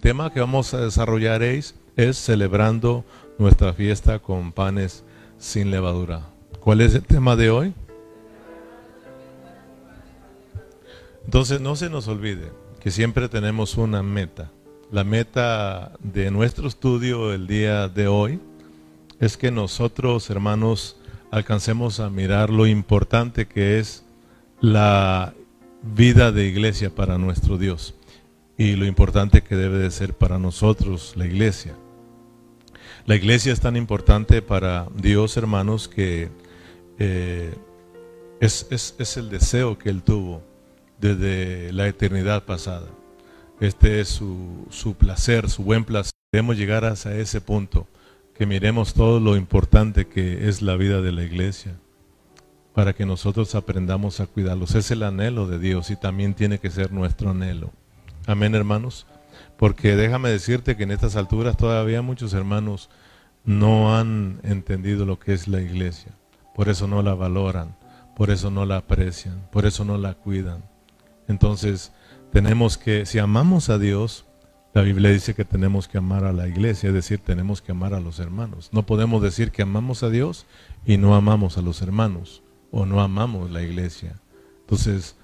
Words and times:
El 0.00 0.04
tema 0.04 0.32
que 0.32 0.40
vamos 0.40 0.72
a 0.72 0.80
desarrollar 0.80 1.42
es, 1.42 1.74
es 1.94 2.16
celebrando 2.16 3.04
nuestra 3.36 3.74
fiesta 3.74 4.18
con 4.18 4.50
panes 4.50 5.04
sin 5.36 5.70
levadura. 5.70 6.22
¿Cuál 6.58 6.80
es 6.80 6.94
el 6.94 7.02
tema 7.02 7.36
de 7.36 7.50
hoy? 7.50 7.74
Entonces 11.26 11.60
no 11.60 11.76
se 11.76 11.90
nos 11.90 12.08
olvide 12.08 12.50
que 12.80 12.90
siempre 12.90 13.28
tenemos 13.28 13.76
una 13.76 14.02
meta. 14.02 14.50
La 14.90 15.04
meta 15.04 15.92
de 16.02 16.30
nuestro 16.30 16.66
estudio 16.66 17.34
el 17.34 17.46
día 17.46 17.86
de 17.86 18.08
hoy 18.08 18.40
es 19.18 19.36
que 19.36 19.50
nosotros, 19.50 20.30
hermanos, 20.30 20.96
alcancemos 21.30 22.00
a 22.00 22.08
mirar 22.08 22.48
lo 22.48 22.66
importante 22.66 23.46
que 23.46 23.78
es 23.78 24.02
la 24.62 25.34
vida 25.82 26.32
de 26.32 26.46
iglesia 26.46 26.88
para 26.88 27.18
nuestro 27.18 27.58
Dios 27.58 27.94
y 28.60 28.76
lo 28.76 28.84
importante 28.84 29.40
que 29.40 29.56
debe 29.56 29.78
de 29.78 29.90
ser 29.90 30.12
para 30.12 30.38
nosotros 30.38 31.14
la 31.16 31.24
iglesia. 31.24 31.74
La 33.06 33.16
iglesia 33.16 33.54
es 33.54 33.60
tan 33.60 33.74
importante 33.74 34.42
para 34.42 34.86
Dios, 34.94 35.38
hermanos, 35.38 35.88
que 35.88 36.28
eh, 36.98 37.54
es, 38.38 38.66
es, 38.70 39.16
el 39.16 39.30
deseo 39.30 39.78
que 39.78 39.88
Él 39.88 40.02
tuvo 40.02 40.42
desde 41.00 41.72
la 41.72 41.88
eternidad 41.88 42.44
pasada. 42.44 42.86
Este 43.60 43.98
es 43.98 44.10
su, 44.10 44.66
su 44.68 44.92
placer, 44.92 45.48
su 45.48 45.62
buen 45.64 45.86
placer. 45.86 46.12
Debemos 46.30 46.58
llegar 46.58 46.84
hasta 46.84 47.16
ese 47.16 47.40
punto, 47.40 47.86
que 48.34 48.44
miremos 48.44 48.92
todo 48.92 49.20
lo 49.20 49.36
importante 49.36 50.06
que 50.06 50.50
es 50.50 50.60
la 50.60 50.76
vida 50.76 51.00
de 51.00 51.12
la 51.12 51.22
iglesia, 51.22 51.76
para 52.74 52.92
que 52.92 53.06
nosotros 53.06 53.54
aprendamos 53.54 54.20
a 54.20 54.26
cuidarlos. 54.26 54.74
Es 54.74 54.90
el 54.90 55.02
anhelo 55.02 55.46
de 55.46 55.58
Dios 55.58 55.90
y 55.90 55.96
también 55.96 56.34
tiene 56.34 56.58
que 56.58 56.70
ser 56.70 56.92
nuestro 56.92 57.30
anhelo. 57.30 57.72
Amén, 58.26 58.54
hermanos. 58.54 59.06
Porque 59.56 59.96
déjame 59.96 60.30
decirte 60.30 60.76
que 60.76 60.84
en 60.84 60.90
estas 60.90 61.16
alturas 61.16 61.56
todavía 61.56 62.02
muchos 62.02 62.32
hermanos 62.32 62.88
no 63.44 63.96
han 63.96 64.40
entendido 64.42 65.04
lo 65.06 65.18
que 65.18 65.32
es 65.32 65.48
la 65.48 65.60
iglesia. 65.60 66.12
Por 66.54 66.68
eso 66.68 66.86
no 66.86 67.02
la 67.02 67.14
valoran, 67.14 67.76
por 68.16 68.30
eso 68.30 68.50
no 68.50 68.66
la 68.66 68.78
aprecian, 68.78 69.48
por 69.50 69.66
eso 69.66 69.84
no 69.84 69.98
la 69.98 70.14
cuidan. 70.14 70.64
Entonces, 71.28 71.92
tenemos 72.32 72.78
que, 72.78 73.06
si 73.06 73.18
amamos 73.18 73.70
a 73.70 73.78
Dios, 73.78 74.26
la 74.72 74.82
Biblia 74.82 75.10
dice 75.10 75.34
que 75.34 75.44
tenemos 75.44 75.88
que 75.88 75.98
amar 75.98 76.24
a 76.24 76.32
la 76.32 76.46
iglesia, 76.46 76.88
es 76.88 76.94
decir, 76.94 77.18
tenemos 77.18 77.60
que 77.60 77.72
amar 77.72 77.92
a 77.92 78.00
los 78.00 78.18
hermanos. 78.18 78.70
No 78.72 78.86
podemos 78.86 79.20
decir 79.22 79.50
que 79.50 79.62
amamos 79.62 80.02
a 80.02 80.10
Dios 80.10 80.46
y 80.84 80.96
no 80.96 81.14
amamos 81.14 81.58
a 81.58 81.62
los 81.62 81.82
hermanos 81.82 82.42
o 82.70 82.86
no 82.86 83.00
amamos 83.00 83.50
la 83.50 83.62
iglesia. 83.62 84.20
Entonces, 84.60 85.16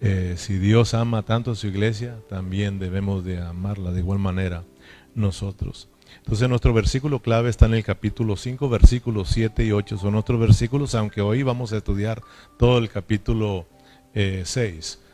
eh, 0.00 0.34
si 0.36 0.58
Dios 0.58 0.94
ama 0.94 1.22
tanto 1.22 1.50
a 1.50 1.54
su 1.56 1.66
iglesia, 1.66 2.20
también 2.28 2.78
debemos 2.78 3.24
de 3.24 3.40
amarla 3.40 3.90
de 3.90 4.00
igual 4.00 4.18
manera 4.18 4.64
nosotros. 5.14 5.88
Entonces 6.18 6.48
nuestro 6.48 6.72
versículo 6.72 7.20
clave 7.20 7.50
está 7.50 7.66
en 7.66 7.74
el 7.74 7.84
capítulo 7.84 8.36
5, 8.36 8.68
versículos 8.68 9.28
7 9.30 9.64
y 9.64 9.72
8. 9.72 9.98
Son 9.98 10.14
otros 10.14 10.38
versículos, 10.38 10.94
aunque 10.94 11.20
hoy 11.20 11.42
vamos 11.42 11.72
a 11.72 11.78
estudiar 11.78 12.22
todo 12.58 12.78
el 12.78 12.88
capítulo 12.88 13.66
6, 14.14 14.54
eh, 14.54 15.04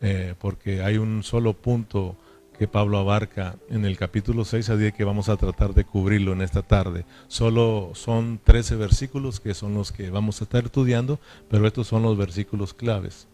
eh, 0.00 0.34
porque 0.38 0.82
hay 0.82 0.98
un 0.98 1.22
solo 1.22 1.54
punto 1.54 2.16
que 2.58 2.68
Pablo 2.68 2.98
abarca 2.98 3.56
en 3.68 3.84
el 3.84 3.96
capítulo 3.96 4.44
6, 4.44 4.70
a 4.70 4.76
día 4.76 4.92
que 4.92 5.04
vamos 5.04 5.28
a 5.28 5.36
tratar 5.36 5.74
de 5.74 5.84
cubrirlo 5.84 6.32
en 6.32 6.42
esta 6.42 6.62
tarde. 6.62 7.04
Solo 7.26 7.92
son 7.94 8.38
13 8.44 8.76
versículos 8.76 9.40
que 9.40 9.54
son 9.54 9.74
los 9.74 9.90
que 9.90 10.10
vamos 10.10 10.40
a 10.40 10.44
estar 10.44 10.64
estudiando, 10.64 11.18
pero 11.48 11.66
estos 11.66 11.88
son 11.88 12.02
los 12.02 12.16
versículos 12.16 12.74
claves. 12.74 13.26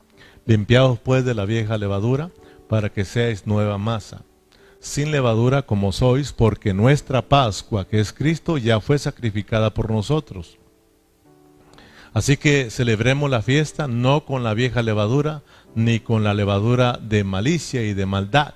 Limpiados 0.47 0.99
pues 0.99 1.25
de 1.25 1.35
la 1.35 1.45
vieja 1.45 1.79
levadura 1.79 2.31
para 2.69 2.91
que 2.91 3.05
seáis 3.05 3.47
nueva 3.47 3.79
masa, 3.79 4.23
sin 4.79 5.11
levadura 5.11 5.63
como 5.63 5.93
sois, 5.93 6.33
porque 6.33 6.73
nuestra 6.73 7.29
Pascua, 7.29 7.87
que 7.87 8.01
es 8.01 8.13
Cristo, 8.13 8.59
ya 8.59 8.81
fue 8.81 8.99
sacrificada 8.99 9.75
por 9.75 9.91
nosotros. 9.91 10.59
Así 12.13 12.37
que 12.37 12.71
celebremos 12.71 13.31
la 13.31 13.43
fiesta 13.43 13.87
no 13.87 14.25
con 14.25 14.43
la 14.43 14.55
vieja 14.55 14.83
levadura, 14.83 15.43
ni 15.75 16.01
con 16.01 16.25
la 16.25 16.35
levadura 16.35 16.99
de 17.01 17.23
malicia 17.25 17.83
y 17.83 17.95
de 17.95 18.07
maldad, 18.07 18.55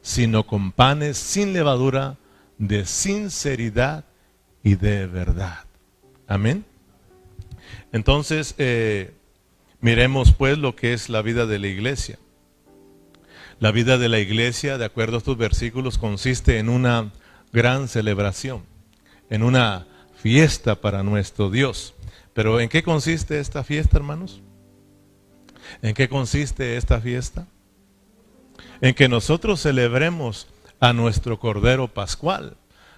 sino 0.00 0.46
con 0.46 0.72
panes 0.72 1.18
sin 1.18 1.52
levadura, 1.52 2.16
de 2.58 2.86
sinceridad 2.86 4.04
y 4.62 4.76
de 4.76 5.06
verdad. 5.06 5.64
Amén. 6.26 6.64
Entonces, 7.92 8.54
eh, 8.58 9.14
Miremos 9.84 10.32
pues 10.32 10.56
lo 10.56 10.74
que 10.74 10.94
es 10.94 11.10
la 11.10 11.20
vida 11.20 11.44
de 11.44 11.58
la 11.58 11.66
iglesia. 11.66 12.18
La 13.60 13.70
vida 13.70 13.98
de 13.98 14.08
la 14.08 14.18
iglesia, 14.18 14.78
de 14.78 14.86
acuerdo 14.86 15.16
a 15.16 15.18
estos 15.18 15.36
versículos, 15.36 15.98
consiste 15.98 16.58
en 16.58 16.70
una 16.70 17.12
gran 17.52 17.86
celebración, 17.88 18.62
en 19.28 19.42
una 19.42 19.86
fiesta 20.16 20.80
para 20.80 21.02
nuestro 21.02 21.50
Dios. 21.50 21.92
Pero 22.32 22.60
¿en 22.60 22.70
qué 22.70 22.82
consiste 22.82 23.40
esta 23.40 23.62
fiesta, 23.62 23.98
hermanos? 23.98 24.40
¿En 25.82 25.92
qué 25.92 26.08
consiste 26.08 26.78
esta 26.78 27.02
fiesta? 27.02 27.46
En 28.80 28.94
que 28.94 29.10
nosotros 29.10 29.60
celebremos 29.60 30.46
a 30.80 30.94
nuestro 30.94 31.38
Cordero 31.38 31.88
Pascual 31.88 32.56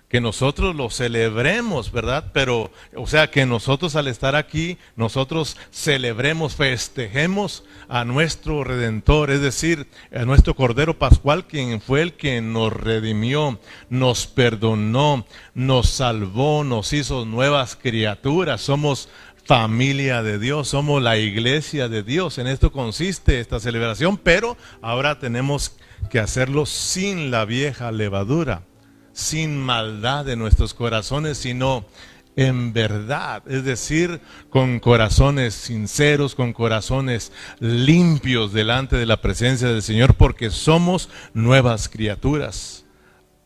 que 0.09 0.21
nosotros 0.21 0.77
lo 0.77 0.89
celebremos, 0.89 1.91
¿verdad? 1.91 2.31
Pero, 2.33 2.71
o 2.95 3.07
sea, 3.07 3.31
que 3.31 3.45
nosotros 3.45 3.97
al 3.97 4.07
estar 4.07 4.37
aquí, 4.37 4.79
nosotros 4.95 5.57
celebremos, 5.73 6.55
festejemos 6.55 7.65
a 7.89 8.05
nuestro 8.05 8.63
Redentor, 8.63 9.31
es 9.31 9.41
decir, 9.41 9.89
a 10.15 10.25
nuestro 10.25 10.55
Cordero 10.55 10.97
Pascual, 10.99 11.47
quien 11.47 11.81
fue 11.81 12.03
el 12.03 12.13
que 12.13 12.41
nos 12.41 12.73
redimió, 12.73 13.59
nos 13.91 14.29
perdonó, 14.29 15.27
nos 15.55 15.89
salvó, 15.89 16.63
nos 16.63 16.93
hizo 16.93 17.25
nuevas 17.25 17.77
criaturas, 17.77 18.61
somos 18.61 19.09
familia 19.45 20.23
de 20.23 20.39
Dios, 20.39 20.69
somos 20.69 21.03
la 21.03 21.19
iglesia 21.19 21.89
de 21.89 22.05
Dios. 22.05 22.39
En 22.39 22.47
esto 22.47 22.71
consiste 22.71 23.41
esta 23.41 23.59
celebración, 23.59 24.19
pero 24.19 24.57
ahora 24.83 25.19
tenemos 25.19 25.77
que 26.11 26.21
hacerlo 26.21 26.65
sin 26.65 27.33
la 27.33 27.45
vieja 27.45 27.91
levadura 27.91 28.63
sin 29.17 29.57
maldad 29.57 30.29
en 30.29 30.39
nuestros 30.39 30.75
corazones, 30.75 31.39
sino 31.39 31.87
en 32.37 32.75
verdad, 32.75 33.43
es 33.47 33.65
decir, 33.65 34.21
con 34.51 34.79
corazones 34.79 35.55
sinceros, 35.55 36.35
con 36.35 36.53
corazones 36.53 37.33
limpios 37.59 38.53
delante 38.53 38.97
de 38.97 39.07
la 39.07 39.23
presencia 39.23 39.69
del 39.69 39.81
Señor, 39.81 40.17
porque 40.17 40.51
somos 40.51 41.09
nuevas 41.33 41.89
criaturas, 41.89 42.85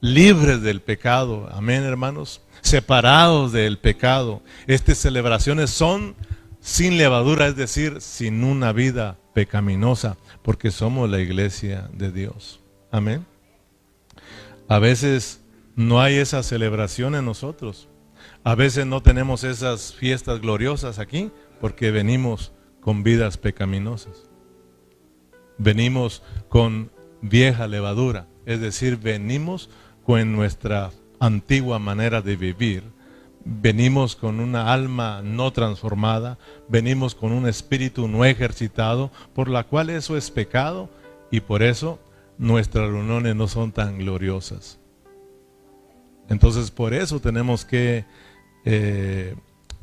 libres 0.00 0.60
del 0.60 0.82
pecado. 0.82 1.48
Amén, 1.53 1.84
hermanos, 1.84 2.41
separados 2.62 3.53
del 3.53 3.78
pecado. 3.78 4.42
Estas 4.66 4.98
celebraciones 4.98 5.70
son 5.70 6.16
sin 6.59 6.98
levadura, 6.98 7.47
es 7.47 7.54
decir, 7.54 8.00
sin 8.00 8.42
una 8.42 8.72
vida 8.72 9.19
pecaminosa, 9.34 10.16
porque 10.42 10.72
somos 10.72 11.09
la 11.09 11.20
iglesia 11.20 11.88
de 11.92 12.10
Dios. 12.10 12.59
Amén. 12.91 13.25
A 14.66 14.80
veces 14.80 15.39
no 15.80 16.02
hay 16.02 16.16
esa 16.16 16.42
celebración 16.42 17.14
en 17.14 17.24
nosotros. 17.24 17.88
A 18.44 18.54
veces 18.54 18.84
no 18.84 19.02
tenemos 19.02 19.44
esas 19.44 19.94
fiestas 19.94 20.41
gloriosas 20.41 20.98
aquí 20.98 21.30
porque 21.58 21.91
venimos 21.91 22.52
con 22.82 23.02
vidas 23.02 23.38
pecaminosas. 23.38 24.28
Venimos 25.56 26.22
con 26.50 26.91
vieja 27.22 27.66
levadura, 27.66 28.26
es 28.44 28.60
decir, 28.60 28.98
venimos 28.98 29.70
con 30.04 30.32
nuestra 30.32 30.91
antigua 31.18 31.78
manera 31.78 32.20
de 32.20 32.36
vivir. 32.36 32.84
Venimos 33.42 34.16
con 34.16 34.38
una 34.38 34.74
alma 34.74 35.22
no 35.24 35.50
transformada, 35.50 36.36
venimos 36.68 37.14
con 37.14 37.32
un 37.32 37.48
espíritu 37.48 38.06
no 38.06 38.26
ejercitado, 38.26 39.10
por 39.34 39.48
la 39.48 39.64
cual 39.64 39.88
eso 39.88 40.18
es 40.18 40.30
pecado 40.30 40.91
y 41.30 41.41
por 41.41 41.62
eso 41.62 41.98
nuestras 42.36 42.91
reuniones 42.91 43.34
no 43.34 43.48
son 43.48 43.72
tan 43.72 43.97
gloriosas. 43.97 44.79
Entonces 46.30 46.71
por 46.71 46.94
eso 46.94 47.21
tenemos 47.21 47.66
que 47.66 48.06
eh, 48.65 49.34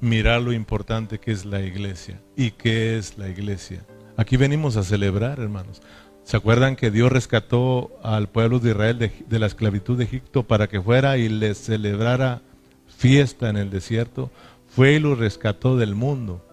mirar 0.01 0.41
lo 0.41 0.53
importante 0.53 1.19
que 1.19 1.31
es 1.31 1.45
la 1.45 1.61
iglesia. 1.61 2.19
¿Y 2.35 2.51
qué 2.51 2.97
es 2.97 3.17
la 3.17 3.29
iglesia? 3.29 3.85
Aquí 4.15 4.38
venimos 4.38 4.77
a 4.77 4.83
celebrar, 4.83 5.39
hermanos. 5.39 5.81
¿Se 6.23 6.35
acuerdan 6.35 6.75
que 6.75 6.89
Dios 6.89 7.11
rescató 7.11 7.97
al 8.03 8.29
pueblo 8.29 8.59
de 8.59 8.71
Israel 8.71 8.97
de, 8.97 9.39
la 9.39 9.45
esclavitud 9.45 9.97
de 9.97 10.05
Egipto 10.05 10.44
para 10.44 10.67
que 10.67 10.81
fuera 10.81 11.17
y 11.17 11.29
les 11.29 11.57
celebrara 11.57 12.41
fiesta 12.88 13.49
en 13.49 13.57
el 13.57 13.69
desierto? 13.69 14.31
Fue 14.67 14.94
y 14.94 14.99
lo 14.99 15.15
rescató 15.15 15.77
del 15.77 15.95
mundo, 15.95 16.45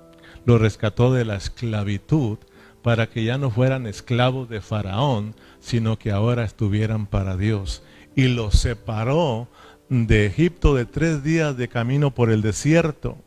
lo 0.44 0.58
rescató 0.58 1.12
de 1.12 1.24
la 1.24 1.36
esclavitud 1.36 2.38
para 2.82 3.08
que 3.08 3.24
ya 3.24 3.38
no 3.38 3.50
fueran 3.50 3.86
esclavos 3.86 4.48
de 4.48 4.60
Faraón, 4.60 5.34
sino 5.58 5.98
que 5.98 6.12
ahora 6.12 6.44
estuvieran 6.44 7.06
para 7.06 7.36
Dios. 7.36 7.82
Y 8.14 8.28
los 8.28 8.54
separó 8.54 9.48
de 9.88 10.26
Egipto 10.26 10.74
de 10.74 10.84
tres 10.84 11.22
días 11.22 11.56
de 11.56 11.68
camino 11.68 12.14
por 12.14 12.30
el 12.30 12.42
desierto. 12.42 13.18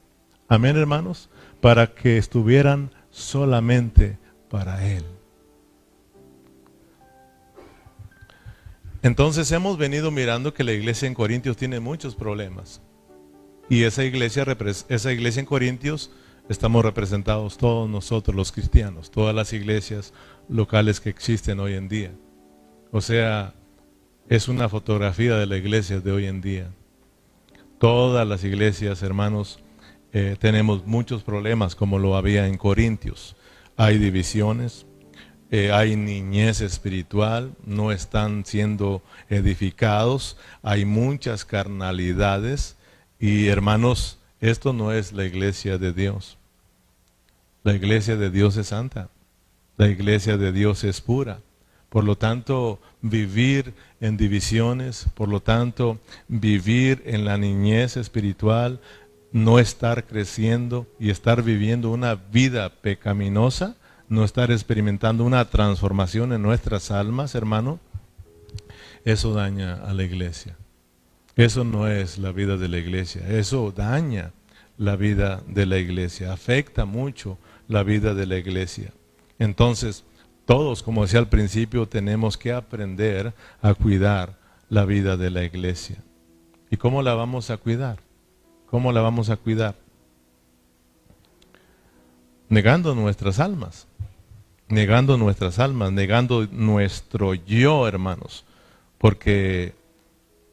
Amén, 0.47 0.77
hermanos, 0.77 1.29
para 1.61 1.93
que 1.93 2.17
estuvieran 2.17 2.91
solamente 3.09 4.17
para 4.49 4.85
Él. 4.85 5.03
Entonces 9.01 9.51
hemos 9.51 9.77
venido 9.77 10.11
mirando 10.11 10.53
que 10.53 10.63
la 10.63 10.73
iglesia 10.73 11.07
en 11.07 11.13
Corintios 11.13 11.57
tiene 11.57 11.79
muchos 11.79 12.15
problemas. 12.15 12.81
Y 13.69 13.83
esa 13.83 14.03
iglesia, 14.03 14.45
esa 14.89 15.11
iglesia 15.11 15.39
en 15.39 15.45
Corintios 15.45 16.11
estamos 16.49 16.83
representados 16.83 17.57
todos 17.57 17.89
nosotros 17.89 18.35
los 18.35 18.51
cristianos, 18.51 19.11
todas 19.11 19.35
las 19.35 19.53
iglesias 19.53 20.13
locales 20.49 20.99
que 20.99 21.09
existen 21.09 21.59
hoy 21.59 21.73
en 21.73 21.89
día. 21.89 22.11
O 22.91 23.01
sea, 23.01 23.53
es 24.29 24.49
una 24.49 24.67
fotografía 24.67 25.37
de 25.37 25.45
la 25.45 25.57
iglesia 25.57 26.01
de 26.01 26.11
hoy 26.11 26.25
en 26.25 26.41
día. 26.41 26.69
Todas 27.79 28.27
las 28.27 28.43
iglesias, 28.43 29.01
hermanos, 29.01 29.59
eh, 30.11 30.35
tenemos 30.39 30.85
muchos 30.85 31.23
problemas 31.23 31.75
como 31.75 31.97
lo 31.97 32.17
había 32.17 32.47
en 32.47 32.57
Corintios. 32.57 33.37
Hay 33.77 33.97
divisiones, 33.97 34.85
eh, 35.49 35.71
hay 35.71 35.95
niñez 35.95 36.59
espiritual, 36.59 37.53
no 37.65 37.91
están 37.91 38.45
siendo 38.45 39.01
edificados, 39.29 40.35
hay 40.61 40.83
muchas 40.83 41.45
carnalidades 41.45 42.75
y 43.19 43.47
hermanos, 43.47 44.19
esto 44.41 44.73
no 44.73 44.91
es 44.91 45.13
la 45.13 45.23
iglesia 45.23 45.77
de 45.77 45.93
Dios. 45.93 46.37
La 47.63 47.73
iglesia 47.73 48.17
de 48.17 48.29
Dios 48.29 48.57
es 48.57 48.67
santa, 48.67 49.09
la 49.77 49.87
iglesia 49.87 50.37
de 50.37 50.51
Dios 50.51 50.83
es 50.83 50.99
pura. 50.99 51.39
Por 51.89 52.03
lo 52.03 52.17
tanto, 52.17 52.81
vivir 53.09 53.73
en 53.99 54.17
divisiones, 54.17 55.07
por 55.13 55.29
lo 55.29 55.41
tanto, 55.41 55.99
vivir 56.27 57.03
en 57.05 57.25
la 57.25 57.37
niñez 57.37 57.97
espiritual, 57.97 58.79
no 59.31 59.59
estar 59.59 60.05
creciendo 60.05 60.87
y 60.99 61.09
estar 61.09 61.43
viviendo 61.43 61.91
una 61.91 62.15
vida 62.15 62.69
pecaminosa, 62.69 63.75
no 64.09 64.23
estar 64.23 64.51
experimentando 64.51 65.23
una 65.23 65.45
transformación 65.45 66.33
en 66.33 66.41
nuestras 66.41 66.91
almas, 66.91 67.35
hermano, 67.35 67.79
eso 69.03 69.33
daña 69.33 69.75
a 69.75 69.93
la 69.93 70.03
iglesia. 70.03 70.57
Eso 71.35 71.63
no 71.63 71.87
es 71.87 72.17
la 72.17 72.31
vida 72.31 72.57
de 72.57 72.67
la 72.67 72.77
iglesia, 72.77 73.21
eso 73.29 73.71
daña 73.71 74.31
la 74.77 74.95
vida 74.95 75.43
de 75.47 75.65
la 75.65 75.77
iglesia, 75.77 76.33
afecta 76.33 76.85
mucho 76.85 77.37
la 77.67 77.83
vida 77.83 78.13
de 78.13 78.25
la 78.25 78.37
iglesia. 78.37 78.91
Entonces, 79.39 80.03
todos, 80.47 80.81
como 80.81 81.01
decía 81.01 81.19
al 81.19 81.27
principio, 81.27 81.89
tenemos 81.89 82.37
que 82.37 82.53
aprender 82.53 83.33
a 83.61 83.73
cuidar 83.73 84.37
la 84.69 84.85
vida 84.85 85.17
de 85.17 85.29
la 85.29 85.43
iglesia. 85.43 85.97
¿Y 86.71 86.77
cómo 86.77 87.01
la 87.01 87.15
vamos 87.15 87.49
a 87.49 87.57
cuidar? 87.57 87.97
¿Cómo 88.69 88.93
la 88.93 89.01
vamos 89.01 89.29
a 89.29 89.35
cuidar? 89.35 89.75
Negando 92.47 92.95
nuestras 92.95 93.41
almas, 93.41 93.87
negando 94.69 95.17
nuestras 95.17 95.59
almas, 95.59 95.91
negando 95.91 96.47
nuestro 96.49 97.33
yo, 97.33 97.85
hermanos, 97.85 98.45
porque 98.99 99.75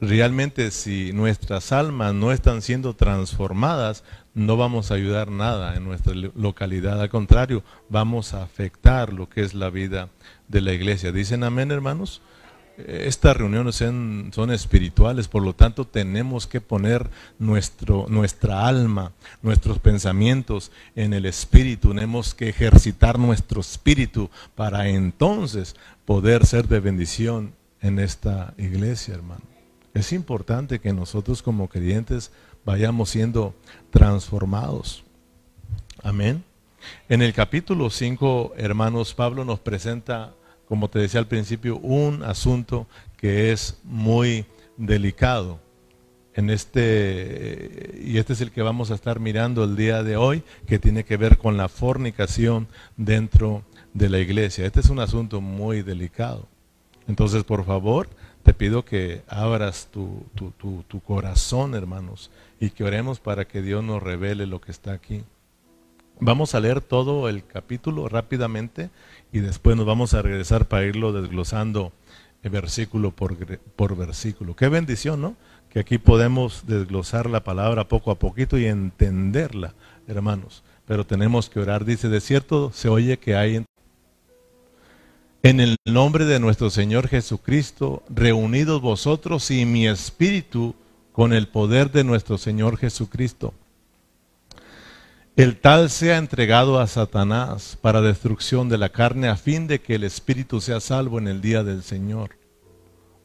realmente 0.08 0.70
si 0.70 1.12
nuestras 1.12 1.72
almas 1.72 2.14
no 2.14 2.32
están 2.32 2.62
siendo 2.62 2.94
transformadas, 2.94 4.04
no 4.34 4.56
vamos 4.56 4.90
a 4.90 4.94
ayudar 4.94 5.30
nada 5.30 5.76
en 5.76 5.84
nuestra 5.84 6.14
localidad, 6.14 7.00
al 7.00 7.08
contrario, 7.08 7.62
vamos 7.88 8.34
a 8.34 8.42
afectar 8.42 9.12
lo 9.12 9.28
que 9.28 9.42
es 9.42 9.54
la 9.54 9.70
vida 9.70 10.08
de 10.48 10.60
la 10.60 10.72
iglesia. 10.72 11.12
¿Dicen 11.12 11.44
amén, 11.44 11.70
hermanos? 11.70 12.20
estas 12.76 13.36
reuniones 13.36 13.76
son, 13.76 14.50
espirituales, 14.50 15.28
por 15.28 15.42
lo 15.42 15.54
tanto 15.54 15.86
tenemos 15.86 16.46
que 16.46 16.60
poner 16.60 17.08
nuestro, 17.38 18.06
nuestra 18.08 18.66
alma, 18.66 19.12
nuestros 19.42 19.78
pensamientos 19.78 20.72
en 20.96 21.12
el 21.12 21.26
espíritu, 21.26 21.94
tenemos 21.94 22.34
que 22.34 22.48
ejercitar 22.48 23.18
nuestro 23.18 23.60
espíritu 23.60 24.30
para 24.54 24.88
entonces 24.88 25.76
poder 26.04 26.46
ser 26.46 26.66
de 26.66 26.80
bendición 26.80 27.54
en 27.80 27.98
esta 27.98 28.54
iglesia, 28.58 29.14
hermano. 29.14 29.53
Es 29.94 30.12
importante 30.12 30.80
que 30.80 30.92
nosotros 30.92 31.42
como 31.42 31.68
creyentes 31.68 32.30
vayamos 32.64 33.10
siendo 33.10 33.54
transformados. 33.90 35.04
Amén. 36.02 36.44
En 37.08 37.22
el 37.22 37.32
capítulo 37.32 37.88
5, 37.88 38.54
hermanos, 38.56 39.14
Pablo 39.14 39.44
nos 39.44 39.60
presenta 39.60 40.34
como 40.66 40.88
te 40.88 40.98
decía 40.98 41.20
al 41.20 41.26
principio, 41.26 41.76
un 41.78 42.22
asunto 42.22 42.86
que 43.16 43.52
es 43.52 43.78
muy 43.84 44.46
delicado. 44.76 45.60
En 46.34 46.50
este, 46.50 48.00
y 48.02 48.18
este 48.18 48.32
es 48.32 48.40
el 48.40 48.50
que 48.50 48.62
vamos 48.62 48.90
a 48.90 48.94
estar 48.94 49.20
mirando 49.20 49.62
el 49.62 49.76
día 49.76 50.02
de 50.02 50.16
hoy, 50.16 50.42
que 50.66 50.80
tiene 50.80 51.04
que 51.04 51.16
ver 51.16 51.38
con 51.38 51.56
la 51.56 51.68
fornicación 51.68 52.66
dentro 52.96 53.62
de 53.92 54.08
la 54.08 54.18
iglesia. 54.18 54.66
Este 54.66 54.80
es 54.80 54.90
un 54.90 54.98
asunto 54.98 55.40
muy 55.40 55.82
delicado. 55.82 56.48
Entonces, 57.06 57.44
por 57.44 57.64
favor, 57.64 58.08
te 58.44 58.54
pido 58.54 58.84
que 58.84 59.22
abras 59.26 59.88
tu, 59.90 60.22
tu 60.36 61.00
corazón, 61.00 61.74
hermanos, 61.74 62.30
y 62.60 62.70
que 62.70 62.84
oremos 62.84 63.18
para 63.18 63.46
que 63.46 63.62
Dios 63.62 63.82
nos 63.82 64.02
revele 64.02 64.46
lo 64.46 64.60
que 64.60 64.70
está 64.70 64.92
aquí. 64.92 65.24
Vamos 66.20 66.54
a 66.54 66.60
leer 66.60 66.80
todo 66.80 67.28
el 67.28 67.44
capítulo 67.44 68.08
rápidamente 68.08 68.90
y 69.32 69.40
después 69.40 69.76
nos 69.76 69.86
vamos 69.86 70.14
a 70.14 70.22
regresar 70.22 70.66
para 70.66 70.84
irlo 70.84 71.12
desglosando 71.12 71.92
versículo 72.48 73.10
por, 73.10 73.36
por 73.76 73.96
versículo. 73.96 74.54
Qué 74.54 74.68
bendición, 74.68 75.20
¿no? 75.20 75.36
Que 75.70 75.80
aquí 75.80 75.98
podemos 75.98 76.66
desglosar 76.66 77.28
la 77.28 77.42
palabra 77.42 77.88
poco 77.88 78.10
a 78.10 78.18
poquito 78.18 78.58
y 78.58 78.66
entenderla, 78.66 79.74
hermanos. 80.06 80.62
Pero 80.86 81.04
tenemos 81.04 81.48
que 81.48 81.60
orar. 81.60 81.84
Dice, 81.84 82.08
de 82.08 82.20
cierto 82.20 82.70
se 82.72 82.88
oye 82.88 83.18
que 83.18 83.34
hay 83.34 83.64
en 85.44 85.60
el 85.60 85.76
nombre 85.84 86.24
de 86.24 86.40
nuestro 86.40 86.70
Señor 86.70 87.06
Jesucristo, 87.06 88.02
reunidos 88.08 88.80
vosotros 88.80 89.52
y 89.52 89.64
mi 89.64 89.86
espíritu 89.86 90.74
con 91.12 91.32
el 91.32 91.46
poder 91.46 91.92
de 91.92 92.02
nuestro 92.02 92.38
Señor 92.38 92.78
Jesucristo 92.78 93.54
el 95.36 95.56
tal 95.60 95.90
sea 95.90 96.18
entregado 96.18 96.78
a 96.78 96.86
Satanás 96.86 97.76
para 97.80 98.00
destrucción 98.00 98.68
de 98.68 98.78
la 98.78 98.90
carne 98.90 99.26
a 99.26 99.34
fin 99.34 99.66
de 99.66 99.80
que 99.80 99.96
el 99.96 100.04
espíritu 100.04 100.60
sea 100.60 100.78
salvo 100.78 101.18
en 101.18 101.26
el 101.26 101.40
día 101.40 101.64
del 101.64 101.82
Señor. 101.82 102.36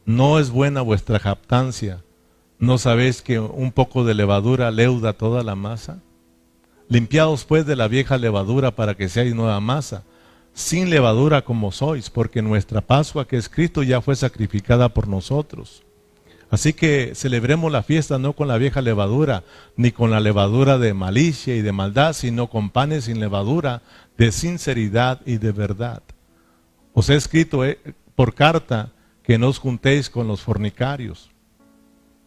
No 0.06 0.40
es 0.40 0.50
buena 0.50 0.80
vuestra 0.80 1.20
jactancia. 1.20 2.02
¿No 2.58 2.78
sabéis 2.78 3.22
que 3.22 3.38
un 3.38 3.70
poco 3.70 4.04
de 4.04 4.14
levadura 4.14 4.72
leuda 4.72 5.12
toda 5.12 5.44
la 5.44 5.54
masa? 5.54 6.00
Limpiaos 6.88 7.44
pues 7.44 7.64
de 7.64 7.76
la 7.76 7.86
vieja 7.86 8.18
levadura 8.18 8.74
para 8.74 8.96
que 8.96 9.08
seáis 9.08 9.32
nueva 9.32 9.60
masa, 9.60 10.02
sin 10.52 10.90
levadura 10.90 11.42
como 11.42 11.72
sois, 11.72 12.10
porque 12.10 12.42
nuestra 12.42 12.80
Pascua 12.80 13.26
que 13.26 13.36
es 13.36 13.48
Cristo 13.48 13.82
ya 13.82 14.00
fue 14.00 14.16
sacrificada 14.16 14.88
por 14.90 15.08
nosotros. 15.08 15.82
Así 16.50 16.72
que 16.72 17.12
celebremos 17.14 17.70
la 17.70 17.84
fiesta 17.84 18.18
no 18.18 18.32
con 18.32 18.48
la 18.48 18.58
vieja 18.58 18.82
levadura, 18.82 19.44
ni 19.76 19.92
con 19.92 20.10
la 20.10 20.18
levadura 20.18 20.78
de 20.78 20.94
malicia 20.94 21.54
y 21.54 21.62
de 21.62 21.70
maldad, 21.70 22.12
sino 22.12 22.48
con 22.48 22.70
panes 22.70 23.04
sin 23.04 23.20
levadura, 23.20 23.82
de 24.18 24.32
sinceridad 24.32 25.20
y 25.24 25.38
de 25.38 25.52
verdad. 25.52 26.02
Os 26.92 27.08
he 27.08 27.14
escrito 27.14 27.64
eh, 27.64 27.78
por 28.16 28.34
carta 28.34 28.90
que 29.22 29.38
no 29.38 29.48
os 29.48 29.58
juntéis 29.58 30.10
con 30.10 30.26
los 30.26 30.42
fornicarios, 30.42 31.30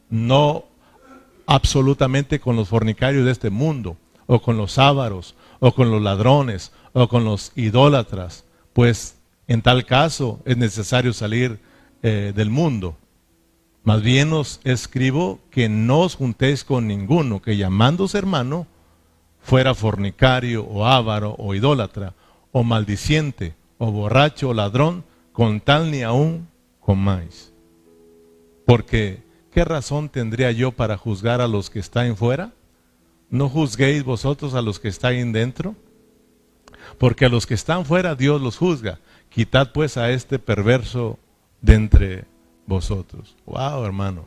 no 0.10 0.63
absolutamente 1.46 2.39
con 2.39 2.56
los 2.56 2.70
fornicarios 2.70 3.25
de 3.25 3.32
este 3.32 3.50
mundo, 3.50 3.98
o 4.25 4.42
con 4.42 4.56
los 4.56 4.77
ávaros, 4.77 5.36
o 5.60 5.74
con 5.74 5.92
los 5.92 6.01
ladrones, 6.01 6.72
o 6.93 7.07
con 7.07 7.23
los 7.25 7.51
idólatras, 7.55 8.45
pues 8.71 9.17
en 9.47 9.62
tal 9.62 9.85
caso 9.85 10.39
es 10.45 10.57
necesario 10.57 11.13
salir 11.13 11.59
eh, 12.01 12.31
del 12.35 12.50
mundo. 12.50 12.95
Más 13.83 14.01
bien 14.01 14.31
os 14.31 14.62
escribo 14.63 15.39
que 15.51 15.67
no 15.67 16.01
os 16.01 16.15
juntéis 16.15 16.63
con 16.63 16.88
ninguno 16.88 17.41
que 17.41 17.57
llamándose 17.57 18.17
hermano 18.17 18.67
fuera 19.41 19.75
fornicario 19.75 20.63
o 20.63 20.85
avaro 20.85 21.35
o 21.38 21.53
idólatra 21.53 22.13
o 22.51 22.63
maldiciente 22.63 23.55
o 23.77 23.91
borracho 23.91 24.50
o 24.50 24.53
ladrón, 24.53 25.03
con 25.33 25.59
tal 25.59 25.91
ni 25.91 26.03
aún 26.03 26.47
comáis. 26.79 27.51
Porque, 28.65 29.23
¿qué 29.51 29.65
razón 29.65 30.07
tendría 30.07 30.51
yo 30.51 30.71
para 30.71 30.95
juzgar 30.95 31.41
a 31.41 31.47
los 31.47 31.69
que 31.69 31.79
están 31.79 32.15
fuera? 32.15 32.53
¿No 33.29 33.50
juzguéis 33.50 34.03
vosotros 34.03 34.53
a 34.53 34.62
los 34.62 34.79
que 34.79 34.88
están 34.88 35.33
dentro? 35.33 35.75
Porque 37.03 37.25
a 37.25 37.29
los 37.29 37.45
que 37.45 37.53
están 37.53 37.83
fuera 37.83 38.15
Dios 38.15 38.41
los 38.41 38.55
juzga. 38.55 38.98
Quitad 39.27 39.74
pues 39.74 39.98
a 39.98 40.12
este 40.12 40.39
perverso 40.39 41.19
de 41.60 41.74
entre 41.74 42.24
vosotros. 42.65 43.36
Wow, 43.45 43.83
hermano. 43.83 44.25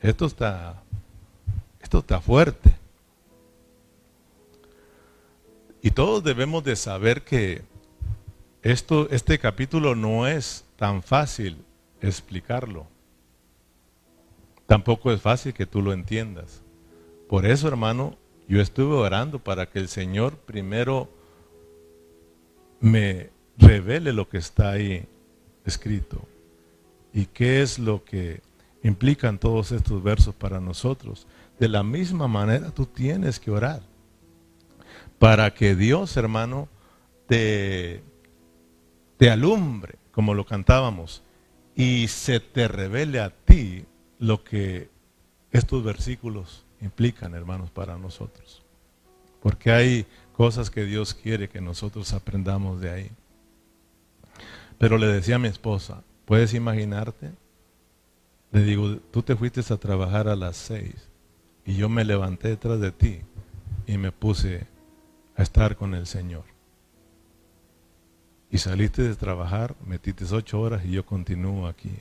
Esto 0.00 0.26
está 0.26 0.80
esto 1.80 1.98
está 1.98 2.20
fuerte. 2.20 2.72
Y 5.82 5.90
todos 5.90 6.22
debemos 6.22 6.62
de 6.62 6.76
saber 6.76 7.22
que 7.22 7.62
esto 8.62 9.08
este 9.10 9.40
capítulo 9.40 9.96
no 9.96 10.28
es 10.28 10.64
tan 10.76 11.02
fácil 11.02 11.64
explicarlo. 12.00 12.86
Tampoco 14.66 15.10
es 15.10 15.20
fácil 15.20 15.52
que 15.52 15.66
tú 15.66 15.82
lo 15.82 15.92
entiendas. 15.92 16.62
Por 17.28 17.44
eso, 17.44 17.66
hermano, 17.66 18.16
yo 18.46 18.60
estuve 18.60 18.94
orando 18.94 19.40
para 19.40 19.66
que 19.66 19.80
el 19.80 19.88
Señor 19.88 20.36
primero 20.36 21.10
me 22.82 23.30
revele 23.56 24.12
lo 24.12 24.28
que 24.28 24.36
está 24.36 24.72
ahí 24.72 25.08
escrito 25.64 26.28
¿Y 27.12 27.26
qué 27.26 27.62
es 27.62 27.78
lo 27.78 28.04
que 28.04 28.40
implican 28.82 29.38
todos 29.38 29.72
estos 29.72 30.02
versos 30.02 30.34
para 30.34 30.60
nosotros? 30.60 31.26
De 31.58 31.68
la 31.68 31.82
misma 31.82 32.26
manera 32.26 32.70
tú 32.70 32.86
tienes 32.86 33.38
que 33.38 33.50
orar 33.50 33.82
para 35.18 35.54
que 35.54 35.76
Dios, 35.76 36.16
hermano, 36.16 36.68
te, 37.26 38.02
te 39.18 39.30
alumbre, 39.30 39.96
como 40.10 40.34
lo 40.34 40.44
cantábamos, 40.44 41.22
y 41.76 42.08
se 42.08 42.40
te 42.40 42.66
revele 42.66 43.20
a 43.20 43.30
ti 43.30 43.84
lo 44.18 44.42
que 44.42 44.90
estos 45.52 45.84
versículos 45.84 46.64
implican, 46.80 47.34
hermanos, 47.34 47.70
para 47.70 47.96
nosotros. 47.98 48.62
Porque 49.40 49.70
hay 49.70 50.06
cosas 50.32 50.70
que 50.70 50.84
Dios 50.84 51.14
quiere 51.14 51.48
que 51.48 51.60
nosotros 51.60 52.12
aprendamos 52.12 52.80
de 52.80 52.90
ahí. 52.90 53.10
Pero 54.78 54.98
le 54.98 55.06
decía 55.06 55.36
a 55.36 55.38
mi 55.38 55.48
esposa, 55.48 56.02
¿puedes 56.24 56.54
imaginarte? 56.54 57.30
Le 58.50 58.62
digo, 58.62 58.96
tú 59.10 59.22
te 59.22 59.36
fuiste 59.36 59.60
a 59.60 59.76
trabajar 59.76 60.28
a 60.28 60.36
las 60.36 60.56
seis 60.56 61.08
y 61.64 61.76
yo 61.76 61.88
me 61.88 62.04
levanté 62.04 62.48
detrás 62.48 62.80
de 62.80 62.92
ti 62.92 63.20
y 63.86 63.96
me 63.98 64.12
puse 64.12 64.66
a 65.36 65.42
estar 65.42 65.76
con 65.76 65.94
el 65.94 66.06
Señor. 66.06 66.44
Y 68.50 68.58
saliste 68.58 69.02
de 69.02 69.14
trabajar, 69.14 69.74
metiste 69.86 70.26
ocho 70.30 70.60
horas 70.60 70.84
y 70.84 70.90
yo 70.90 71.06
continúo 71.06 71.66
aquí, 71.66 71.92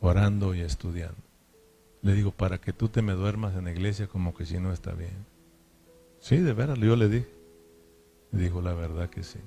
orando 0.00 0.54
y 0.54 0.60
estudiando. 0.60 1.16
Le 2.02 2.14
digo, 2.14 2.30
para 2.30 2.58
que 2.58 2.72
tú 2.72 2.88
te 2.88 3.02
me 3.02 3.12
duermas 3.12 3.54
en 3.56 3.64
la 3.64 3.72
iglesia 3.72 4.06
como 4.06 4.34
que 4.34 4.46
si 4.46 4.58
no 4.58 4.72
está 4.72 4.92
bien. 4.92 5.24
Sí, 6.18 6.36
de 6.36 6.52
veras, 6.52 6.78
yo 6.78 6.96
le 6.96 7.08
dije. 7.08 7.39
Dijo, 8.32 8.60
la 8.60 8.74
verdad 8.74 9.10
que 9.10 9.22
sí. 9.22 9.38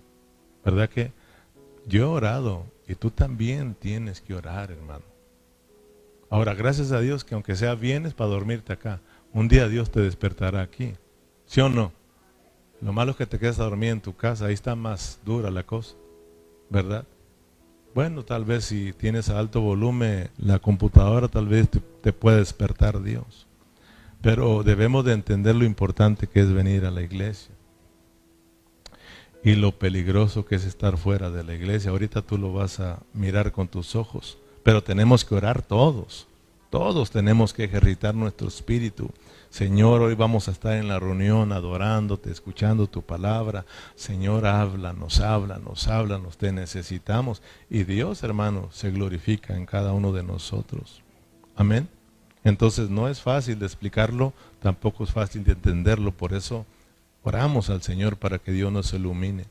¿Verdad 0.64 0.90
que 0.90 1.12
yo 1.88 2.02
he 2.02 2.06
orado 2.06 2.66
y 2.88 2.96
tú 2.96 3.12
también 3.12 3.76
tienes 3.76 4.22
que 4.22 4.34
orar, 4.34 4.72
hermano? 4.72 5.04
Ahora, 6.30 6.54
gracias 6.54 6.92
a 6.92 7.00
Dios 7.00 7.24
que 7.24 7.36
aunque 7.36 7.56
sea 7.56 7.76
vienes 7.76 8.14
para 8.14 8.30
dormirte 8.30 8.74
acá, 8.74 9.02
un 9.34 9.48
día 9.48 9.68
Dios 9.68 9.92
te 9.92 10.00
despertará 10.00 10.62
aquí. 10.62 10.94
¿Sí 11.46 11.62
o 11.62 11.70
no? 11.70 11.92
Lo 12.82 12.94
malo 12.94 13.12
es 13.12 13.18
que 13.18 13.26
te 13.26 13.40
quedas 13.40 13.60
a 13.60 13.64
dormir 13.64 13.90
en 13.90 14.02
tu 14.02 14.16
casa, 14.16 14.46
ahí 14.46 14.54
está 14.54 14.76
más 14.76 15.20
dura 15.24 15.52
la 15.52 15.64
cosa, 15.64 15.96
¿verdad? 16.70 17.06
Bueno, 17.94 18.24
tal 18.24 18.44
vez 18.44 18.66
si 18.66 18.92
tienes 18.94 19.30
alto 19.30 19.62
volumen 19.62 20.30
la 20.38 20.60
computadora, 20.60 21.28
tal 21.28 21.48
vez 21.48 21.70
te, 21.70 21.80
te 21.80 22.12
puede 22.12 22.38
despertar 22.38 23.02
Dios. 23.04 23.48
Pero 24.22 24.64
debemos 24.64 25.06
de 25.06 25.14
entender 25.14 25.56
lo 25.56 25.66
importante 25.66 26.28
que 26.28 26.40
es 26.40 26.52
venir 26.52 26.86
a 26.86 26.92
la 26.92 27.04
iglesia 27.04 27.54
y 29.44 29.56
lo 29.56 29.72
peligroso 29.74 30.46
que 30.46 30.56
es 30.56 30.66
estar 30.66 30.98
fuera 30.98 31.30
de 31.30 31.44
la 31.44 31.54
iglesia. 31.54 31.92
Ahorita 31.92 32.22
tú 32.22 32.38
lo 32.38 32.54
vas 32.54 32.80
a 32.80 33.00
mirar 33.14 33.52
con 33.52 33.68
tus 33.68 33.96
ojos, 33.96 34.38
pero 34.64 34.84
tenemos 34.84 35.26
que 35.26 35.36
orar 35.36 35.62
todos. 35.62 36.28
Todos 36.70 37.12
tenemos 37.12 37.54
que 37.54 37.66
ejercitar 37.66 38.16
nuestro 38.16 38.48
espíritu 38.48 39.12
Señor, 39.54 40.02
hoy 40.02 40.16
vamos 40.16 40.48
a 40.48 40.52
estar 40.52 40.74
en 40.74 40.88
la 40.88 40.98
reunión 40.98 41.52
adorándote, 41.52 42.32
escuchando 42.32 42.88
tu 42.88 43.04
palabra. 43.04 43.66
Señor, 43.94 44.48
háblanos, 44.48 45.20
háblanos, 45.20 45.88
háblanos, 45.88 46.38
te 46.38 46.52
necesitamos. 46.52 47.44
Y 47.70 47.84
Dios, 47.84 48.24
hermano, 48.24 48.70
se 48.72 48.90
glorifica 48.90 49.56
en 49.56 49.68
cada 49.68 49.94
uno 49.94 50.12
de 50.12 50.24
nosotros. 50.24 51.04
Amén. 51.56 51.88
Entonces 52.44 52.90
no 52.90 53.08
es 53.08 53.22
fácil 53.22 53.60
de 53.60 53.68
explicarlo, 53.68 54.34
tampoco 54.60 55.04
es 55.04 55.12
fácil 55.12 55.44
de 55.44 55.52
entenderlo, 55.52 56.12
por 56.14 56.34
eso 56.34 56.66
oramos 57.24 57.70
al 57.70 57.82
Señor 57.82 58.18
para 58.18 58.40
que 58.40 58.52
Dios 58.52 58.72
nos 58.72 58.94
ilumine. 58.94 59.46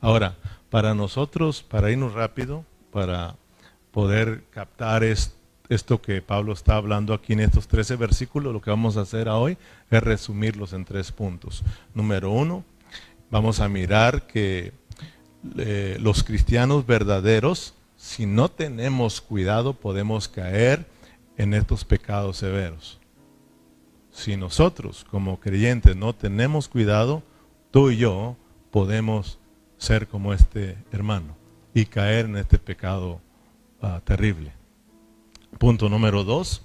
Ahora, 0.00 0.36
para 0.70 0.94
nosotros, 0.94 1.62
para 1.62 1.90
irnos 1.90 2.12
rápido, 2.12 2.64
para 2.92 3.36
poder 3.90 4.44
captar 4.50 5.02
esto, 5.04 6.02
que 6.02 6.20
Pablo 6.20 6.52
está 6.52 6.76
hablando 6.76 7.14
aquí 7.14 7.32
en 7.32 7.40
estos 7.40 7.68
13 7.68 7.96
versículos, 7.96 8.52
lo 8.52 8.60
que 8.60 8.70
vamos 8.70 8.96
a 8.96 9.02
hacer 9.02 9.28
hoy 9.28 9.56
es 9.90 10.02
resumirlos 10.02 10.72
en 10.72 10.84
tres 10.84 11.10
puntos. 11.10 11.64
Número 11.94 12.30
uno, 12.30 12.64
vamos 13.30 13.60
a 13.60 13.68
mirar 13.68 14.26
que 14.26 14.72
eh, 15.56 15.96
los 16.00 16.22
cristianos 16.22 16.86
verdaderos, 16.86 17.74
si 17.96 18.26
no 18.26 18.50
tenemos 18.50 19.20
cuidado, 19.20 19.74
podemos 19.74 20.28
caer 20.28 20.86
en 21.36 21.54
estos 21.54 21.84
pecados 21.84 22.36
severos. 22.36 23.00
Si 24.14 24.36
nosotros 24.36 25.04
como 25.10 25.40
creyentes 25.40 25.96
no 25.96 26.14
tenemos 26.14 26.68
cuidado, 26.68 27.24
tú 27.72 27.90
y 27.90 27.96
yo 27.96 28.36
podemos 28.70 29.40
ser 29.76 30.06
como 30.06 30.32
este 30.32 30.78
hermano 30.92 31.36
y 31.74 31.86
caer 31.86 32.26
en 32.26 32.36
este 32.36 32.58
pecado 32.58 33.20
ah, 33.82 34.00
terrible. 34.04 34.52
Punto 35.58 35.88
número 35.88 36.22
dos, 36.22 36.62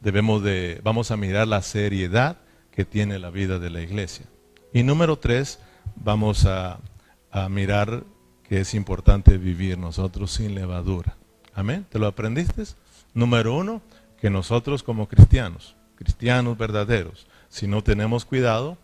debemos 0.00 0.44
de, 0.44 0.80
vamos 0.84 1.10
a 1.10 1.16
mirar 1.16 1.48
la 1.48 1.60
seriedad 1.62 2.38
que 2.70 2.84
tiene 2.84 3.18
la 3.18 3.30
vida 3.30 3.58
de 3.58 3.70
la 3.70 3.82
iglesia. 3.82 4.26
Y 4.72 4.84
número 4.84 5.18
tres, 5.18 5.58
vamos 5.96 6.46
a, 6.46 6.78
a 7.32 7.48
mirar 7.48 8.04
que 8.44 8.60
es 8.60 8.74
importante 8.74 9.38
vivir 9.38 9.76
nosotros 9.76 10.30
sin 10.30 10.54
levadura. 10.54 11.16
Amén. 11.52 11.84
¿Te 11.90 11.98
lo 11.98 12.06
aprendiste? 12.06 12.62
Número 13.12 13.56
uno, 13.56 13.82
que 14.20 14.30
nosotros 14.30 14.84
como 14.84 15.08
cristianos, 15.08 15.74
cristianos 16.02 16.58
verdaderos, 16.58 17.28
si 17.48 17.68
no 17.68 17.82
tenemos 17.82 18.24
cuidado, 18.24 18.76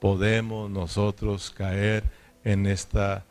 podemos 0.00 0.68
nosotros 0.68 1.50
caer 1.50 2.02
en, 2.42 2.66
esta, 2.66 3.24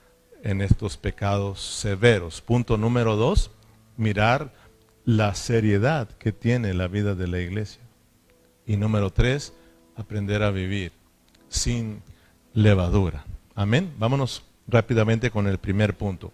en 0.43 0.61
estos 0.61 0.95
pecados 0.95 1.61
severos. 1.61 2.39
Punto 2.41 2.77
número 2.77 3.17
dos, 3.17 3.51
mirar 3.97 4.53
la 5.03 5.35
seriedad 5.35 6.07
que 6.07 6.31
tiene 6.31 6.73
la 6.73 6.87
vida 6.87 7.15
de 7.15 7.27
la 7.27 7.39
iglesia. 7.39 7.81
Y 8.65 8.77
número 8.77 9.11
tres, 9.11 9.53
aprender 9.97 10.41
a 10.41 10.51
vivir 10.51 10.93
sin 11.49 12.01
levadura. 12.53 13.25
Amén. 13.55 13.93
Vámonos 13.97 14.43
rápidamente 14.69 15.31
con 15.31 15.47
el 15.47 15.57
primer 15.57 15.97
punto. 15.97 16.31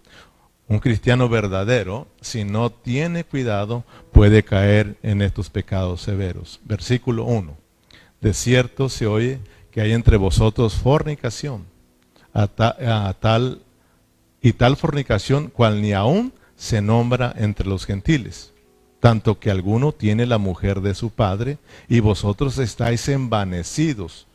Un 0.70 0.80
cristiano 0.80 1.28
verdadero, 1.28 2.08
si 2.22 2.46
no 2.46 2.70
tiene 2.70 3.26
cuidado, 3.26 3.84
puede 4.14 4.44
caer 4.44 4.98
en 5.04 5.22
estos 5.22 5.50
pecados 5.50 6.02
severos. 6.02 6.62
Versículo 6.64 7.26
1. 7.26 7.58
De 8.22 8.34
cierto 8.34 8.88
se 8.88 9.08
oye 9.08 9.40
que 9.72 9.82
hay 9.82 9.92
entre 9.92 10.16
vosotros 10.16 10.76
fornicación, 10.76 11.66
a, 12.34 12.44
a 12.44 13.14
tal 13.20 13.64
y 14.42 14.54
tal 14.54 14.78
fornicación 14.78 15.50
cual 15.50 15.82
ni 15.82 15.94
aún 15.94 16.34
se 16.56 16.82
nombra 16.82 17.34
entre 17.38 17.68
los 17.68 17.86
gentiles 17.86 18.54
tanto 19.00 19.40
que 19.40 19.52
alguno 19.52 19.92
tiene 19.92 20.26
la 20.26 20.38
mujer 20.38 20.82
de 20.82 20.94
su 20.94 21.10
padre 21.10 21.58
y 21.88 22.00
vosotros 22.02 22.58
estáis 22.58 23.08
envanecidos. 23.08 24.28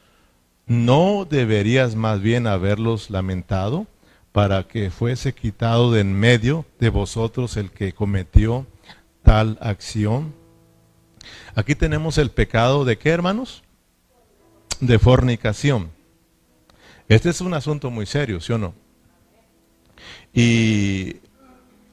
¿No 0.67 1.26
deberías 1.29 1.95
más 1.95 2.21
bien 2.21 2.47
haberlos 2.47 3.11
lamentado 3.11 3.87
para 4.35 4.67
que 4.67 4.91
fuese 4.91 5.33
quitado 5.33 5.93
de 5.93 6.00
en 6.00 6.12
medio 6.12 6.67
de 6.81 6.88
vosotros 6.88 7.57
el 7.57 7.71
que 7.71 7.93
cometió 7.93 8.67
tal 9.23 9.57
acción? 9.61 10.35
Aquí 11.55 11.76
tenemos 11.76 12.19
el 12.19 12.33
pecado 12.33 12.85
de 12.85 12.99
qué, 12.99 13.11
hermanos? 13.11 13.62
De 14.81 14.99
fornicación. 14.99 15.93
Este 17.09 17.31
es 17.31 17.41
un 17.43 17.55
asunto 17.55 17.93
muy 17.93 18.07
serio, 18.07 18.41
¿sí 18.41 18.53
o 18.53 18.59
no? 18.59 18.75
Y 20.33 21.19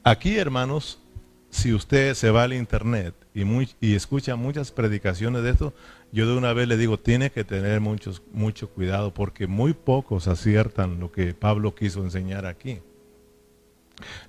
aquí, 0.02 0.36
hermanos, 0.36 0.98
si 1.52 1.74
usted 1.74 2.14
se 2.14 2.30
va 2.30 2.44
al 2.44 2.54
internet 2.54 3.14
y, 3.34 3.94
escucha 3.94 4.36
muchas 4.36 4.72
predicaciones 4.72 5.42
de 5.42 5.50
esto, 5.50 5.74
yo 6.10 6.26
de 6.26 6.34
una 6.34 6.54
vez 6.54 6.66
le 6.66 6.78
digo, 6.78 6.98
tiene 6.98 7.30
que 7.30 7.44
tener 7.44 7.78
mucho 7.80 8.70
cuidado 8.70 9.12
porque 9.12 9.46
muy 9.46 9.74
pocos 9.74 10.28
aciertan 10.28 10.98
lo 10.98 11.12
que 11.12 11.34
Pablo 11.34 11.74
quiso 11.74 12.02
enseñar 12.02 12.46
aquí. 12.46 12.80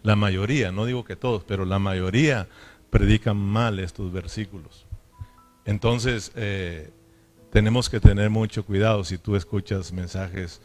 La 0.03 0.18
mayoría, 0.18 0.74
no 0.74 0.86
digo 0.86 1.06
que 1.06 1.15
todos, 1.15 1.46
pero 1.46 1.63
la 1.63 1.80
mayoría 1.80 2.50
predican 2.89 3.38
mal 3.38 3.80
estos 3.80 4.12
versículos. 4.12 4.86
Entonces, 5.63 6.34
eh, 6.36 6.92
tenemos 7.53 7.89
que 7.89 8.01
tener 8.01 8.30
mucho 8.30 8.65
cuidado 8.65 9.06
si 9.06 9.18
tú 9.18 9.38
escuchas 9.38 9.94
mensajes 9.94 10.62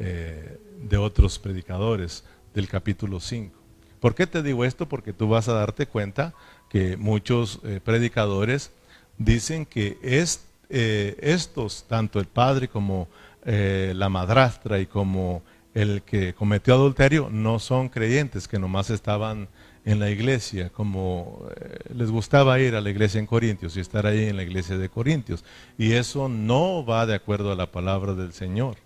eh, 0.00 0.58
de 0.82 0.96
otros 0.96 1.38
predicadores 1.38 2.24
del 2.52 2.66
capítulo 2.66 3.20
5. 3.20 3.59
¿Por 4.00 4.14
qué 4.14 4.26
te 4.26 4.42
digo 4.42 4.64
esto? 4.64 4.88
Porque 4.88 5.12
tú 5.12 5.28
vas 5.28 5.48
a 5.48 5.52
darte 5.52 5.86
cuenta 5.86 6.34
que 6.70 6.96
muchos 6.96 7.60
eh, 7.64 7.80
predicadores 7.84 8.70
dicen 9.18 9.66
que 9.66 9.98
eh, 10.02 11.16
estos, 11.20 11.84
tanto 11.86 12.18
el 12.18 12.26
padre 12.26 12.68
como 12.68 13.08
eh, 13.44 13.92
la 13.94 14.08
madrastra 14.08 14.80
y 14.80 14.86
como 14.86 15.42
el 15.74 16.02
que 16.02 16.32
cometió 16.32 16.74
adulterio, 16.74 17.28
no 17.30 17.58
son 17.58 17.90
creyentes, 17.90 18.48
que 18.48 18.58
nomás 18.58 18.88
estaban 18.90 19.48
en 19.84 19.98
la 19.98 20.10
iglesia, 20.10 20.70
como 20.70 21.46
les 21.94 22.10
gustaba 22.10 22.58
ir 22.60 22.74
a 22.74 22.80
la 22.80 22.90
iglesia 22.90 23.18
en 23.18 23.26
Corintios 23.26 23.76
y 23.76 23.80
estar 23.80 24.04
ahí 24.04 24.26
en 24.26 24.36
la 24.36 24.42
iglesia 24.42 24.76
de 24.76 24.88
Corintios. 24.88 25.44
Y 25.78 25.92
eso 25.92 26.28
no 26.28 26.84
va 26.84 27.06
de 27.06 27.14
acuerdo 27.14 27.52
a 27.52 27.56
la 27.56 27.70
palabra 27.70 28.14
del 28.14 28.32
Señor. 28.32 28.76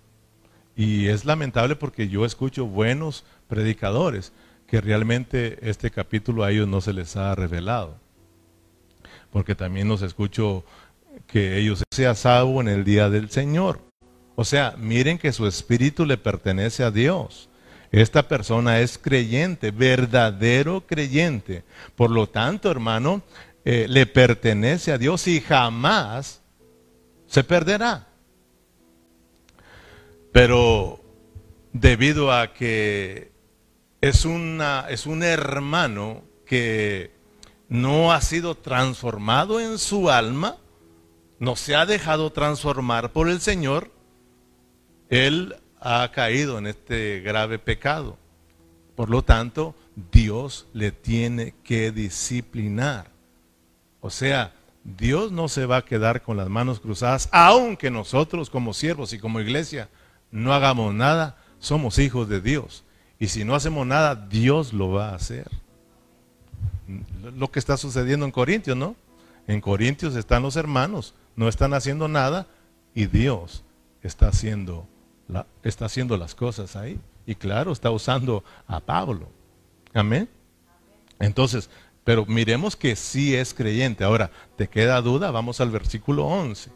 Y 0.75 1.07
es 1.07 1.25
lamentable 1.25 1.75
porque 1.75 2.07
yo 2.07 2.25
escucho 2.25 2.65
buenos 2.65 3.23
predicadores, 3.47 4.33
que 4.67 4.81
realmente 4.81 5.57
este 5.69 5.91
capítulo 5.91 6.43
a 6.43 6.51
ellos 6.51 6.67
no 6.67 6.81
se 6.81 6.93
les 6.93 7.15
ha 7.15 7.33
revelado. 7.35 8.03
porque 9.31 9.53
también 9.53 9.89
nos 9.89 10.01
escucho 10.01 10.63
que 11.27 11.57
ellos 11.57 11.83
sean 11.91 12.15
salvo 12.15 12.61
en 12.61 12.69
el 12.69 12.85
día 12.85 13.09
del 13.09 13.29
Señor. 13.29 13.81
O 14.35 14.45
sea, 14.45 14.75
miren 14.77 15.17
que 15.17 15.33
su 15.33 15.45
espíritu 15.45 16.05
le 16.05 16.17
pertenece 16.17 16.83
a 16.83 16.91
Dios. 16.91 17.49
Esta 17.91 18.27
persona 18.27 18.79
es 18.79 18.97
creyente, 18.97 19.71
verdadero 19.71 20.85
creyente. 20.87 21.63
Por 21.95 22.11
lo 22.11 22.27
tanto, 22.27 22.71
hermano, 22.71 23.23
eh, 23.65 23.87
le 23.89 24.05
pertenece 24.05 24.91
a 24.91 24.97
Dios 24.97 25.27
y 25.27 25.41
jamás 25.41 26.41
se 27.27 27.43
perderá. 27.43 28.07
Pero 30.31 31.01
debido 31.71 32.31
a 32.31 32.53
que 32.53 33.34
es, 34.09 34.25
es 34.89 35.05
un 35.05 35.23
hermano 35.23 36.23
que 36.45 37.11
no 37.67 38.13
ha 38.13 38.21
sido 38.21 38.55
transformado 38.55 39.59
en 39.59 39.79
su 39.79 40.09
alma, 40.09 40.57
no 41.39 41.55
se 41.55 41.75
ha 41.75 41.85
dejado 41.85 42.31
transformar 42.31 43.11
por 43.11 43.29
el 43.29 43.41
Señor, 43.41 43.91
él 45.09 45.55
ha 45.79 46.09
caído 46.11 46.59
en 46.59 46.67
este 46.67 47.21
grave 47.21 47.59
pecado. 47.59 48.17
Por 48.95 49.09
lo 49.09 49.23
tanto, 49.23 49.75
Dios 50.11 50.67
le 50.73 50.91
tiene 50.91 51.53
que 51.63 51.91
disciplinar. 51.91 53.09
O 54.01 54.09
sea, 54.09 54.53
Dios 54.83 55.31
no 55.31 55.49
se 55.49 55.65
va 55.65 55.77
a 55.77 55.85
quedar 55.85 56.21
con 56.21 56.37
las 56.37 56.47
manos 56.47 56.79
cruzadas, 56.79 57.27
aunque 57.31 57.89
nosotros 57.89 58.51
como 58.51 58.73
siervos 58.73 59.13
y 59.13 59.19
como 59.19 59.41
iglesia 59.41 59.89
no 60.29 60.53
hagamos 60.53 60.93
nada, 60.93 61.37
somos 61.59 61.97
hijos 61.97 62.29
de 62.29 62.39
Dios. 62.39 62.84
Y 63.19 63.27
si 63.27 63.43
no 63.43 63.55
hacemos 63.55 63.85
nada, 63.87 64.15
Dios 64.15 64.73
lo 64.73 64.91
va 64.91 65.09
a 65.09 65.15
hacer. 65.15 65.49
Lo 67.35 67.49
que 67.49 67.59
está 67.59 67.77
sucediendo 67.77 68.25
en 68.25 68.31
Corintios, 68.31 68.75
¿no? 68.77 68.95
En 69.47 69.61
Corintios 69.61 70.15
están 70.15 70.43
los 70.43 70.55
hermanos, 70.55 71.13
no 71.35 71.47
están 71.47 71.73
haciendo 71.73 72.07
nada 72.07 72.47
y 72.93 73.05
Dios 73.05 73.63
está 74.01 74.27
haciendo 74.29 74.87
las 76.17 76.35
cosas 76.35 76.75
ahí. 76.75 76.99
Y 77.25 77.35
claro, 77.35 77.71
está 77.71 77.89
usando 77.91 78.43
a 78.67 78.79
Pablo. 78.79 79.29
Amén. 79.93 80.29
Entonces, 81.19 81.69
pero 82.03 82.25
miremos 82.25 82.75
que 82.75 82.95
sí 82.95 83.35
es 83.35 83.53
creyente. 83.53 84.03
Ahora, 84.03 84.29
¿te 84.55 84.67
queda 84.67 85.01
duda? 85.01 85.31
Vamos 85.31 85.59
al 85.61 85.71
versículo 85.71 86.25
11. 86.25 86.71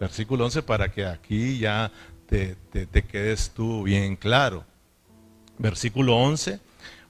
Versículo 0.00 0.44
11 0.46 0.62
para 0.62 0.90
que 0.90 1.06
aquí 1.06 1.58
ya 1.58 1.92
te, 2.26 2.56
te 2.72 3.02
quedes 3.02 3.50
tú 3.50 3.84
bien 3.84 4.16
claro. 4.16 4.64
Versículo 5.62 6.16
11, 6.16 6.58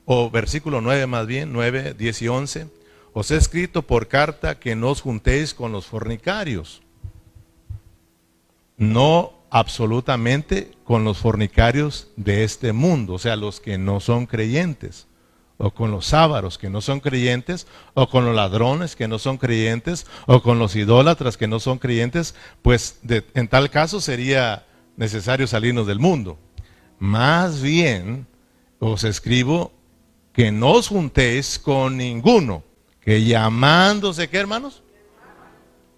o 0.05 0.31
versículo 0.31 0.83
9 0.83 1.07
más 1.07 1.27
bien, 1.27 1.55
9, 1.55 1.95
10 1.99 2.23
y 2.23 2.29
11. 2.29 2.67
Os 3.15 3.31
he 3.31 3.37
escrito 3.37 3.81
por 3.81 4.09
carta 4.09 4.59
que 4.59 4.77
no 4.77 4.91
os 4.91 5.01
juntéis 5.01 5.55
con 5.55 5.73
los 5.73 5.87
fornicarios. 5.87 6.83
No 8.77 9.33
absolutamente 9.49 10.73
con 10.85 11.03
los 11.03 11.17
fornicarios 11.19 12.09
de 12.17 12.45
este 12.45 12.75
mundo, 12.75 13.15
o 13.15 13.19
sea, 13.19 13.37
los 13.37 13.59
que 13.59 13.79
no 13.79 14.01
son 14.01 14.27
creyentes, 14.27 15.07
o 15.57 15.71
con 15.71 15.91
los 15.91 16.13
ávaros 16.13 16.59
que 16.59 16.69
no 16.69 16.83
son 16.83 17.01
creyentes, 17.01 17.67
o 17.95 18.09
con 18.09 18.27
los 18.27 18.35
ladrones 18.35 18.97
que 18.97 19.09
no 19.09 19.19
son 19.19 19.39
creyentes, 19.39 20.07
o 20.27 20.43
con 20.43 20.59
los 20.59 20.77
idólatras 20.77 21.39
que 21.39 21.49
no 21.49 21.59
son 21.59 21.79
creyentes, 21.79 22.35
pues 22.61 23.01
en 23.09 23.49
tal 23.49 23.71
caso 23.71 24.01
sería 24.01 24.67
necesario 24.99 25.47
salirnos 25.47 25.87
del 25.87 26.01
mundo. 26.01 26.39
Más 26.99 27.63
bien, 27.63 28.27
os 28.85 29.05
escribo 29.05 29.71
que 30.33 30.51
no 30.51 30.73
os 30.73 30.89
juntéis 30.89 31.57
con 31.57 31.97
ninguno 31.97 32.65
que 33.01 33.25
llamándose, 33.25 34.29
¿qué 34.29 34.39
hermanos? 34.39 34.83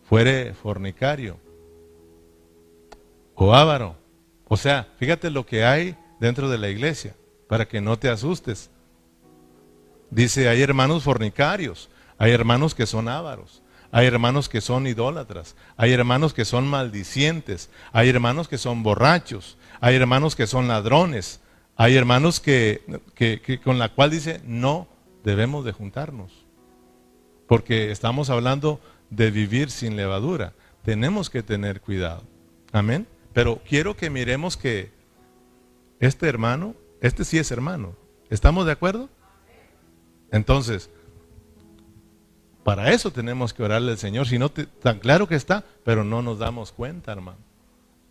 Fuere 0.06 0.52
fornicario 0.52 1.38
o 3.34 3.54
ávaro. 3.54 3.96
O 4.48 4.58
sea, 4.58 4.86
fíjate 4.98 5.30
lo 5.30 5.46
que 5.46 5.64
hay 5.64 5.96
dentro 6.20 6.50
de 6.50 6.58
la 6.58 6.68
iglesia, 6.68 7.16
para 7.48 7.66
que 7.66 7.80
no 7.80 7.98
te 7.98 8.10
asustes. 8.10 8.68
Dice, 10.10 10.50
hay 10.50 10.60
hermanos 10.60 11.04
fornicarios, 11.04 11.88
hay 12.18 12.32
hermanos 12.32 12.74
que 12.74 12.84
son 12.84 13.08
ávaros, 13.08 13.62
hay 13.92 14.06
hermanos 14.06 14.50
que 14.50 14.60
son 14.60 14.86
idólatras, 14.86 15.56
hay 15.78 15.92
hermanos 15.92 16.34
que 16.34 16.44
son 16.44 16.68
maldicientes, 16.68 17.70
hay 17.92 18.10
hermanos 18.10 18.46
que 18.46 18.58
son 18.58 18.82
borrachos, 18.82 19.56
hay 19.80 19.96
hermanos 19.96 20.36
que 20.36 20.46
son 20.46 20.68
ladrones, 20.68 21.40
hay 21.76 21.96
hermanos 21.96 22.40
que, 22.40 22.82
con 23.64 23.78
la 23.78 23.88
cual 23.88 24.10
dice, 24.10 24.40
no 24.44 24.86
debemos 25.24 25.64
de 25.64 25.72
juntarnos, 25.72 26.32
porque 27.48 27.90
estamos 27.90 28.30
hablando 28.30 28.80
de 29.10 29.30
vivir 29.30 29.70
sin 29.70 29.96
levadura. 29.96 30.52
Tenemos 30.84 31.30
que 31.30 31.42
tener 31.42 31.80
cuidado. 31.80 32.22
Amén. 32.72 33.06
Pero 33.32 33.60
quiero 33.68 33.96
que 33.96 34.10
miremos 34.10 34.56
que 34.56 34.90
este 35.98 36.28
hermano, 36.28 36.74
este 37.00 37.24
sí 37.24 37.38
es 37.38 37.50
hermano. 37.50 37.96
¿Estamos 38.30 38.66
de 38.66 38.72
acuerdo? 38.72 39.08
Entonces, 40.30 40.90
para 42.64 42.92
eso 42.92 43.10
tenemos 43.10 43.52
que 43.52 43.62
orarle 43.62 43.92
al 43.92 43.98
Señor. 43.98 44.26
Si 44.26 44.38
no, 44.38 44.50
tan 44.50 44.98
claro 44.98 45.28
que 45.28 45.34
está, 45.34 45.64
pero 45.84 46.02
no 46.02 46.22
nos 46.22 46.38
damos 46.38 46.72
cuenta, 46.72 47.12
hermano. 47.12 47.38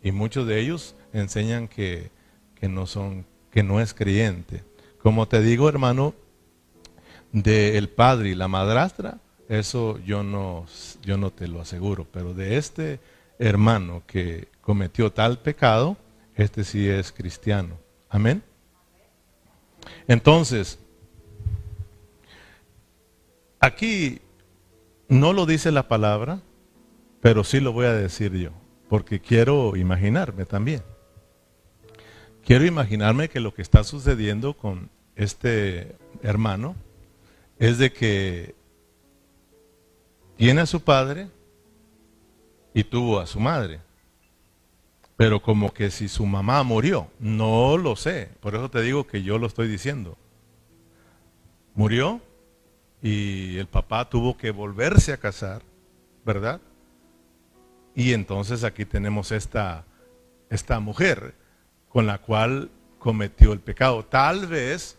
Y 0.01 0.11
muchos 0.11 0.47
de 0.47 0.59
ellos 0.59 0.95
enseñan 1.11 1.67
que, 1.67 2.11
que 2.55 2.69
no 2.69 2.85
son, 2.85 3.25
que 3.53 3.61
no 3.61 3.79
es 3.79 3.93
creyente. 3.93 4.63
Como 4.97 5.27
te 5.27 5.39
digo, 5.41 5.69
hermano, 5.69 6.15
del 7.31 7.87
padre 7.87 8.29
y 8.29 8.35
la 8.35 8.47
madrastra, 8.47 9.19
eso 9.47 9.99
yo 9.99 10.23
no, 10.23 10.65
yo 11.03 11.17
no 11.17 11.29
te 11.29 11.47
lo 11.47 11.61
aseguro. 11.61 12.07
Pero 12.11 12.33
de 12.33 12.57
este 12.57 12.99
hermano 13.37 14.01
que 14.07 14.47
cometió 14.61 15.11
tal 15.11 15.37
pecado, 15.37 15.97
este 16.35 16.63
sí 16.63 16.89
es 16.89 17.11
cristiano. 17.11 17.77
Amén. 18.09 18.41
Entonces, 20.07 20.79
aquí 23.59 24.19
no 25.07 25.31
lo 25.31 25.45
dice 25.45 25.71
la 25.71 25.87
palabra, 25.87 26.39
pero 27.21 27.43
sí 27.43 27.59
lo 27.59 27.71
voy 27.71 27.85
a 27.85 27.93
decir 27.93 28.33
yo, 28.33 28.49
porque 28.89 29.19
quiero 29.19 29.75
imaginarme 29.75 30.45
también. 30.45 30.81
Quiero 32.45 32.65
imaginarme 32.65 33.29
que 33.29 33.39
lo 33.39 33.53
que 33.53 33.61
está 33.61 33.83
sucediendo 33.83 34.55
con 34.55 34.89
este 35.15 35.95
hermano 36.21 36.75
es 37.59 37.77
de 37.77 37.93
que 37.93 38.55
tiene 40.35 40.61
a 40.61 40.65
su 40.65 40.81
padre 40.81 41.29
y 42.73 42.83
tuvo 42.83 43.19
a 43.19 43.27
su 43.27 43.39
madre 43.39 43.79
pero 45.15 45.41
como 45.41 45.73
que 45.73 45.91
si 45.91 46.07
su 46.07 46.25
mamá 46.25 46.63
murió, 46.63 47.07
no 47.19 47.77
lo 47.77 47.95
sé, 47.95 48.29
por 48.39 48.55
eso 48.55 48.69
te 48.69 48.81
digo 48.81 49.05
que 49.05 49.23
yo 49.23 49.37
lo 49.37 49.47
estoy 49.47 49.67
diciendo. 49.67 50.17
Murió 51.75 52.19
y 53.01 53.57
el 53.57 53.67
papá 53.67 54.09
tuvo 54.09 54.37
que 54.37 54.51
volverse 54.51 55.13
a 55.13 55.17
casar, 55.17 55.61
¿verdad? 56.25 56.61
Y 57.95 58.13
entonces 58.13 58.63
aquí 58.63 58.85
tenemos 58.85 59.31
esta, 59.31 59.85
esta 60.49 60.79
mujer 60.79 61.35
con 61.93 62.07
la 62.07 62.17
cual 62.17 62.71
cometió 62.97 63.53
el 63.53 63.59
pecado. 63.59 64.03
Tal 64.03 64.47
vez 64.47 64.97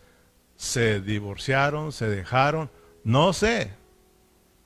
se 0.56 1.00
divorciaron, 1.00 1.90
se 1.92 2.08
dejaron, 2.08 2.70
no 3.02 3.32
sé, 3.32 3.72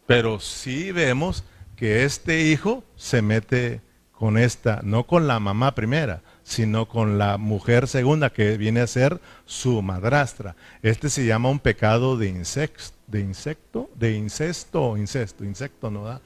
pero 0.06 0.38
sí 0.38 0.92
vemos 0.92 1.42
que 1.74 2.04
este 2.04 2.42
hijo 2.42 2.84
se 2.96 3.22
mete 3.22 3.80
con 4.12 4.36
esta, 4.36 4.80
no 4.82 5.06
con 5.06 5.26
la 5.26 5.40
mamá 5.40 5.74
primera, 5.74 6.22
sino 6.42 6.88
con 6.88 7.18
la 7.18 7.38
mujer 7.38 7.86
segunda 7.86 8.30
que 8.30 8.56
viene 8.56 8.80
a 8.80 8.86
ser 8.86 9.20
su 9.46 9.80
madrastra. 9.80 10.56
Este 10.82 11.08
se 11.08 11.24
llama 11.24 11.50
un 11.50 11.60
pecado 11.60 12.16
de 12.16 12.28
insecto, 12.28 12.94
de 13.06 13.20
insecto, 13.20 13.88
de 13.94 14.12
incesto 14.16 14.96
insecto 14.96 15.90
no 15.90 16.04
da, 16.04 16.20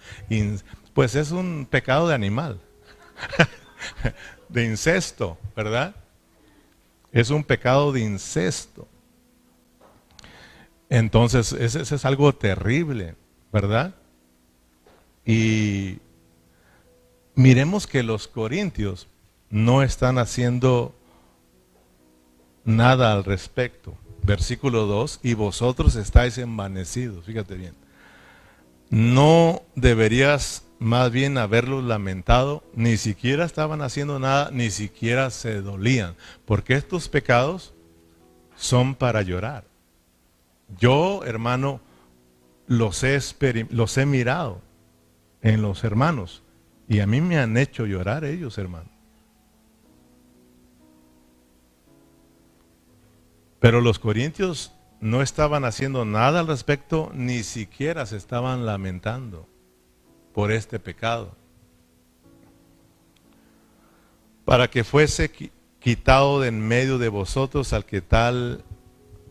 pues 0.95 1.15
es 1.15 1.31
un 1.31 1.67
pecado 1.71 2.09
de 2.09 2.15
animal, 2.15 2.61
de 4.53 4.65
incesto, 4.65 5.39
¿verdad? 5.57 5.95
Es 7.11 7.31
un 7.31 7.43
pecado 7.43 7.93
de 7.93 8.01
incesto. 8.01 8.87
Entonces, 10.89 11.53
ese 11.53 11.81
es 11.81 12.05
algo 12.05 12.35
terrible, 12.35 13.15
¿verdad? 13.53 13.95
Y 15.25 15.99
miremos 17.35 17.87
que 17.87 18.03
los 18.03 18.29
corintios 18.29 19.09
no 19.49 19.83
están 19.83 20.19
haciendo 20.19 20.95
nada 22.65 23.13
al 23.13 23.25
respecto. 23.25 23.97
Versículo 24.23 24.87
2, 24.87 25.21
y 25.23 25.35
vosotros 25.35 25.97
estáis 25.97 26.39
envanecidos, 26.39 27.25
fíjate 27.25 27.57
bien. 27.57 27.75
No 28.89 29.63
deberías 29.75 30.65
más 30.83 31.13
bien 31.13 31.39
haberlos 31.39 31.85
lamentado, 31.85 32.65
ni 32.75 32.97
siquiera 32.97 33.45
estaban 33.45 33.83
haciendo 33.83 34.19
nada, 34.19 34.51
ni 34.53 34.71
siquiera 34.71 35.31
se 35.31 35.63
dolían, 35.63 36.17
porque 36.45 36.75
estos 36.75 37.09
pecados 37.09 37.73
son 38.57 38.95
para 38.95 39.23
llorar. 39.23 39.65
Yo, 40.79 41.23
hermano, 41.25 41.81
los 42.67 43.03
he, 43.05 43.19
los 43.71 43.97
he 43.97 44.07
mirado 44.07 44.61
en 45.41 45.63
los 45.63 45.85
hermanos. 45.85 46.43
Y 46.89 47.01
a 47.01 47.07
mí 47.07 47.21
me 47.21 47.39
han 47.39 47.57
hecho 47.57 47.87
llorar 47.87 48.25
ellos, 48.25 48.59
hermano. 48.59 48.91
Pero 53.61 53.81
los 53.81 53.99
corintios 53.99 54.73
no 55.01 55.23
estaban 55.23 55.65
haciendo 55.65 56.05
nada 56.05 56.41
al 56.41 56.49
respecto, 56.49 57.11
ni 57.15 57.45
siquiera 57.45 58.05
se 58.07 58.17
estaban 58.17 58.67
lamentando 58.67 59.47
por 60.35 60.53
este 60.53 60.79
pecado. 60.79 61.35
Para 64.45 64.69
que 64.69 64.85
fuese 64.85 65.31
quitado 65.79 66.41
de 66.41 66.49
en 66.49 66.61
medio 66.61 66.99
de 66.99 67.09
vosotros 67.09 67.73
al 67.73 67.85
que 67.85 68.01
tal 68.01 68.65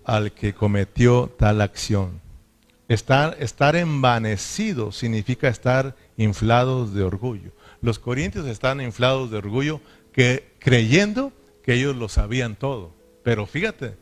al 0.04 0.32
que 0.32 0.54
cometió 0.54 1.34
tal 1.38 1.62
acción. 1.62 2.22
Estar, 2.88 3.38
estar 3.40 3.76
envanecido 3.76 4.92
significa 4.92 5.48
estar 5.48 5.96
inflados 6.18 6.94
de 6.94 7.04
orgullo. 7.04 7.52
Los 7.82 8.00
corintios 8.00 8.46
están 8.48 8.82
inflados 8.82 9.32
de 9.32 9.38
orgullo 9.38 9.80
que 10.12 10.54
creyendo 10.60 11.32
que 11.64 11.76
ellos 11.76 11.96
lo 11.96 12.10
sabían 12.10 12.56
todo. 12.56 12.94
Pero 13.24 13.46
fíjate, 13.46 13.96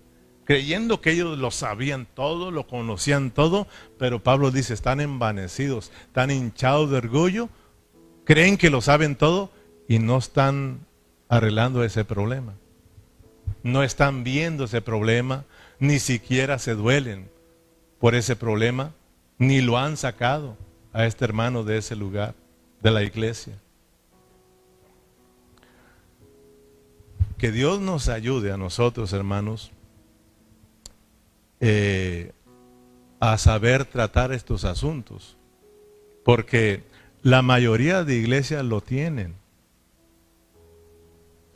creyendo 0.50 1.00
que 1.00 1.12
ellos 1.12 1.38
lo 1.38 1.52
sabían 1.52 2.08
todo, 2.16 2.50
lo 2.50 2.66
conocían 2.66 3.30
todo, 3.30 3.68
pero 4.00 4.24
Pablo 4.24 4.50
dice, 4.50 4.74
están 4.74 5.00
envanecidos, 5.00 5.92
están 6.08 6.32
hinchados 6.32 6.90
de 6.90 6.98
orgullo, 6.98 7.50
creen 8.26 8.58
que 8.58 8.72
lo 8.72 8.82
saben 8.82 9.16
todo 9.16 9.52
y 9.88 10.00
no 10.00 10.18
están 10.18 10.80
arreglando 11.28 11.84
ese 11.84 12.04
problema. 12.04 12.56
No 13.62 13.84
están 13.84 14.24
viendo 14.24 14.64
ese 14.64 14.82
problema, 14.82 15.46
ni 15.78 16.00
siquiera 16.00 16.58
se 16.58 16.74
duelen 16.74 17.30
por 18.00 18.16
ese 18.16 18.36
problema, 18.36 18.92
ni 19.38 19.62
lo 19.62 19.78
han 19.78 19.98
sacado 19.98 20.58
a 20.94 21.06
este 21.06 21.26
hermano 21.26 21.64
de 21.64 21.78
ese 21.78 21.96
lugar, 21.96 22.34
de 22.82 22.90
la 22.90 23.04
iglesia. 23.04 23.54
Que 27.38 27.52
Dios 27.52 27.80
nos 27.80 28.10
ayude 28.10 28.52
a 28.52 28.58
nosotros, 28.58 29.14
hermanos, 29.14 29.72
eh, 31.60 32.32
a 33.20 33.38
saber 33.38 33.86
tratar 33.86 34.32
estos 34.32 34.64
asuntos, 34.64 35.38
porque 36.24 36.84
la 37.22 37.42
mayoría 37.42 38.04
de 38.04 38.16
iglesias 38.16 38.64
lo 38.64 38.82
tienen. 38.82 39.36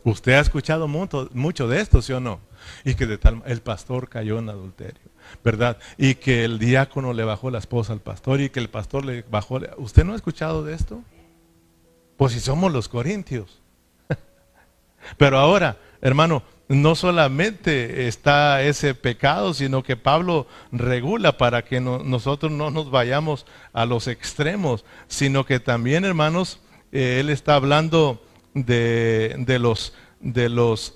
Usted 0.04 0.34
ha 0.34 0.42
escuchado 0.42 0.88
mucho, 0.90 1.30
mucho 1.34 1.70
de 1.70 1.80
esto, 1.80 2.02
¿sí 2.02 2.12
o 2.12 2.20
no? 2.20 2.42
Y 2.84 2.96
que 2.96 3.06
de 3.06 3.18
tal, 3.18 3.42
el 3.46 3.62
pastor 3.62 4.10
cayó 4.10 4.40
en 4.40 4.50
adulterio, 4.50 5.10
¿verdad? 5.44 5.78
Y 5.98 6.16
que 6.16 6.44
el 6.44 6.60
diácono 6.60 7.14
le 7.14 7.24
bajó 7.24 7.50
la 7.50 7.60
esposa 7.60 7.94
al 7.94 8.02
pastor 8.02 8.42
y 8.42 8.50
que 8.50 8.60
el 8.60 8.70
pastor 8.70 9.06
le 9.06 9.24
bajó. 9.24 9.62
¿Usted 9.78 10.04
no 10.04 10.14
ha 10.14 10.18
escuchado 10.18 10.64
de 10.64 10.74
esto? 10.74 11.02
Pues 12.18 12.34
si 12.34 12.42
somos 12.42 12.74
los 12.74 12.90
corintios. 12.90 13.62
Pero 15.18 15.38
ahora, 15.38 15.78
hermano, 16.02 16.44
no 16.68 16.96
solamente 16.96 18.08
está 18.08 18.62
ese 18.64 18.96
pecado, 18.96 19.54
sino 19.54 19.84
que 19.84 19.98
Pablo 19.98 20.48
regula 20.72 21.38
para 21.38 21.64
que 21.64 21.82
nosotros 21.82 22.52
no 22.52 22.72
nos 22.72 22.90
vayamos 22.90 23.46
a 23.74 23.86
los 23.86 24.08
extremos, 24.08 24.86
sino 25.08 25.46
que 25.46 25.60
también, 25.60 26.06
hermanos, 26.06 26.60
eh, 26.92 27.18
él 27.20 27.30
está 27.30 27.56
hablando 27.56 28.24
de, 28.54 29.36
de, 29.40 29.60
los, 29.60 29.94
de, 30.20 30.50
los, 30.50 30.96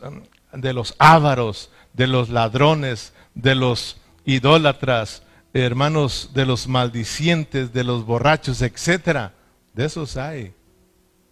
de 0.53 0.73
los 0.73 0.95
ávaros, 0.99 1.71
de 1.93 2.07
los 2.07 2.29
ladrones, 2.29 3.13
de 3.33 3.55
los 3.55 3.99
idólatras, 4.25 5.23
hermanos, 5.53 6.31
de 6.33 6.45
los 6.45 6.67
maldicientes, 6.67 7.73
de 7.73 7.83
los 7.83 8.05
borrachos, 8.05 8.61
etcétera. 8.61 9.33
De 9.73 9.85
esos 9.85 10.17
hay 10.17 10.53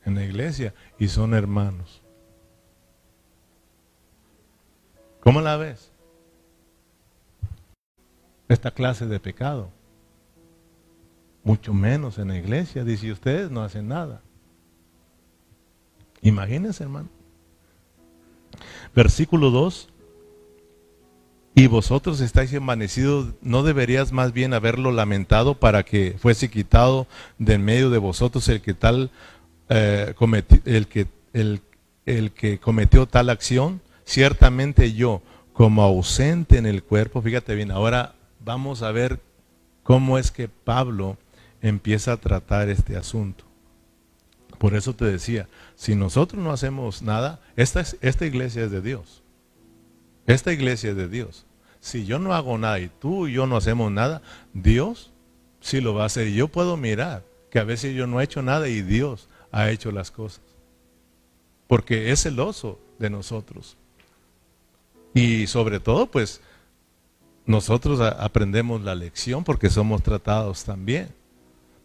en 0.06 0.15
la 0.15 0.24
iglesia 0.24 0.74
y 1.00 1.08
son 1.08 1.34
hermanos. 1.34 2.05
¿Cómo 5.25 5.41
la 5.41 5.57
ves? 5.57 5.91
Esta 8.47 8.69
clase 8.69 9.07
de 9.07 9.19
pecado. 9.19 9.71
Mucho 11.43 11.73
menos 11.73 12.19
en 12.19 12.27
la 12.27 12.38
iglesia. 12.38 12.83
Dice, 12.83 13.11
ustedes 13.11 13.49
no 13.49 13.63
hacen 13.63 13.88
nada. 13.88 14.21
Imagínense, 16.21 16.83
hermano. 16.83 17.09
Versículo 18.93 19.49
2. 19.49 19.89
Y 21.55 21.65
vosotros 21.65 22.21
estáis 22.21 22.53
envanecidos, 22.53 23.33
¿no 23.41 23.63
deberías 23.63 24.11
más 24.11 24.31
bien 24.31 24.53
haberlo 24.53 24.91
lamentado 24.91 25.55
para 25.55 25.81
que 25.83 26.15
fuese 26.19 26.51
quitado 26.51 27.07
de 27.39 27.55
en 27.55 27.65
medio 27.65 27.89
de 27.89 27.97
vosotros 27.97 28.47
el 28.49 28.61
que 28.61 28.75
tal 28.75 29.09
eh, 29.69 30.13
el, 30.65 30.88
que, 30.88 31.07
el, 31.33 31.61
el 32.05 32.31
que 32.31 32.59
cometió 32.59 33.07
tal 33.07 33.31
acción? 33.31 33.81
Ciertamente 34.06 34.94
yo, 34.94 35.22
como 35.52 35.82
ausente 35.82 36.58
en 36.58 36.65
el 36.65 36.84
cuerpo, 36.84 37.22
fíjate 37.22 37.56
bien, 37.56 37.72
ahora 37.72 38.15
vamos 38.39 38.84
a 38.84 38.91
ver 38.91 39.20
cómo 39.84 40.18
es 40.18 40.32
que 40.32 40.48
Pablo 40.48 41.18
empieza 41.62 42.13
a 42.13 42.18
tratar 42.18 42.70
este 42.70 42.96
asunto. 42.96 43.44
Por 44.60 44.76
eso 44.76 44.94
te 44.96 45.06
decía, 45.06 45.50
si 45.76 45.96
nosotros 45.96 46.41
no 46.41 46.52
hacemos 46.52 47.02
nada, 47.02 47.41
esta, 47.56 47.84
esta 48.02 48.26
iglesia 48.26 48.63
es 48.63 48.72
de 48.72 48.82
Dios. 48.82 49.24
Esta 50.28 50.54
iglesia 50.54 50.91
es 50.91 50.96
de 50.96 51.10
Dios. 51.10 51.46
Si 51.80 52.06
yo 52.06 52.20
no 52.20 52.34
hago 52.34 52.58
nada 52.58 52.80
y 52.80 52.88
tú 52.88 53.28
y 53.28 53.34
yo 53.34 53.48
no 53.48 53.58
hacemos 53.58 53.91
nada, 53.91 54.22
Dios 54.54 55.12
sí 55.60 55.82
lo 55.82 55.94
va 55.94 56.04
a 56.04 56.08
hacer. 56.08 56.28
Y 56.28 56.36
yo 56.36 56.48
puedo 56.48 56.78
mirar 56.78 57.24
que 57.50 57.60
a 57.60 57.63
veces 57.63 57.96
yo 57.96 58.08
no 58.08 58.22
he 58.22 58.24
hecho 58.24 58.41
nada 58.41 58.68
y 58.68 58.82
Dios 58.82 59.28
ha 59.52 59.70
hecho 59.70 59.91
las 59.91 60.12
cosas. 60.12 60.41
Porque 61.68 62.12
es 62.12 62.24
celoso 62.24 62.80
de 63.00 63.10
nosotros. 63.10 63.78
Y 65.15 65.47
sobre 65.47 65.80
todo, 65.80 66.08
pues, 66.08 66.41
nosotros 67.45 68.01
aprendemos 68.01 68.82
la 68.82 68.95
lección 68.95 69.43
porque 69.43 69.69
somos 69.69 70.04
tratados 70.04 70.65
también. 70.65 71.10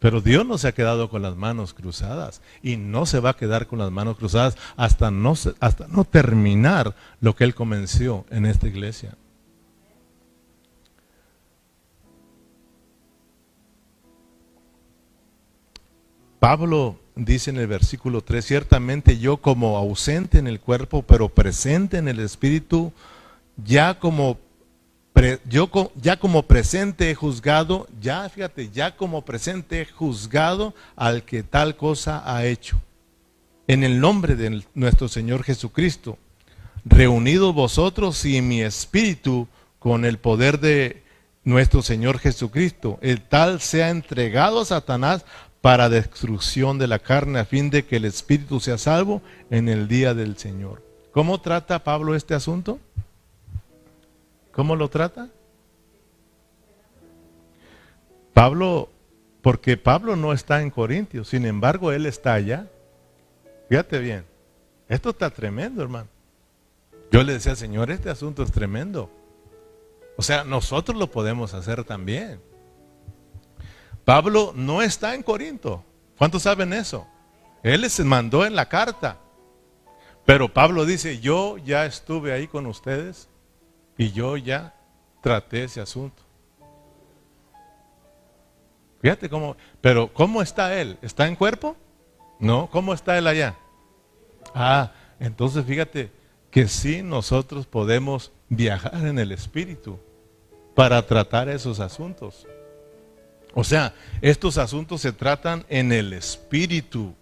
Pero 0.00 0.20
Dios 0.20 0.44
no 0.44 0.58
se 0.58 0.66
ha 0.66 0.72
quedado 0.72 1.08
con 1.08 1.22
las 1.22 1.36
manos 1.36 1.72
cruzadas 1.72 2.40
y 2.62 2.76
no 2.76 3.06
se 3.06 3.20
va 3.20 3.30
a 3.30 3.36
quedar 3.36 3.66
con 3.66 3.78
las 3.78 3.92
manos 3.92 4.16
cruzadas 4.16 4.56
hasta 4.76 5.10
no, 5.10 5.34
hasta 5.60 5.86
no 5.88 6.04
terminar 6.04 6.96
lo 7.20 7.36
que 7.36 7.44
Él 7.44 7.54
comenzó 7.54 8.26
en 8.30 8.46
esta 8.46 8.66
iglesia. 8.66 9.14
Pablo 16.40 16.98
dice 17.14 17.50
en 17.50 17.58
el 17.58 17.66
versículo 17.66 18.22
3, 18.22 18.42
ciertamente 18.42 19.18
yo 19.18 19.36
como 19.36 19.76
ausente 19.76 20.38
en 20.38 20.46
el 20.46 20.58
cuerpo, 20.58 21.02
pero 21.02 21.28
presente 21.28 21.98
en 21.98 22.08
el 22.08 22.18
espíritu, 22.18 22.92
ya 23.64 23.98
como 23.98 24.38
yo 25.48 25.70
ya 26.00 26.18
como 26.18 26.44
presente 26.44 27.10
he 27.10 27.14
juzgado, 27.14 27.86
ya 28.00 28.28
fíjate, 28.28 28.70
ya 28.70 28.96
como 28.96 29.24
presente 29.24 29.82
he 29.82 29.86
juzgado 29.86 30.74
al 30.96 31.24
que 31.24 31.42
tal 31.42 31.76
cosa 31.76 32.22
ha 32.24 32.46
hecho. 32.46 32.80
En 33.66 33.84
el 33.84 34.00
nombre 34.00 34.34
de 34.34 34.62
nuestro 34.74 35.08
Señor 35.08 35.42
Jesucristo, 35.42 36.18
reunidos 36.84 37.54
vosotros 37.54 38.24
y 38.24 38.40
mi 38.40 38.62
espíritu 38.62 39.46
con 39.78 40.04
el 40.04 40.18
poder 40.18 40.58
de 40.58 41.02
nuestro 41.44 41.82
Señor 41.82 42.18
Jesucristo, 42.18 42.98
el 43.02 43.20
tal 43.20 43.60
sea 43.60 43.90
entregado 43.90 44.60
a 44.60 44.64
Satanás 44.64 45.24
para 45.60 45.88
destrucción 45.88 46.78
de 46.78 46.86
la 46.86 46.98
carne, 46.98 47.38
a 47.38 47.44
fin 47.44 47.70
de 47.70 47.84
que 47.84 47.96
el 47.96 48.06
espíritu 48.06 48.60
sea 48.60 48.78
salvo 48.78 49.20
en 49.50 49.68
el 49.68 49.88
día 49.88 50.14
del 50.14 50.38
Señor. 50.38 50.82
¿Cómo 51.12 51.40
trata 51.40 51.84
Pablo 51.84 52.14
este 52.14 52.34
asunto? 52.34 52.78
¿Cómo 54.52 54.76
lo 54.76 54.88
trata? 54.88 55.28
Pablo, 58.34 58.88
porque 59.42 59.76
Pablo 59.76 60.16
no 60.16 60.32
está 60.32 60.62
en 60.62 60.70
Corintios, 60.70 61.28
sin 61.28 61.46
embargo 61.46 61.92
él 61.92 62.06
está 62.06 62.34
allá. 62.34 62.68
Fíjate 63.68 63.98
bien, 64.00 64.24
esto 64.88 65.10
está 65.10 65.30
tremendo, 65.30 65.82
hermano. 65.82 66.08
Yo 67.10 67.22
le 67.22 67.34
decía, 67.34 67.56
Señor, 67.56 67.90
este 67.90 68.10
asunto 68.10 68.42
es 68.42 68.52
tremendo. 68.52 69.10
O 70.16 70.22
sea, 70.22 70.44
nosotros 70.44 70.98
lo 70.98 71.10
podemos 71.10 71.54
hacer 71.54 71.82
también. 71.84 72.40
Pablo 74.04 74.52
no 74.54 74.82
está 74.82 75.14
en 75.14 75.22
Corinto. 75.22 75.84
¿Cuántos 76.18 76.42
saben 76.42 76.72
eso? 76.72 77.06
Él 77.62 77.80
les 77.80 77.98
mandó 78.00 78.44
en 78.44 78.54
la 78.54 78.68
carta. 78.68 79.18
Pero 80.26 80.52
Pablo 80.52 80.84
dice, 80.84 81.20
yo 81.20 81.56
ya 81.58 81.86
estuve 81.86 82.32
ahí 82.32 82.46
con 82.46 82.66
ustedes 82.66 83.29
y 84.00 84.12
yo 84.12 84.38
ya 84.38 84.74
traté 85.20 85.64
ese 85.64 85.78
asunto. 85.78 86.22
Fíjate 89.02 89.28
cómo, 89.28 89.58
pero 89.82 90.10
¿cómo 90.10 90.40
está 90.40 90.80
él? 90.80 90.96
¿Está 91.02 91.28
en 91.28 91.36
cuerpo? 91.36 91.76
No, 92.38 92.70
¿cómo 92.70 92.94
está 92.94 93.18
él 93.18 93.26
allá? 93.26 93.58
Ah, 94.54 94.92
entonces 95.18 95.66
fíjate 95.66 96.10
que 96.50 96.66
sí 96.66 97.02
nosotros 97.02 97.66
podemos 97.66 98.32
viajar 98.48 99.06
en 99.06 99.18
el 99.18 99.32
espíritu 99.32 99.98
para 100.74 101.06
tratar 101.06 101.50
esos 101.50 101.78
asuntos. 101.78 102.46
O 103.52 103.64
sea, 103.64 103.92
estos 104.22 104.56
asuntos 104.56 105.02
se 105.02 105.12
tratan 105.12 105.66
en 105.68 105.92
el 105.92 106.14
espíritu, 106.14 107.14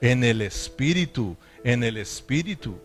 en 0.00 0.24
el 0.24 0.40
espíritu, 0.40 1.36
en 1.62 1.84
el 1.84 1.98
espíritu. 1.98 2.78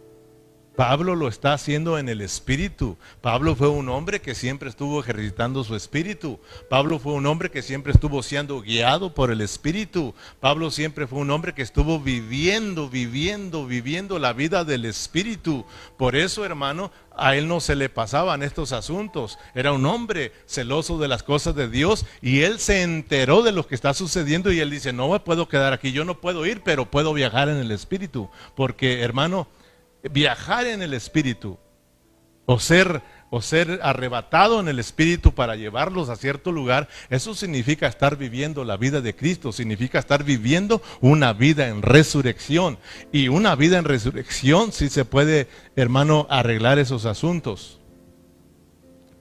Pablo 0.78 1.16
lo 1.16 1.28
está 1.28 1.54
haciendo 1.54 1.98
en 1.98 2.08
el 2.08 2.22
espíritu. 2.22 2.98
Pablo 3.22 3.56
fue 3.56 3.68
un 3.68 3.90
hombre 3.90 4.22
que 4.22 4.36
siempre 4.36 4.70
estuvo 4.70 5.00
ejercitando 5.00 5.64
su 5.64 5.76
espíritu. 5.76 6.40
Pablo 6.70 7.00
fue 7.00 7.14
un 7.14 7.26
hombre 7.26 7.50
que 7.50 7.64
siempre 7.64 7.92
estuvo 7.92 8.22
siendo 8.22 8.62
guiado 8.62 9.12
por 9.16 9.32
el 9.32 9.42
espíritu. 9.42 10.14
Pablo 10.40 10.70
siempre 10.70 11.08
fue 11.08 11.18
un 11.18 11.32
hombre 11.32 11.56
que 11.56 11.64
estuvo 11.64 12.00
viviendo, 12.00 12.90
viviendo, 12.90 13.66
viviendo 13.66 14.20
la 14.20 14.34
vida 14.34 14.64
del 14.66 14.86
espíritu. 14.86 15.66
Por 15.98 16.16
eso, 16.16 16.46
hermano, 16.46 16.92
a 17.18 17.36
él 17.36 17.48
no 17.48 17.60
se 17.60 17.76
le 17.76 17.90
pasaban 17.90 18.44
estos 18.44 18.72
asuntos. 18.72 19.40
Era 19.56 19.72
un 19.72 19.84
hombre 19.88 20.32
celoso 20.46 21.00
de 21.00 21.08
las 21.08 21.24
cosas 21.24 21.56
de 21.56 21.70
Dios 21.70 22.06
y 22.22 22.42
él 22.42 22.60
se 22.60 22.84
enteró 22.84 23.42
de 23.42 23.52
lo 23.52 23.66
que 23.66 23.74
está 23.74 23.96
sucediendo 23.96 24.52
y 24.52 24.60
él 24.60 24.70
dice, 24.70 24.94
no 24.94 25.10
me 25.10 25.20
puedo 25.20 25.48
quedar 25.48 25.74
aquí, 25.74 25.92
yo 25.92 26.06
no 26.06 26.22
puedo 26.22 26.46
ir, 26.46 26.62
pero 26.64 26.92
puedo 26.92 27.16
viajar 27.16 27.50
en 27.50 27.58
el 27.58 27.72
espíritu. 27.72 28.30
Porque, 28.56 29.02
hermano, 29.02 29.48
viajar 30.12 30.66
en 30.68 30.82
el 30.82 30.94
Espíritu 30.94 31.58
o 32.46 32.60
ser, 32.60 33.02
o 33.30 33.42
ser 33.42 33.80
arrebatado 33.84 34.60
en 34.60 34.70
el 34.70 34.80
Espíritu 34.80 35.34
para 35.34 35.56
llevarlos 35.56 36.10
a 36.10 36.16
cierto 36.16 36.52
lugar, 36.52 36.88
eso 37.10 37.36
significa 37.36 37.88
estar 37.88 38.18
viviendo 38.18 38.64
la 38.64 38.78
vida 38.78 39.02
de 39.02 39.16
Cristo, 39.16 39.52
significa 39.52 40.00
estar 40.00 40.24
viviendo 40.24 40.82
una 41.02 41.34
vida 41.34 41.68
en 41.68 41.82
resurrección. 41.82 42.80
Y 43.12 43.28
una 43.28 43.56
vida 43.56 43.78
en 43.78 43.86
resurrección 43.86 44.72
sí 44.72 44.90
se 44.90 45.04
puede, 45.04 45.48
hermano, 45.76 46.26
arreglar 46.30 46.80
esos 46.80 47.06
asuntos. 47.06 47.77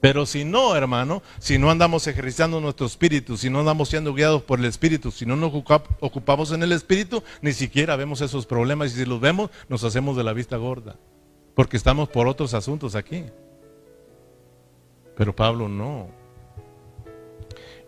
Pero 0.07 0.25
si 0.25 0.45
no, 0.45 0.77
hermano, 0.77 1.21
si 1.41 1.59
no 1.59 1.69
andamos 1.69 2.07
ejercitando 2.07 2.61
nuestro 2.61 2.87
espíritu, 2.87 3.37
si 3.37 3.51
no 3.51 3.59
andamos 3.59 3.89
siendo 3.89 4.15
guiados 4.15 4.41
por 4.41 4.61
el 4.61 4.67
espíritu, 4.67 5.11
si 5.11 5.27
no 5.27 5.35
nos 5.35 5.53
ocupamos 5.53 6.53
en 6.53 6.63
el 6.63 6.71
espíritu, 6.71 7.25
ni 7.41 7.53
siquiera 7.53 7.97
vemos 7.97 8.21
esos 8.21 8.47
problemas 8.47 8.93
y 8.93 8.99
si 8.99 9.05
los 9.05 9.21
vemos 9.21 9.51
nos 9.69 9.83
hacemos 9.83 10.17
de 10.17 10.23
la 10.23 10.33
vista 10.33 10.59
gorda, 10.59 10.95
porque 11.57 11.77
estamos 11.77 12.09
por 12.09 12.29
otros 12.29 12.55
asuntos 12.55 12.95
aquí. 12.95 13.25
Pero 15.17 15.35
Pablo 15.35 15.69
no. 15.69 16.07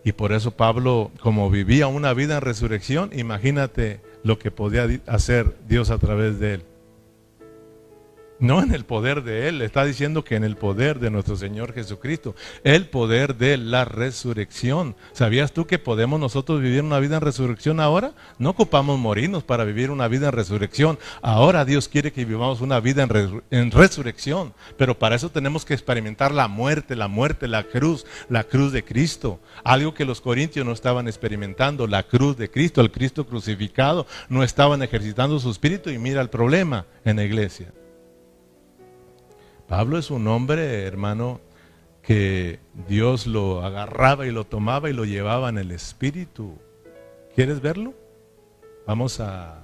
Y 0.03 0.11
por 0.11 0.33
eso 0.33 0.51
Pablo, 0.51 1.11
como 1.21 1.49
vivía 1.49 1.87
una 1.87 2.13
vida 2.13 2.35
en 2.35 2.41
resurrección, 2.41 3.11
imagínate 3.13 4.01
lo 4.23 4.37
que 4.39 4.51
podía 4.51 4.89
hacer 5.07 5.55
Dios 5.69 5.89
a 5.89 5.97
través 5.99 6.37
de 6.37 6.55
él. 6.55 6.63
No 8.39 8.63
en 8.63 8.73
el 8.73 8.85
poder 8.85 9.23
de 9.23 9.49
Él, 9.49 9.61
está 9.61 9.83
diciendo 9.83 10.23
que 10.23 10.35
en 10.35 10.45
el 10.45 10.55
poder 10.55 10.99
de 10.99 11.09
nuestro 11.09 11.35
Señor 11.35 11.73
Jesucristo, 11.73 12.35
el 12.63 12.87
poder 12.87 13.35
de 13.35 13.57
la 13.57 13.83
resurrección. 13.83 14.95
¿Sabías 15.11 15.51
tú 15.51 15.67
que 15.67 15.77
podemos 15.77 16.21
nosotros 16.21 16.61
vivir 16.61 16.81
una 16.81 16.99
vida 16.99 17.17
en 17.17 17.21
resurrección 17.21 17.81
ahora? 17.81 18.13
No 18.37 18.51
ocupamos 18.51 18.97
morirnos 18.97 19.43
para 19.43 19.65
vivir 19.65 19.91
una 19.91 20.07
vida 20.07 20.27
en 20.27 20.33
resurrección. 20.33 20.97
Ahora 21.21 21.65
Dios 21.65 21.89
quiere 21.89 22.13
que 22.13 22.23
vivamos 22.23 22.61
una 22.61 22.79
vida 22.79 23.05
en, 23.49 23.71
resurrección, 23.71 24.53
pero 24.77 24.97
para 24.97 25.17
eso 25.17 25.29
tenemos 25.29 25.65
que 25.65 25.73
experimentar 25.73 26.31
la 26.33 26.47
muerte, 26.47 26.95
la 26.95 27.09
muerte, 27.09 27.45
la 27.49 27.63
cruz, 27.63 28.05
la 28.29 28.45
cruz 28.45 28.71
de 28.71 28.85
Cristo. 28.85 29.41
Algo 29.65 29.93
que 29.93 30.05
los 30.05 30.21
corintios 30.21 30.65
no 30.65 30.71
estaban 30.71 31.09
experimentando, 31.09 31.87
la 31.87 32.03
cruz 32.03 32.37
de 32.37 32.49
Cristo, 32.49 32.79
el 32.79 32.91
Cristo 32.91 33.27
crucificado, 33.27 34.07
no 34.29 34.43
estaban 34.43 34.81
ejercitando 34.81 35.39
su 35.39 35.51
espíritu 35.51 35.89
y 35.89 35.97
mira 35.97 36.21
el 36.21 36.29
problema 36.29 36.85
en 37.03 37.17
la 37.17 37.25
iglesia. 37.25 37.73
Pablo 39.69 39.99
es 39.99 40.09
un 40.09 40.27
hombre, 40.27 40.81
hermano, 40.85 41.39
que 42.01 42.59
Dios 42.87 43.27
lo 43.27 43.63
agarraba 43.63 44.25
y 44.25 44.31
lo 44.31 44.43
tomaba 44.43 44.89
y 44.89 44.93
lo 44.93 45.05
llevaba 45.05 45.47
en 45.49 45.59
el 45.59 45.69
espíritu. 45.69 46.57
¿Quieres 47.35 47.61
verlo? 47.61 47.93
Vamos 48.87 49.19
a 49.19 49.63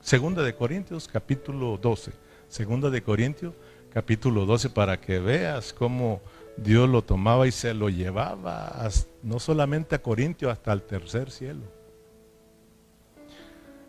Segunda 0.00 0.44
de 0.44 0.54
Corintios, 0.54 1.08
capítulo 1.08 1.78
12. 1.78 2.12
Segunda 2.46 2.90
de 2.90 3.02
Corintios, 3.02 3.54
capítulo 3.92 4.46
12, 4.46 4.70
para 4.70 5.00
que 5.00 5.18
veas 5.18 5.72
cómo 5.72 6.20
Dios 6.56 6.88
lo 6.88 7.02
tomaba 7.02 7.48
y 7.48 7.50
se 7.50 7.74
lo 7.74 7.88
llevaba, 7.88 8.88
no 9.24 9.40
solamente 9.40 9.96
a 9.96 10.02
Corintios, 10.02 10.52
hasta 10.52 10.72
el 10.72 10.82
tercer 10.82 11.32
cielo. 11.32 11.64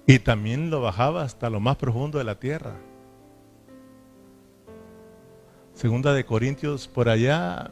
Y 0.08 0.17
también 0.17 0.71
lo 0.71 0.82
bajaba 0.82 1.21
hasta 1.21 1.52
lo 1.52 1.60
más 1.60 1.76
profundo 1.76 2.17
de 2.17 2.23
la 2.23 2.39
tierra. 2.39 2.73
Segunda 5.84 6.13
de 6.13 6.24
Corintios, 6.24 6.88
por 6.88 7.10
allá, 7.10 7.69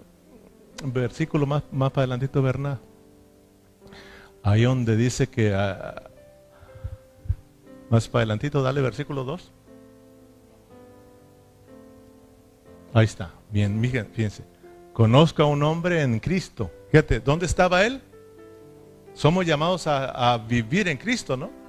versículo 0.83 1.45
más, 1.45 1.63
más 1.71 1.91
para 1.91 2.01
adelantito, 2.01 2.41
Bernard. 2.41 2.79
Ahí 4.43 4.63
donde 4.63 4.97
dice 4.97 5.27
que, 5.27 5.53
ah, 5.53 6.09
más 7.89 8.09
para 8.09 8.23
adelantito, 8.23 8.61
dale 8.61 8.81
versículo 8.81 9.23
2. 9.23 9.53
Ahí 12.93 13.05
está, 13.05 13.31
bien, 13.49 13.81
fíjense. 13.81 14.43
Conozca 14.91 15.43
a 15.43 15.45
un 15.45 15.63
hombre 15.63 16.01
en 16.01 16.19
Cristo. 16.19 16.69
Fíjate, 16.89 17.21
¿dónde 17.21 17.45
estaba 17.45 17.85
él? 17.85 18.01
Somos 19.13 19.45
llamados 19.45 19.87
a 19.87 20.37
vivir 20.49 20.89
en 20.89 20.97
Cristo, 20.97 21.37
¿no? 21.37 21.60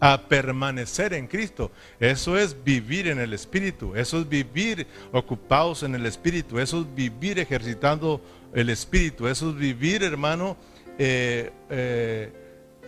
A 0.00 0.28
permanecer 0.28 1.14
en 1.14 1.26
Cristo. 1.26 1.70
Eso 2.00 2.36
es 2.36 2.62
vivir 2.64 3.08
en 3.08 3.18
el 3.18 3.32
Espíritu, 3.32 3.94
eso 3.96 4.20
es 4.20 4.28
vivir 4.28 4.86
ocupados 5.12 5.82
en 5.82 5.94
el 5.94 6.06
Espíritu, 6.06 6.58
eso 6.58 6.80
es 6.80 6.94
vivir 6.94 7.38
ejercitando 7.38 8.20
el 8.52 8.70
Espíritu, 8.70 9.26
eso 9.26 9.50
es 9.50 9.56
vivir, 9.56 10.02
hermano, 10.02 10.56
eh, 10.98 11.50
eh, 11.70 12.32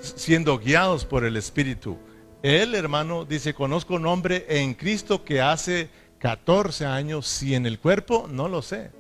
siendo 0.01 0.59
guiados 0.59 1.05
por 1.05 1.25
el 1.25 1.37
Espíritu. 1.37 1.99
Él, 2.43 2.75
hermano, 2.75 3.25
dice, 3.25 3.55
conozco 3.55 3.95
un 3.95 4.07
hombre 4.07 4.47
en 4.49 4.75
Cristo 4.75 5.25
que 5.25 5.41
hace 5.41 5.89
14 6.19 6.87
años, 6.87 7.27
si 7.27 7.55
en 7.55 7.67
el 7.67 7.79
cuerpo, 7.79 8.29
no 8.31 8.49
lo 8.49 8.63
sé. 8.63 8.91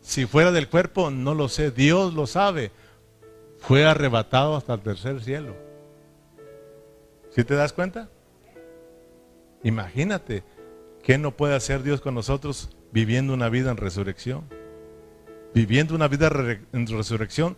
Si 0.00 0.26
fuera 0.26 0.50
del 0.50 0.68
cuerpo, 0.68 1.10
no 1.10 1.34
lo 1.34 1.48
sé. 1.48 1.70
Dios 1.70 2.12
lo 2.12 2.26
sabe. 2.26 2.72
Fue 3.58 3.84
arrebatado 3.84 4.56
hasta 4.56 4.74
el 4.74 4.80
tercer 4.80 5.22
cielo. 5.22 5.54
¿Sí 7.34 7.44
te 7.44 7.54
das 7.54 7.72
cuenta? 7.72 8.10
Imagínate, 9.62 10.42
¿qué 11.02 11.16
no 11.16 11.34
puede 11.34 11.54
hacer 11.54 11.82
Dios 11.82 12.02
con 12.02 12.14
nosotros 12.14 12.68
viviendo 12.92 13.32
una 13.32 13.48
vida 13.48 13.70
en 13.70 13.78
resurrección? 13.78 14.44
Viviendo 15.54 15.94
una 15.94 16.08
vida 16.08 16.30
en 16.72 16.86
resurrección. 16.86 17.56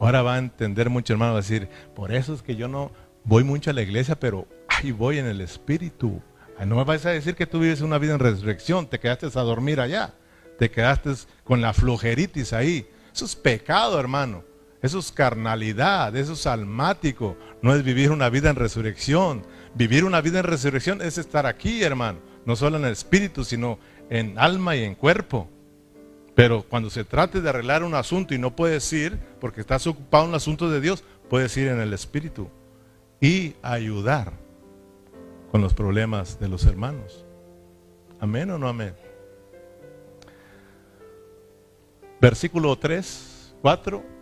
Ahora 0.00 0.22
va 0.22 0.34
a 0.34 0.38
entender 0.38 0.90
mucho 0.90 1.12
hermano, 1.12 1.32
va 1.32 1.38
a 1.38 1.42
decir, 1.42 1.68
por 1.94 2.12
eso 2.12 2.34
es 2.34 2.42
que 2.42 2.56
yo 2.56 2.66
no 2.66 2.90
voy 3.22 3.44
mucho 3.44 3.70
a 3.70 3.72
la 3.72 3.82
iglesia, 3.82 4.18
pero 4.18 4.48
ahí 4.66 4.90
voy 4.90 5.18
en 5.18 5.26
el 5.26 5.40
espíritu. 5.40 6.20
No 6.66 6.76
me 6.76 6.84
vas 6.84 7.06
a 7.06 7.10
decir 7.10 7.36
que 7.36 7.46
tú 7.46 7.60
vives 7.60 7.82
una 7.82 7.98
vida 7.98 8.14
en 8.14 8.18
resurrección, 8.18 8.88
te 8.88 8.98
quedaste 8.98 9.26
a 9.26 9.42
dormir 9.42 9.78
allá, 9.78 10.14
te 10.58 10.72
quedaste 10.72 11.10
con 11.44 11.60
la 11.60 11.72
flojeritis 11.72 12.52
ahí. 12.52 12.88
Eso 13.14 13.26
es 13.26 13.36
pecado, 13.36 14.00
hermano. 14.00 14.42
Eso 14.82 14.98
es 14.98 15.12
carnalidad, 15.12 16.14
eso 16.16 16.32
es 16.32 16.44
almático. 16.46 17.36
No 17.62 17.72
es 17.72 17.84
vivir 17.84 18.10
una 18.10 18.28
vida 18.28 18.50
en 18.50 18.56
resurrección. 18.56 19.46
Vivir 19.74 20.04
una 20.04 20.20
vida 20.20 20.40
en 20.40 20.44
resurrección 20.44 21.00
es 21.00 21.18
estar 21.18 21.46
aquí, 21.46 21.84
hermano. 21.84 22.18
No 22.44 22.56
solo 22.56 22.78
en 22.78 22.84
el 22.84 22.92
espíritu, 22.92 23.44
sino 23.44 23.78
en 24.10 24.36
alma 24.38 24.74
y 24.74 24.82
en 24.82 24.96
cuerpo. 24.96 25.48
Pero 26.34 26.64
cuando 26.68 26.90
se 26.90 27.04
trate 27.04 27.40
de 27.40 27.48
arreglar 27.48 27.84
un 27.84 27.94
asunto 27.94 28.34
y 28.34 28.38
no 28.38 28.56
puedes 28.56 28.92
ir, 28.92 29.16
porque 29.40 29.60
estás 29.60 29.86
ocupado 29.86 30.24
en 30.24 30.30
el 30.30 30.36
asunto 30.36 30.68
de 30.68 30.80
Dios, 30.80 31.04
puedes 31.30 31.56
ir 31.56 31.68
en 31.68 31.80
el 31.80 31.92
espíritu 31.92 32.50
y 33.20 33.54
ayudar 33.62 34.32
con 35.52 35.60
los 35.60 35.74
problemas 35.74 36.40
de 36.40 36.48
los 36.48 36.66
hermanos. 36.66 37.24
Amén 38.18 38.50
o 38.50 38.58
no 38.58 38.66
amén. 38.66 38.94
Versículo 42.20 42.76
3, 42.76 43.54
4 43.62 44.21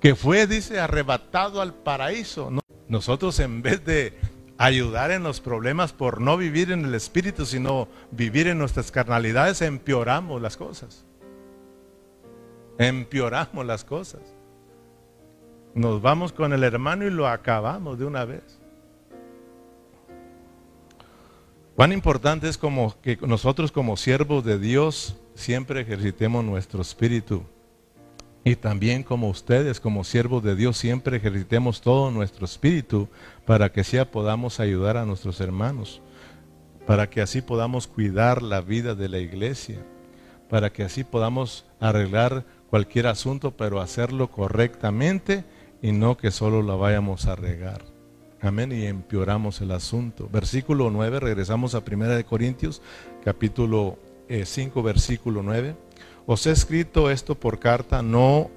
que 0.00 0.14
fue, 0.14 0.46
dice, 0.46 0.80
arrebatado 0.80 1.60
al 1.60 1.74
paraíso. 1.74 2.50
Nosotros 2.88 3.38
en 3.40 3.62
vez 3.62 3.84
de 3.84 4.18
ayudar 4.56 5.10
en 5.10 5.22
los 5.22 5.40
problemas 5.40 5.92
por 5.92 6.20
no 6.20 6.36
vivir 6.36 6.72
en 6.72 6.84
el 6.84 6.94
Espíritu, 6.94 7.46
sino 7.46 7.88
vivir 8.10 8.48
en 8.48 8.58
nuestras 8.58 8.90
carnalidades, 8.90 9.62
empeoramos 9.62 10.40
las 10.40 10.56
cosas. 10.56 11.04
Empeoramos 12.78 13.66
las 13.66 13.84
cosas. 13.84 14.20
Nos 15.74 16.00
vamos 16.00 16.32
con 16.32 16.52
el 16.52 16.64
hermano 16.64 17.06
y 17.06 17.10
lo 17.10 17.28
acabamos 17.28 17.98
de 17.98 18.04
una 18.04 18.24
vez. 18.24 18.58
Cuán 21.76 21.92
importante 21.92 22.48
es 22.48 22.58
como 22.58 23.00
que 23.00 23.16
nosotros 23.22 23.70
como 23.70 23.96
siervos 23.96 24.44
de 24.44 24.58
Dios 24.58 25.16
siempre 25.34 25.82
ejercitemos 25.82 26.44
nuestro 26.44 26.82
espíritu 26.82 27.44
y 28.48 28.56
también 28.56 29.02
como 29.02 29.28
ustedes, 29.28 29.78
como 29.78 30.04
siervos 30.04 30.42
de 30.42 30.56
Dios, 30.56 30.78
siempre 30.78 31.18
ejercitemos 31.18 31.82
todo 31.82 32.10
nuestro 32.10 32.46
espíritu 32.46 33.06
para 33.44 33.70
que 33.70 33.82
así 33.82 33.98
podamos 34.10 34.58
ayudar 34.58 34.96
a 34.96 35.04
nuestros 35.04 35.42
hermanos, 35.42 36.00
para 36.86 37.10
que 37.10 37.20
así 37.20 37.42
podamos 37.42 37.86
cuidar 37.86 38.42
la 38.42 38.62
vida 38.62 38.94
de 38.94 39.10
la 39.10 39.18
iglesia, 39.18 39.84
para 40.48 40.72
que 40.72 40.82
así 40.82 41.04
podamos 41.04 41.66
arreglar 41.78 42.46
cualquier 42.70 43.08
asunto, 43.08 43.50
pero 43.50 43.82
hacerlo 43.82 44.30
correctamente 44.30 45.44
y 45.82 45.92
no 45.92 46.16
que 46.16 46.30
solo 46.30 46.62
la 46.62 46.74
vayamos 46.74 47.26
a 47.26 47.36
regar. 47.36 47.84
Amén, 48.40 48.72
y 48.72 48.86
empeoramos 48.86 49.60
el 49.60 49.72
asunto. 49.72 50.26
Versículo 50.32 50.90
9, 50.90 51.20
regresamos 51.20 51.74
a 51.74 51.82
1 51.86 52.08
de 52.08 52.24
Corintios, 52.24 52.80
capítulo 53.22 53.98
5, 54.28 54.80
eh, 54.80 54.82
versículo 54.82 55.42
9. 55.42 55.87
Os 56.28 56.46
he 56.46 56.52
escrito 56.52 57.10
esto 57.10 57.34
por 57.34 57.58
carta, 57.58 58.02
no 58.02 58.50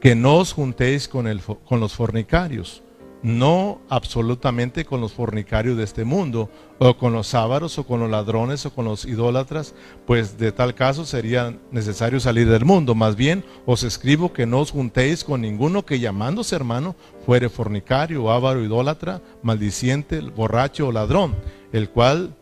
que 0.00 0.16
no 0.16 0.38
os 0.38 0.52
juntéis 0.52 1.06
con, 1.06 1.28
el, 1.28 1.40
con 1.40 1.78
los 1.78 1.94
fornicarios 1.94 2.82
no 3.24 3.80
absolutamente 3.88 4.84
con 4.84 5.00
los 5.00 5.14
fornicarios 5.14 5.78
de 5.78 5.84
este 5.84 6.04
mundo, 6.04 6.50
o 6.78 6.98
con 6.98 7.14
los 7.14 7.34
ávaros, 7.34 7.78
o 7.78 7.86
con 7.86 8.00
los 8.00 8.10
ladrones, 8.10 8.66
o 8.66 8.74
con 8.74 8.84
los 8.84 9.06
idólatras, 9.06 9.74
pues 10.06 10.36
de 10.36 10.52
tal 10.52 10.74
caso 10.74 11.06
sería 11.06 11.58
necesario 11.70 12.20
salir 12.20 12.46
del 12.50 12.66
mundo. 12.66 12.94
Más 12.94 13.16
bien 13.16 13.42
os 13.64 13.82
escribo 13.82 14.34
que 14.34 14.44
no 14.44 14.60
os 14.60 14.72
juntéis 14.72 15.24
con 15.24 15.40
ninguno 15.40 15.86
que 15.86 16.00
llamándose 16.00 16.54
hermano 16.54 16.96
fuere 17.24 17.48
fornicario, 17.48 18.30
ávaro, 18.30 18.62
idólatra, 18.62 19.22
maldiciente, 19.42 20.20
borracho 20.20 20.88
o 20.88 20.92
ladrón, 20.92 21.34
el 21.72 21.88
cual, 21.88 22.36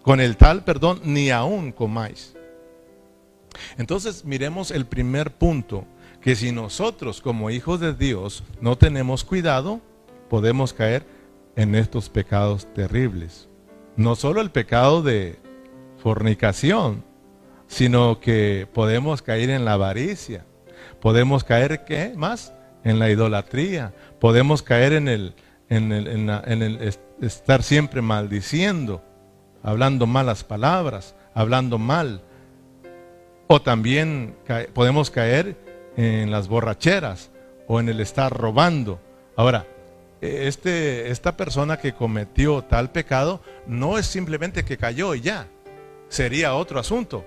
con 0.00 0.20
el 0.22 0.38
tal, 0.38 0.64
perdón, 0.64 1.00
ni 1.04 1.30
aún 1.30 1.70
comáis. 1.70 2.37
Entonces 3.76 4.24
miremos 4.24 4.70
el 4.70 4.86
primer 4.86 5.32
punto, 5.32 5.84
que 6.20 6.34
si 6.34 6.52
nosotros 6.52 7.20
como 7.20 7.50
hijos 7.50 7.80
de 7.80 7.94
Dios 7.94 8.42
no 8.60 8.76
tenemos 8.76 9.24
cuidado, 9.24 9.80
podemos 10.28 10.72
caer 10.72 11.06
en 11.56 11.74
estos 11.74 12.08
pecados 12.08 12.66
terribles. 12.74 13.48
No 13.96 14.14
solo 14.14 14.40
el 14.40 14.50
pecado 14.50 15.02
de 15.02 15.38
fornicación, 15.98 17.04
sino 17.66 18.20
que 18.20 18.66
podemos 18.72 19.22
caer 19.22 19.50
en 19.50 19.64
la 19.64 19.74
avaricia. 19.74 20.44
Podemos 21.00 21.44
caer, 21.44 21.84
¿qué 21.84 22.12
más? 22.16 22.52
En 22.84 22.98
la 22.98 23.10
idolatría. 23.10 23.94
Podemos 24.20 24.62
caer 24.62 24.92
en 24.94 25.08
el, 25.08 25.34
en 25.68 25.92
el, 25.92 26.94
estar 27.20 27.62
siempre 27.62 28.00
maldiciendo, 28.02 29.02
hablando 29.62 30.06
malas 30.06 30.44
palabras, 30.44 31.14
hablando 31.34 31.78
mal. 31.78 32.22
O 33.48 33.62
también 33.62 34.36
podemos 34.74 35.10
caer 35.10 35.56
en 35.96 36.30
las 36.30 36.48
borracheras 36.48 37.30
o 37.66 37.80
en 37.80 37.88
el 37.88 38.00
estar 38.00 38.32
robando. 38.32 39.00
Ahora, 39.36 39.66
este, 40.20 41.10
esta 41.10 41.36
persona 41.36 41.78
que 41.78 41.94
cometió 41.94 42.62
tal 42.62 42.90
pecado 42.90 43.40
no 43.66 43.98
es 43.98 44.06
simplemente 44.06 44.64
que 44.64 44.76
cayó 44.76 45.14
y 45.14 45.22
ya, 45.22 45.48
sería 46.08 46.54
otro 46.54 46.78
asunto. 46.78 47.24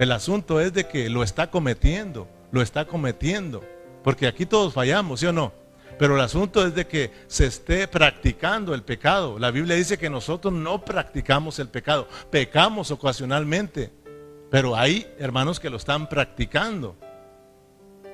El 0.00 0.10
asunto 0.10 0.60
es 0.60 0.72
de 0.72 0.88
que 0.88 1.08
lo 1.08 1.22
está 1.22 1.50
cometiendo, 1.50 2.26
lo 2.50 2.60
está 2.60 2.86
cometiendo, 2.86 3.62
porque 4.02 4.26
aquí 4.26 4.46
todos 4.46 4.72
fallamos, 4.72 5.20
¿sí 5.20 5.26
o 5.26 5.32
no? 5.32 5.52
Pero 5.96 6.16
el 6.16 6.22
asunto 6.22 6.66
es 6.66 6.74
de 6.74 6.88
que 6.88 7.12
se 7.28 7.46
esté 7.46 7.86
practicando 7.86 8.74
el 8.74 8.82
pecado. 8.82 9.38
La 9.38 9.52
Biblia 9.52 9.76
dice 9.76 9.98
que 9.98 10.10
nosotros 10.10 10.52
no 10.52 10.84
practicamos 10.84 11.60
el 11.60 11.68
pecado, 11.68 12.08
pecamos 12.30 12.90
ocasionalmente, 12.90 13.92
pero 14.52 14.76
hay 14.76 15.10
hermanos 15.18 15.58
que 15.58 15.70
lo 15.70 15.78
están 15.78 16.10
practicando. 16.10 16.94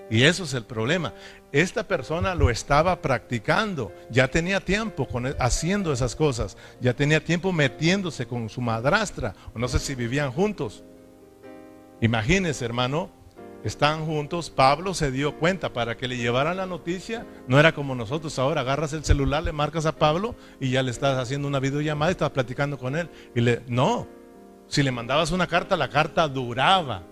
Y 0.08 0.22
eso 0.22 0.44
es 0.44 0.54
el 0.54 0.64
problema. 0.64 1.12
Esta 1.50 1.82
persona 1.82 2.36
lo 2.36 2.48
estaba 2.48 3.02
practicando, 3.02 3.92
ya 4.08 4.28
tenía 4.28 4.60
tiempo 4.60 5.08
con, 5.08 5.26
e, 5.26 5.34
haciendo 5.40 5.92
esas 5.92 6.14
cosas, 6.14 6.56
ya 6.80 6.94
tenía 6.94 7.22
tiempo 7.24 7.52
metiéndose 7.52 8.24
con 8.28 8.48
su 8.48 8.60
madrastra, 8.60 9.34
o 9.52 9.58
no 9.58 9.66
sé 9.66 9.80
si 9.80 9.96
vivían 9.96 10.30
juntos. 10.30 10.84
Imagínense, 12.00 12.64
hermano, 12.64 13.10
están 13.64 14.06
juntos, 14.06 14.48
Pablo 14.48 14.94
se 14.94 15.10
dio 15.10 15.36
cuenta 15.36 15.72
para 15.72 15.96
que 15.96 16.06
le 16.06 16.18
llevaran 16.18 16.56
la 16.56 16.66
noticia, 16.66 17.26
no 17.48 17.58
era 17.58 17.72
como 17.72 17.96
nosotros 17.96 18.38
ahora, 18.38 18.60
agarras 18.60 18.92
el 18.92 19.04
celular, 19.04 19.42
le 19.42 19.50
marcas 19.50 19.86
a 19.86 19.96
Pablo 19.96 20.36
y 20.60 20.70
ya 20.70 20.84
le 20.84 20.92
estás 20.92 21.18
haciendo 21.18 21.48
una 21.48 21.58
videollamada 21.58 22.12
y 22.12 22.14
estás 22.14 22.30
platicando 22.30 22.78
con 22.78 22.94
él. 22.94 23.10
Y 23.34 23.40
le, 23.40 23.62
no, 23.66 24.06
si 24.68 24.82
le 24.82 24.90
mandabas 24.90 25.32
una 25.32 25.46
carta, 25.46 25.76
la 25.76 25.88
carta 25.88 26.28
duraba. 26.28 27.02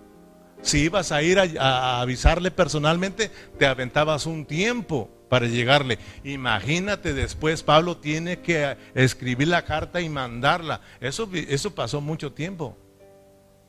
Si 0.61 0.79
ibas 0.79 1.11
a 1.11 1.21
ir 1.21 1.39
a, 1.39 2.01
avisarle 2.01 2.51
personalmente, 2.51 3.31
te 3.57 3.65
aventabas 3.65 4.25
un 4.25 4.45
tiempo 4.45 5.09
para 5.29 5.47
llegarle. 5.47 5.99
Imagínate 6.23 7.13
después, 7.13 7.63
Pablo 7.63 7.97
tiene 7.97 8.39
que 8.39 8.77
escribir 8.95 9.47
la 9.49 9.65
carta 9.65 10.01
y 10.01 10.09
mandarla. 10.09 10.81
Eso, 10.99 11.29
eso 11.33 11.75
pasó 11.75 12.01
mucho 12.01 12.31
tiempo. 12.31 12.77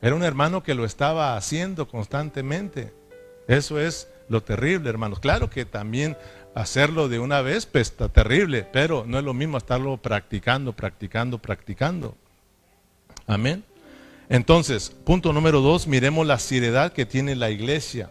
Era 0.01 0.15
un 0.15 0.23
hermano 0.23 0.63
que 0.63 0.75
lo 0.75 0.85
estaba 0.85 1.37
haciendo 1.37 1.89
constantemente. 1.89 2.95
Eso 3.49 3.81
es 3.81 4.09
lo 4.29 4.43
terrible, 4.43 4.89
hermanos. 4.89 5.21
Claro 5.21 5.51
que 5.51 5.65
también 5.65 6.17
hacerlo 6.55 7.09
de 7.09 7.19
una 7.19 7.43
vez, 7.43 7.67
pues 7.67 7.91
está 7.91 8.09
terrible, 8.09 8.67
pero 8.71 9.05
no 9.07 9.19
es 9.19 9.25
lo 9.25 9.35
mismo 9.35 9.59
estarlo 9.59 9.97
practicando, 9.97 10.73
practicando, 10.73 11.39
practicando. 11.39 12.17
Amén. 13.27 13.65
Entonces, 14.29 14.91
punto 15.05 15.33
número 15.33 15.61
dos, 15.61 15.87
miremos 15.87 16.27
la 16.27 16.39
seriedad 16.39 16.93
que 16.93 17.07
tiene 17.07 17.35
la 17.35 17.51
iglesia. 17.51 18.11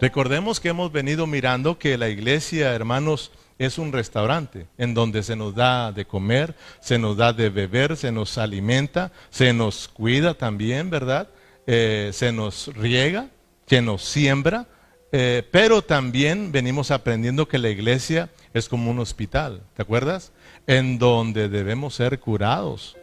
Recordemos 0.00 0.60
que 0.60 0.68
hemos 0.68 0.92
venido 0.92 1.26
mirando 1.26 1.78
que 1.78 1.98
la 1.98 2.08
iglesia, 2.08 2.72
hermanos, 2.72 3.32
es 3.58 3.78
un 3.78 3.92
restaurante 3.92 4.66
en 4.78 4.94
donde 4.94 5.22
se 5.22 5.36
nos 5.36 5.54
da 5.54 5.92
de 5.92 6.04
comer, 6.04 6.54
se 6.80 6.98
nos 6.98 7.16
da 7.16 7.32
de 7.32 7.48
beber, 7.48 7.96
se 7.96 8.12
nos 8.12 8.38
alimenta, 8.38 9.12
se 9.30 9.52
nos 9.52 9.88
cuida 9.88 10.34
también, 10.34 10.90
¿verdad? 10.90 11.28
Eh, 11.66 12.10
se 12.12 12.32
nos 12.32 12.68
riega, 12.74 13.28
se 13.66 13.82
nos 13.82 14.04
siembra, 14.04 14.66
eh, 15.10 15.42
pero 15.50 15.82
también 15.82 16.52
venimos 16.52 16.90
aprendiendo 16.90 17.48
que 17.48 17.58
la 17.58 17.70
iglesia 17.70 18.30
es 18.52 18.68
como 18.68 18.90
un 18.90 18.98
hospital, 18.98 19.62
¿te 19.74 19.82
acuerdas? 19.82 20.32
En 20.66 20.98
donde 20.98 21.48
debemos 21.48 21.94
ser 21.94 22.20
curados 22.20 22.96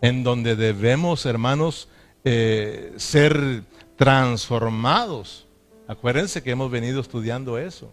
en 0.00 0.22
donde 0.22 0.56
debemos, 0.56 1.26
hermanos, 1.26 1.88
eh, 2.24 2.92
ser 2.96 3.62
transformados. 3.96 5.46
Acuérdense 5.86 6.42
que 6.42 6.50
hemos 6.50 6.70
venido 6.70 7.00
estudiando 7.00 7.58
eso. 7.58 7.92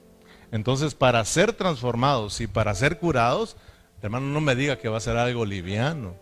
Entonces, 0.52 0.94
para 0.94 1.24
ser 1.26 1.54
transformados 1.54 2.40
y 2.42 2.48
para 2.48 2.74
ser 2.76 3.00
curados, 3.00 3.58
hermano, 4.02 4.28
no 4.28 4.42
me 4.42 4.56
diga 4.56 4.78
que 4.78 4.90
va 4.90 4.98
a 4.98 5.02
ser 5.02 5.18
algo 5.18 5.46
liviano. 5.46 6.16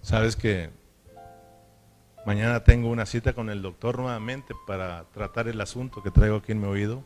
Sabes 0.00 0.36
que 0.36 0.70
mañana 2.26 2.64
tengo 2.64 2.88
una 2.88 3.06
cita 3.06 3.32
con 3.32 3.50
el 3.50 3.62
doctor 3.62 3.98
nuevamente 3.98 4.54
para 4.66 5.04
tratar 5.12 5.48
el 5.48 5.60
asunto 5.60 6.02
que 6.02 6.10
traigo 6.10 6.36
aquí 6.36 6.52
en 6.52 6.60
mi 6.60 6.66
oído. 6.66 7.02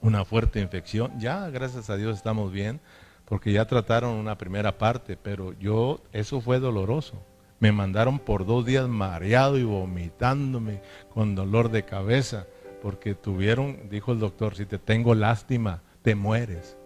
Una 0.00 0.24
fuerte 0.24 0.60
infección. 0.60 1.18
Ya, 1.18 1.50
gracias 1.50 1.90
a 1.90 1.96
Dios, 1.96 2.16
estamos 2.16 2.52
bien 2.52 2.80
porque 3.28 3.52
ya 3.52 3.66
trataron 3.66 4.14
una 4.14 4.38
primera 4.38 4.78
parte, 4.78 5.18
pero 5.22 5.52
yo, 5.58 6.00
eso 6.12 6.40
fue 6.40 6.60
doloroso. 6.60 7.22
Me 7.60 7.72
mandaron 7.72 8.18
por 8.18 8.46
dos 8.46 8.64
días 8.64 8.88
mareado 8.88 9.58
y 9.58 9.64
vomitándome 9.64 10.80
con 11.12 11.34
dolor 11.34 11.70
de 11.70 11.84
cabeza, 11.84 12.46
porque 12.80 13.14
tuvieron, 13.14 13.90
dijo 13.90 14.12
el 14.12 14.18
doctor, 14.18 14.54
si 14.54 14.64
te 14.64 14.78
tengo 14.78 15.14
lástima, 15.14 15.82
te 16.00 16.14
mueres. 16.14 16.78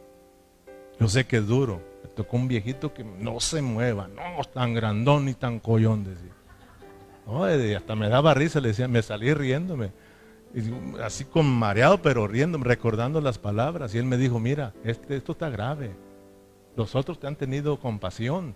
Yo 0.99 1.09
sé 1.09 1.27
que 1.27 1.37
es 1.37 1.47
duro. 1.47 1.81
Me 2.03 2.09
tocó 2.11 2.37
un 2.37 2.49
viejito 2.49 2.93
que 2.93 3.05
no 3.05 3.39
se 3.39 3.63
mueva, 3.63 4.09
no 4.09 4.43
tan 4.53 4.75
grandón 4.75 5.27
ni 5.27 5.35
tan 5.35 5.61
collón, 5.61 6.05
decía. 6.05 7.77
hasta 7.77 7.95
me 7.95 8.09
daba 8.09 8.35
risa, 8.35 8.61
le 8.61 8.69
decía, 8.69 8.89
me 8.89 9.03
salí 9.03 9.33
riéndome. 9.33 9.93
así 11.05 11.25
con 11.25 11.47
mareado, 11.47 12.03
pero 12.03 12.27
riéndome, 12.27 12.65
recordando 12.65 13.21
las 13.21 13.39
palabras. 13.39 13.95
Y 13.95 13.99
él 13.99 14.07
me 14.07 14.17
dijo, 14.17 14.41
mira, 14.41 14.73
este, 14.83 15.17
esto 15.17 15.33
está 15.33 15.49
grave. 15.49 15.93
Los 16.77 16.95
otros 16.95 17.19
te 17.19 17.27
han 17.27 17.37
tenido 17.37 17.79
compasión. 17.79 18.55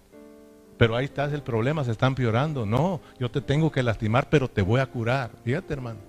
Pero 0.79 0.97
ahí 0.97 1.07
está 1.07 1.25
el 1.25 1.43
problema, 1.43 1.85
se 1.85 1.93
están 1.93 2.09
empeorando. 2.09 2.67
No, 2.67 3.01
yo 3.19 3.31
te 3.31 3.41
tengo 3.41 3.73
que 3.73 3.83
lastimar, 3.83 4.29
pero 4.29 4.49
te 4.49 4.62
voy 4.62 4.81
a 4.81 4.87
curar. 4.87 5.31
Fíjate, 5.45 5.73
hermano. 5.73 6.01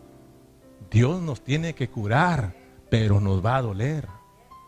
Dios 0.92 1.22
nos 1.22 1.42
tiene 1.42 1.74
que 1.74 1.90
curar, 1.90 2.54
pero 2.90 3.20
nos 3.20 3.46
va 3.46 3.58
a 3.58 3.62
doler. 3.62 4.08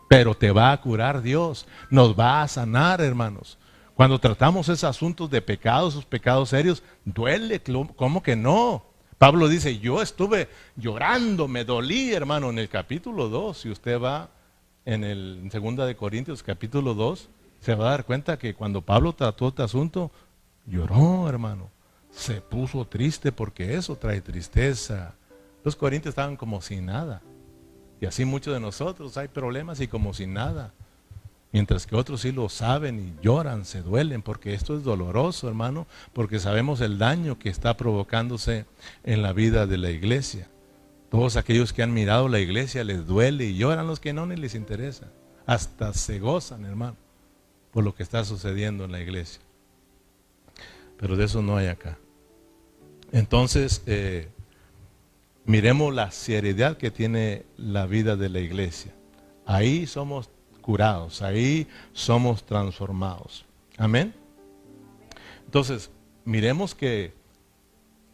Pero 0.08 0.34
te 0.34 0.50
va 0.50 0.72
a 0.72 0.80
curar 0.80 1.22
Dios. 1.22 1.66
Nos 1.90 2.18
va 2.18 2.42
a 2.42 2.48
sanar, 2.48 3.00
hermanos. 3.00 3.58
Cuando 3.94 4.18
tratamos 4.18 4.68
esos 4.68 4.84
asuntos 4.84 5.30
de 5.30 5.42
pecados, 5.42 5.94
esos 5.94 6.06
pecados 6.06 6.48
serios, 6.48 6.82
duele. 7.04 7.62
¿Cómo 7.96 8.22
que 8.22 8.36
no? 8.36 8.84
Pablo 9.18 9.48
dice, 9.48 9.78
yo 9.78 10.00
estuve 10.00 10.48
llorando, 10.76 11.46
me 11.46 11.64
dolí, 11.64 12.14
hermano, 12.14 12.48
en 12.48 12.58
el 12.58 12.70
capítulo 12.70 13.28
2. 13.28 13.58
Si 13.58 13.70
usted 13.70 14.00
va 14.00 14.30
en 14.84 15.04
el 15.04 15.48
segunda 15.50 15.86
de 15.86 15.96
Corintios 15.96 16.42
capítulo 16.42 16.94
2, 16.94 17.28
se 17.60 17.74
va 17.74 17.88
a 17.88 17.90
dar 17.90 18.04
cuenta 18.04 18.38
que 18.38 18.54
cuando 18.54 18.82
Pablo 18.82 19.12
trató 19.12 19.48
este 19.48 19.62
asunto, 19.62 20.10
lloró, 20.66 21.28
hermano. 21.28 21.70
Se 22.10 22.40
puso 22.40 22.86
triste 22.86 23.32
porque 23.32 23.74
eso 23.74 23.96
trae 23.96 24.20
tristeza. 24.20 25.14
Los 25.62 25.76
corintios 25.76 26.12
estaban 26.12 26.36
como 26.36 26.60
sin 26.60 26.86
nada. 26.86 27.22
Y 28.00 28.06
así 28.06 28.24
muchos 28.24 28.54
de 28.54 28.60
nosotros 28.60 29.16
hay 29.16 29.28
problemas 29.28 29.80
y 29.80 29.88
como 29.88 30.14
sin 30.14 30.32
nada. 30.32 30.72
Mientras 31.52 31.86
que 31.86 31.96
otros 31.96 32.22
sí 32.22 32.32
lo 32.32 32.48
saben 32.48 33.00
y 33.00 33.24
lloran, 33.24 33.64
se 33.64 33.82
duelen, 33.82 34.22
porque 34.22 34.54
esto 34.54 34.76
es 34.76 34.84
doloroso, 34.84 35.48
hermano, 35.48 35.86
porque 36.12 36.38
sabemos 36.38 36.80
el 36.80 36.98
daño 36.98 37.38
que 37.38 37.48
está 37.48 37.76
provocándose 37.76 38.66
en 39.02 39.22
la 39.22 39.32
vida 39.32 39.66
de 39.66 39.76
la 39.76 39.90
iglesia. 39.90 40.48
Todos 41.10 41.36
aquellos 41.36 41.72
que 41.72 41.82
han 41.82 41.92
mirado 41.92 42.28
la 42.28 42.38
iglesia 42.38 42.84
les 42.84 43.06
duele 43.06 43.46
y 43.46 43.56
lloran 43.56 43.86
los 43.86 43.98
que 43.98 44.12
no 44.12 44.26
ni 44.26 44.36
les 44.36 44.54
interesa. 44.54 45.10
Hasta 45.44 45.92
se 45.92 46.20
gozan, 46.20 46.64
hermano, 46.64 46.96
por 47.72 47.82
lo 47.82 47.94
que 47.94 48.04
está 48.04 48.24
sucediendo 48.24 48.84
en 48.84 48.92
la 48.92 49.00
iglesia. 49.00 49.42
Pero 50.96 51.16
de 51.16 51.24
eso 51.24 51.42
no 51.42 51.56
hay 51.56 51.66
acá. 51.66 51.98
Entonces, 53.10 53.82
eh, 53.86 54.28
miremos 55.44 55.92
la 55.92 56.12
seriedad 56.12 56.76
que 56.76 56.92
tiene 56.92 57.44
la 57.56 57.86
vida 57.86 58.14
de 58.14 58.28
la 58.28 58.38
iglesia. 58.38 58.92
Ahí 59.46 59.88
somos 59.88 60.30
curados, 60.60 61.22
ahí 61.22 61.66
somos 61.92 62.46
transformados. 62.46 63.44
Amén. 63.76 64.14
Entonces, 65.44 65.90
miremos 66.24 66.76
que 66.76 67.12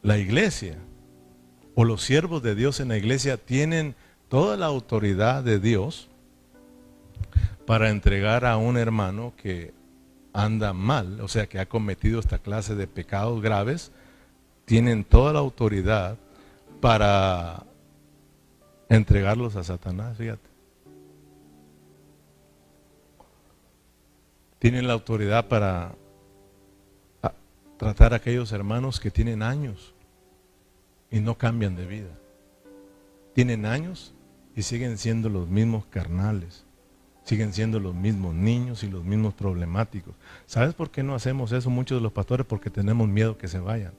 la 0.03 0.17
iglesia 0.17 0.79
o 1.77 1.85
los 1.85 2.03
siervos 2.03 2.43
de 2.43 2.57
Dios 2.57 2.81
en 2.81 2.89
la 2.89 2.97
iglesia 2.97 3.37
tienen 3.37 3.95
toda 4.29 4.57
la 4.57 4.67
autoridad 4.67 5.45
de 5.45 5.61
Dios 5.61 6.09
para 7.67 7.91
entregar 7.91 8.45
a 8.45 8.57
un 8.57 8.77
hermano 8.77 9.35
que 9.37 9.73
anda 10.33 10.73
mal, 10.73 11.21
o 11.21 11.29
sea, 11.29 11.47
que 11.47 11.61
ha 11.61 11.67
cometido 11.67 12.19
esta 12.19 12.39
clase 12.39 12.75
de 12.75 12.89
pecados 12.89 13.41
graves, 13.41 13.93
tienen 14.65 15.05
toda 15.05 15.33
la 15.33 15.39
autoridad 15.39 16.17
para 16.81 17.63
entregarlos 18.89 19.55
a 19.55 19.63
Satanás, 19.63 20.17
fíjate. 20.19 20.57
tienen 24.59 24.87
la 24.87 24.95
autoridad 24.95 25.47
para 25.47 25.95
tratar 27.77 28.15
a 28.15 28.17
aquellos 28.17 28.51
hermanos 28.53 28.99
que 28.99 29.13
tienen 29.13 29.43
años 29.43 29.95
y 31.17 31.21
no 31.21 31.39
cambian 31.39 31.77
de 31.77 31.87
vida. 31.87 32.11
Tienen 33.33 33.65
años 33.65 34.15
y 34.55 34.63
siguen 34.63 34.99
siendo 34.99 35.31
los 35.31 35.49
mismos 35.49 35.87
carnales, 35.87 36.67
siguen 37.25 37.55
siendo 37.55 37.81
los 37.81 37.95
mismos 37.95 38.35
niños 38.35 38.85
y 38.85 38.91
los 38.91 39.03
mismos 39.03 39.33
problemáticos. 39.33 40.15
¿Sabes 40.45 40.75
por 40.75 40.91
qué 40.91 41.03
no 41.03 41.15
hacemos 41.15 41.53
eso 41.53 41.71
muchos 41.71 41.99
de 41.99 42.03
los 42.03 42.13
pastores? 42.13 42.45
Porque 42.47 42.69
tenemos 42.69 43.09
miedo 43.09 43.39
que 43.39 43.49
se 43.49 43.59
vayan. 43.59 43.95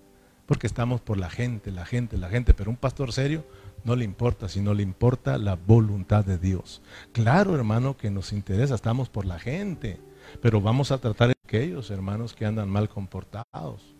Porque 0.45 0.68
estamos 0.68 1.01
por 1.01 1.18
la 1.18 1.30
gente, 1.30 1.72
la 1.72 1.86
gente, 1.86 2.18
la 2.18 2.30
gente. 2.30 2.53
Pero 2.53 2.70
un 2.70 2.78
pastor 2.78 3.11
serio 3.11 3.43
no 3.84 3.95
le 3.95 4.05
importa, 4.05 4.47
sino 4.47 4.76
le 4.76 4.84
importa 4.84 5.39
la 5.39 5.55
voluntad 5.55 6.24
de 6.24 6.38
Dios. 6.38 6.84
Claro, 7.13 7.55
hermano, 7.55 7.97
que 7.97 8.11
nos 8.11 8.32
interesa, 8.32 8.76
estamos 8.76 9.09
por 9.09 9.26
la 9.26 9.39
gente. 9.39 9.99
Pero 10.39 10.61
vamos 10.61 10.91
a 10.91 10.99
tratar 10.99 11.32
a 11.32 11.34
aquellos 11.43 11.89
hermanos 11.89 12.36
que 12.36 12.45
andan 12.45 12.70
mal 12.70 12.88
comportados. 12.89 13.95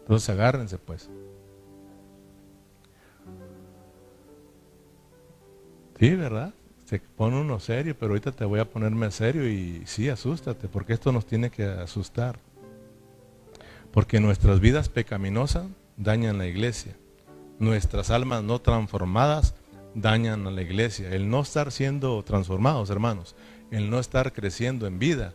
Entonces 0.00 0.28
agárrense 0.28 0.76
pues. 0.76 1.08
Sí, 6.00 6.16
¿verdad? 6.16 6.54
Se 6.86 6.98
pone 6.98 7.38
uno 7.38 7.60
serio, 7.60 7.94
pero 7.94 8.12
ahorita 8.12 8.32
te 8.32 8.46
voy 8.46 8.58
a 8.58 8.64
ponerme 8.64 9.10
serio 9.10 9.46
y 9.46 9.82
sí, 9.84 10.08
asústate, 10.08 10.66
porque 10.66 10.94
esto 10.94 11.12
nos 11.12 11.26
tiene 11.26 11.50
que 11.50 11.64
asustar. 11.64 12.38
Porque 13.92 14.18
nuestras 14.18 14.60
vidas 14.60 14.88
pecaminosas 14.88 15.66
dañan 15.98 16.38
la 16.38 16.46
iglesia. 16.46 16.96
Nuestras 17.58 18.08
almas 18.08 18.42
no 18.42 18.60
transformadas 18.60 19.54
dañan 19.94 20.46
a 20.46 20.50
la 20.50 20.62
iglesia. 20.62 21.10
El 21.10 21.28
no 21.28 21.42
estar 21.42 21.70
siendo 21.70 22.22
transformados, 22.22 22.88
hermanos, 22.88 23.36
el 23.70 23.90
no 23.90 23.98
estar 23.98 24.32
creciendo 24.32 24.86
en 24.86 24.98
vida. 24.98 25.34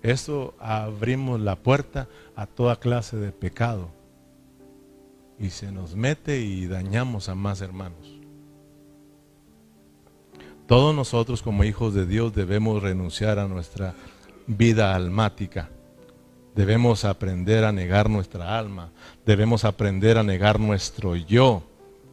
Eso 0.00 0.54
abrimos 0.60 1.40
la 1.40 1.56
puerta 1.56 2.08
a 2.36 2.46
toda 2.46 2.78
clase 2.78 3.16
de 3.16 3.32
pecado. 3.32 3.90
Y 5.40 5.50
se 5.50 5.72
nos 5.72 5.96
mete 5.96 6.40
y 6.40 6.66
dañamos 6.68 7.28
a 7.28 7.34
más 7.34 7.60
hermanos. 7.62 8.23
Todos 10.66 10.94
nosotros 10.94 11.42
como 11.42 11.62
hijos 11.62 11.92
de 11.92 12.06
Dios 12.06 12.34
debemos 12.34 12.82
renunciar 12.82 13.38
a 13.38 13.46
nuestra 13.46 13.94
vida 14.46 14.94
almática. 14.94 15.68
Debemos 16.54 17.04
aprender 17.04 17.64
a 17.64 17.72
negar 17.72 18.08
nuestra 18.08 18.58
alma. 18.58 18.90
Debemos 19.26 19.64
aprender 19.64 20.16
a 20.16 20.22
negar 20.22 20.58
nuestro 20.58 21.16
yo. 21.16 21.62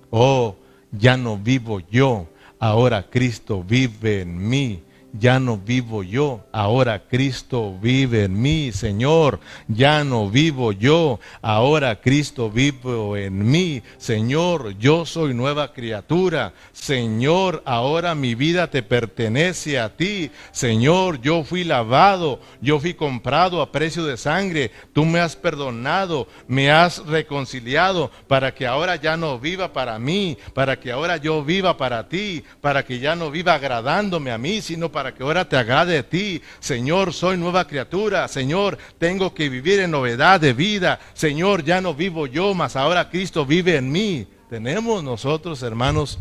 Oh, 0.10 0.56
ya 0.92 1.16
no 1.16 1.38
vivo 1.38 1.80
yo. 1.80 2.28
Ahora 2.60 3.10
Cristo 3.10 3.64
vive 3.64 4.22
en 4.22 4.50
mí 4.50 4.84
ya 5.14 5.40
no 5.40 5.58
vivo 5.58 6.04
yo, 6.04 6.42
ahora 6.52 7.04
Cristo 7.08 7.78
vive 7.82 8.26
en 8.26 8.42
mí, 8.42 8.72
Señor, 8.72 9.40
ya 9.68 10.04
no 10.04 10.30
vivo 10.30 10.72
yo, 10.72 11.20
ahora 11.42 12.00
Cristo 12.00 12.50
vive 12.50 13.26
en 13.26 13.50
mí, 13.50 13.82
Señor, 13.98 14.78
yo 14.78 15.06
soy 15.06 15.34
nueva 15.34 15.74
criatura, 15.74 16.54
Señor, 16.72 17.62
ahora 17.66 18.16
mi 18.16 18.36
vida 18.36 18.70
te 18.70 18.84
pertenece 18.84 19.80
a 19.80 19.90
ti, 19.96 20.32
Señor, 20.52 21.22
yo 21.22 21.44
fui 21.44 21.64
lavado, 21.64 22.40
yo 22.62 22.80
fui 22.80 22.94
comprado 22.94 23.62
a 23.62 23.72
precio 23.72 24.06
de 24.06 24.18
sangre, 24.18 24.72
tú 24.94 25.06
me 25.06 25.20
has 25.20 25.36
perdonado, 25.36 26.28
me 26.48 26.72
has 26.72 27.06
reconciliado 27.06 28.12
para 28.28 28.54
que 28.54 28.66
ahora 28.66 28.96
ya 28.96 29.18
no 29.18 29.40
viva 29.40 29.74
para 29.74 30.00
mí, 30.00 30.38
para 30.54 30.80
que 30.80 30.92
ahora 30.92 31.18
yo 31.18 31.44
viva 31.44 31.76
para 31.76 32.08
ti, 32.08 32.44
para 32.62 32.86
que 32.86 33.00
ya 33.00 33.16
no 33.16 33.30
viva 33.30 33.56
agradándome 33.56 34.32
a 34.32 34.38
mí, 34.38 34.62
sino 34.62 34.92
para 34.92 35.01
para 35.02 35.16
que 35.16 35.24
ahora 35.24 35.50
te 35.50 35.58
agrade 35.58 35.98
a 35.98 36.08
ti. 36.08 36.44
Señor, 36.60 37.12
soy 37.12 37.36
nueva 37.36 37.66
criatura. 37.66 38.28
Señor, 38.28 38.78
tengo 39.00 39.34
que 39.34 39.50
vivir 39.50 39.80
en 39.80 39.90
novedad 39.90 40.40
de 40.40 40.54
vida. 40.54 41.00
Señor, 41.16 41.64
ya 41.64 41.82
no 41.82 41.96
vivo 41.96 42.28
yo, 42.28 42.54
mas 42.54 42.76
ahora 42.76 43.10
Cristo 43.10 43.44
vive 43.44 43.78
en 43.78 43.92
mí. 43.92 44.28
Tenemos 44.48 45.04
nosotros, 45.04 45.64
hermanos, 45.64 46.20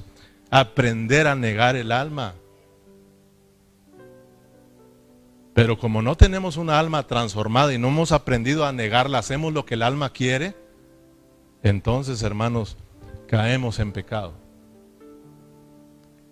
aprender 0.51 1.27
a 1.27 1.35
negar 1.35 1.77
el 1.77 1.93
alma. 1.93 2.33
Pero 5.53 5.79
como 5.79 6.01
no 6.01 6.17
tenemos 6.17 6.57
una 6.57 6.79
alma 6.79 7.07
transformada 7.07 7.75
y 7.75 7.79
no 7.79 7.89
hemos 7.89 8.13
aprendido 8.13 8.65
a 8.65 8.73
negarla, 8.73 9.19
hacemos 9.19 9.53
lo 9.53 9.67
que 9.67 9.75
el 9.75 9.83
alma 9.83 10.09
quiere, 10.09 10.57
entonces, 11.63 12.23
hermanos, 12.23 12.79
caemos 13.29 13.79
en 13.79 13.93
pecado. 13.93 14.33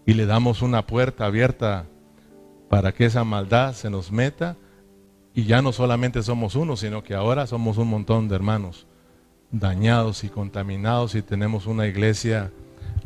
Y 0.06 0.14
le 0.14 0.24
damos 0.24 0.62
una 0.62 0.86
puerta 0.86 1.26
abierta 1.26 1.84
para 2.68 2.92
que 2.92 3.06
esa 3.06 3.24
maldad 3.24 3.74
se 3.74 3.90
nos 3.90 4.12
meta 4.12 4.56
y 5.34 5.44
ya 5.44 5.62
no 5.62 5.72
solamente 5.72 6.22
somos 6.22 6.54
uno, 6.54 6.76
sino 6.76 7.02
que 7.02 7.14
ahora 7.14 7.46
somos 7.46 7.78
un 7.78 7.88
montón 7.88 8.28
de 8.28 8.34
hermanos 8.34 8.86
dañados 9.50 10.24
y 10.24 10.28
contaminados 10.28 11.14
y 11.14 11.22
tenemos 11.22 11.66
una 11.66 11.86
iglesia 11.86 12.52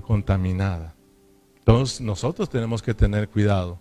contaminada. 0.07 0.95
Entonces 1.59 2.01
nosotros 2.01 2.51
tenemos 2.51 2.83
que 2.83 2.95
tener 2.95 3.29
cuidado. 3.29 3.79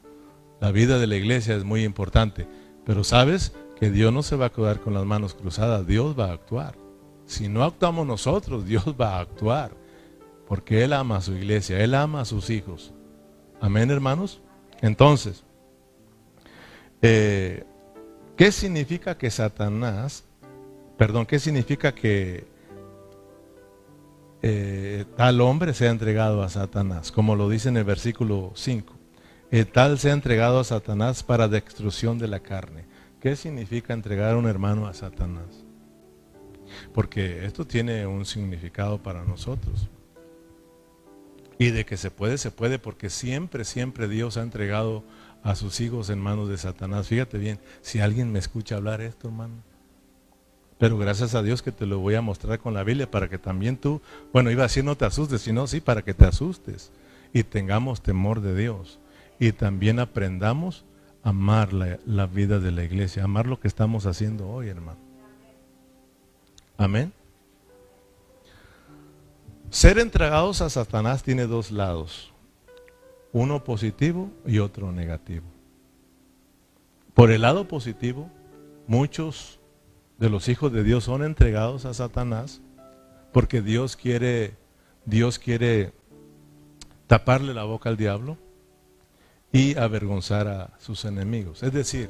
La 0.60 0.72
vida 0.72 1.00
de 1.00 1.08
la 1.08 1.16
iglesia 1.16 1.56
es 1.56 1.64
muy 1.64 1.84
importante, 1.84 2.48
pero 2.86 3.04
sabes 3.04 3.54
que 3.80 3.90
Dios 3.90 4.14
no 4.14 4.22
se 4.22 4.36
va 4.36 4.48
a 4.48 4.52
quedar 4.52 4.80
con 4.80 4.94
las 4.94 5.06
manos 5.06 5.34
cruzadas, 5.34 5.88
Dios 5.88 6.18
va 6.18 6.28
a 6.28 6.34
actuar. 6.34 6.76
Si 7.26 7.48
no 7.48 7.64
actuamos 7.64 8.06
nosotros, 8.06 8.66
Dios 8.66 8.96
va 9.00 9.18
a 9.18 9.22
actuar, 9.22 9.72
porque 10.48 10.84
Él 10.84 10.94
ama 10.94 11.18
a 11.18 11.22
su 11.22 11.34
iglesia, 11.34 11.80
Él 11.80 11.96
ama 11.96 12.22
a 12.22 12.26
sus 12.26 12.52
hijos. 12.52 12.94
Amén, 13.60 13.90
hermanos. 13.90 14.42
Entonces, 14.82 15.44
eh, 17.02 17.64
¿Qué 18.41 18.52
significa 18.52 19.18
que 19.18 19.30
Satanás, 19.30 20.24
perdón, 20.97 21.26
qué 21.26 21.38
significa 21.38 21.93
que 21.93 22.47
eh, 24.41 25.06
tal 25.16 25.41
hombre 25.41 25.74
sea 25.74 25.91
entregado 25.91 26.41
a 26.41 26.49
Satanás? 26.49 27.12
Como 27.12 27.36
lo 27.36 27.49
dice 27.49 27.70
en 27.70 27.78
el 27.78 27.84
versículo 27.84 28.52
5. 28.56 28.95
Eh, 29.52 29.66
tal 29.66 29.99
sea 29.99 30.14
entregado 30.14 30.60
a 30.60 30.64
Satanás 30.64 31.24
para 31.24 31.47
destrucción 31.47 32.18
de 32.18 32.28
la 32.28 32.39
carne. 32.39 32.86
¿Qué 33.20 33.36
significa 33.36 33.93
entregar 33.93 34.34
a 34.34 34.38
un 34.38 34.47
hermano 34.47 34.88
a 34.88 34.93
Satanás? 34.95 35.64
Porque 36.93 37.45
esto 37.45 37.68
tiene 37.68 38.08
un 38.08 38.26
significado 38.26 39.04
para 39.04 39.24
nosotros. 39.24 39.89
Y 41.60 41.70
de 41.70 41.86
que 41.86 41.97
se 41.97 42.10
puede, 42.10 42.39
se 42.39 42.49
puede, 42.49 42.80
porque 42.80 43.12
siempre, 43.12 43.66
siempre 43.66 44.08
Dios 44.08 44.38
ha 44.38 44.41
entregado 44.41 45.04
a 45.44 45.56
sus 45.56 45.80
hijos 45.80 46.10
en 46.10 46.20
manos 46.20 46.50
de 46.50 46.58
Satanás. 46.58 47.08
Fíjate 47.08 47.38
bien, 47.38 47.60
si 47.82 48.00
alguien 48.00 48.32
me 48.32 48.39
escucha 48.39 48.76
hablar 48.76 49.02
esto, 49.02 49.28
hermano. 49.28 49.56
Pero 50.78 50.98
gracias 50.98 51.36
a 51.36 51.44
Dios 51.44 51.62
que 51.62 51.72
te 51.72 51.86
lo 51.86 52.00
voy 52.00 52.16
a 52.16 52.22
mostrar 52.22 52.60
con 52.60 52.74
la 52.74 52.84
Biblia 52.84 53.10
para 53.10 53.30
que 53.30 53.38
también 53.38 53.78
tú, 53.78 54.02
bueno, 54.34 54.50
iba 54.50 54.64
a 54.64 54.68
decir 54.68 54.84
no 54.84 54.98
te 54.98 55.06
asustes, 55.06 55.42
sino 55.42 55.68
sí, 55.68 55.80
para 55.80 56.02
que 56.02 56.14
te 56.14 56.26
asustes 56.26 56.92
y 57.34 57.44
tengamos 57.44 58.02
temor 58.02 58.42
de 58.42 58.56
Dios. 58.56 59.00
Y 59.39 59.52
también 59.52 60.00
aprendamos 60.00 60.86
a 61.24 61.30
amar 61.30 61.74
la, 61.74 62.00
la 62.06 62.26
vida 62.26 62.60
de 62.60 62.72
la 62.72 62.84
iglesia, 62.84 63.24
amar 63.24 63.46
lo 63.46 63.60
que 63.60 63.68
estamos 63.68 64.06
haciendo 64.06 64.50
hoy, 64.50 64.70
hermano. 64.70 65.00
Amén. 66.78 67.14
Ser 69.70 70.00
entregados 70.00 70.62
a 70.62 70.70
Satanás 70.70 71.24
tiene 71.24 71.46
dos 71.46 71.72
lados 71.72 72.31
uno 73.34 73.64
positivo 73.64 74.30
y 74.46 74.60
otro 74.60 74.92
negativo. 74.92 75.46
Por 77.14 77.32
el 77.32 77.42
lado 77.42 77.68
positivo, 77.68 78.30
muchos 78.88 79.60
de 80.18 80.30
los 80.30 80.50
hijos 80.50 80.72
de 80.72 80.84
Dios 80.84 81.04
son 81.04 81.24
entregados 81.24 81.86
a 81.86 81.94
Satanás 81.94 82.62
porque 83.32 83.62
Dios 83.62 83.96
quiere, 83.96 84.56
Dios 85.06 85.40
quiere 85.40 85.94
taparle 87.08 87.54
la 87.54 87.64
boca 87.64 87.90
al 87.90 87.98
diablo 87.98 88.38
y 89.52 89.78
avergonzar 89.78 90.48
a 90.48 90.74
sus 90.80 91.06
enemigos. 91.06 91.64
Es 91.64 91.74
decir, 91.74 92.10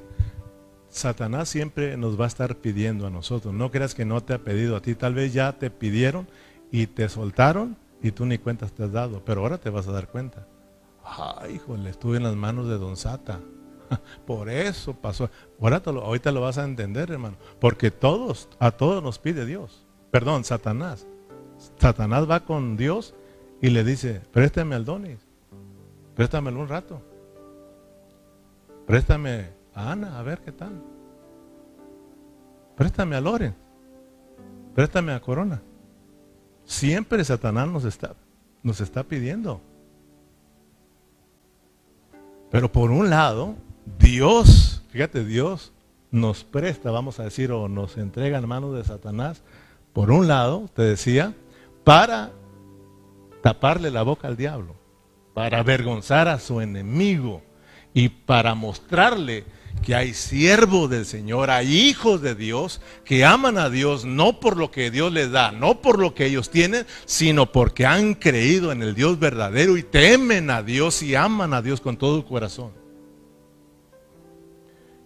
Satanás 0.89 1.49
siempre 1.49 1.97
nos 1.97 2.19
va 2.19 2.25
a 2.25 2.27
estar 2.27 2.57
pidiendo 2.57 3.07
a 3.07 3.09
nosotros. 3.09 3.53
No 3.53 3.71
creas 3.71 3.95
que 3.95 4.05
no 4.05 4.21
te 4.21 4.33
ha 4.33 4.39
pedido 4.39 4.75
a 4.75 4.81
ti. 4.81 4.93
Tal 4.93 5.13
vez 5.13 5.33
ya 5.33 5.53
te 5.53 5.71
pidieron 5.71 6.27
y 6.71 6.87
te 6.87 7.07
soltaron 7.09 7.77
y 8.03 8.11
tú 8.11 8.25
ni 8.25 8.37
cuentas 8.37 8.73
te 8.73 8.83
has 8.83 8.91
dado. 8.91 9.23
Pero 9.25 9.41
ahora 9.41 9.57
te 9.57 9.69
vas 9.69 9.87
a 9.87 9.91
dar 9.91 10.09
cuenta. 10.09 10.45
Ay, 11.03 11.55
híjole, 11.55 11.89
estuve 11.89 12.17
en 12.17 12.23
las 12.23 12.35
manos 12.35 12.67
de 12.67 12.77
Don 12.77 12.97
Sata. 12.97 13.39
Por 14.25 14.49
eso 14.49 14.93
pasó. 14.93 15.29
Ahorita 15.59 15.91
lo, 15.91 16.01
ahorita 16.01 16.31
lo 16.31 16.41
vas 16.41 16.57
a 16.57 16.63
entender, 16.63 17.11
hermano. 17.11 17.37
Porque 17.59 17.91
todos, 17.91 18.49
a 18.59 18.71
todos 18.71 19.03
nos 19.03 19.19
pide 19.19 19.45
Dios. 19.45 19.85
Perdón, 20.11 20.43
Satanás. 20.43 21.07
Satanás 21.77 22.29
va 22.29 22.41
con 22.41 22.77
Dios 22.77 23.13
y 23.61 23.69
le 23.69 23.83
dice, 23.83 24.21
préstame 24.31 24.75
al 24.75 24.85
Donis. 24.85 25.19
Préstamelo 26.15 26.59
un 26.59 26.67
rato. 26.67 27.01
Préstame 28.85 29.49
a 29.73 29.91
Ana, 29.91 30.19
a 30.19 30.23
ver 30.23 30.41
qué 30.41 30.51
tal. 30.51 30.83
Préstame 32.75 33.15
a 33.15 33.21
Loren. 33.21 33.55
Préstame 34.73 35.13
a 35.13 35.21
Corona. 35.21 35.61
Siempre 36.65 37.23
Satanás 37.23 37.67
nos 37.67 37.85
está, 37.85 38.15
nos 38.63 38.81
está 38.81 39.03
pidiendo. 39.03 39.61
Pero 42.51 42.71
por 42.71 42.91
un 42.91 43.09
lado, 43.09 43.55
Dios, 43.97 44.83
fíjate, 44.89 45.23
Dios 45.23 45.71
nos 46.11 46.43
presta, 46.43 46.91
vamos 46.91 47.19
a 47.19 47.23
decir, 47.23 47.51
o 47.51 47.69
nos 47.69 47.97
entrega 47.97 48.37
en 48.37 48.47
manos 48.47 48.75
de 48.75 48.83
Satanás, 48.83 49.41
por 49.93 50.11
un 50.11 50.27
lado, 50.27 50.69
te 50.73 50.81
decía, 50.81 51.33
para 51.83 52.31
taparle 53.41 53.89
la 53.89 54.03
boca 54.03 54.27
al 54.27 54.35
diablo, 54.35 54.75
para 55.33 55.59
avergonzar 55.59 56.27
a 56.27 56.39
su 56.39 56.59
enemigo 56.59 57.41
y 57.93 58.09
para 58.09 58.53
mostrarle 58.53 59.45
que 59.81 59.95
hay 59.95 60.13
siervos 60.13 60.89
del 60.89 61.05
Señor, 61.05 61.49
hay 61.49 61.75
hijos 61.75 62.21
de 62.21 62.35
Dios 62.35 62.81
que 63.03 63.25
aman 63.25 63.57
a 63.57 63.69
Dios 63.69 64.05
no 64.05 64.39
por 64.39 64.57
lo 64.57 64.71
que 64.71 64.91
Dios 64.91 65.11
les 65.11 65.31
da, 65.31 65.51
no 65.51 65.81
por 65.81 65.99
lo 65.99 66.13
que 66.13 66.27
ellos 66.27 66.49
tienen, 66.49 66.85
sino 67.05 67.51
porque 67.51 67.85
han 67.85 68.13
creído 68.13 68.71
en 68.71 68.81
el 68.83 68.95
Dios 68.95 69.19
verdadero 69.19 69.77
y 69.77 69.83
temen 69.83 70.49
a 70.49 70.63
Dios 70.63 71.01
y 71.01 71.15
aman 71.15 71.53
a 71.53 71.61
Dios 71.61 71.81
con 71.81 71.97
todo 71.97 72.17
el 72.17 72.25
corazón. 72.25 72.71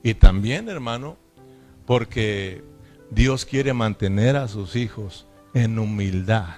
Y 0.03 0.13
también, 0.13 0.69
hermano, 0.69 1.17
porque 1.86 2.63
Dios 3.09 3.45
quiere 3.45 3.73
mantener 3.73 4.36
a 4.36 4.47
sus 4.47 4.76
hijos 4.76 5.26
en 5.53 5.80
humildad 5.80 6.57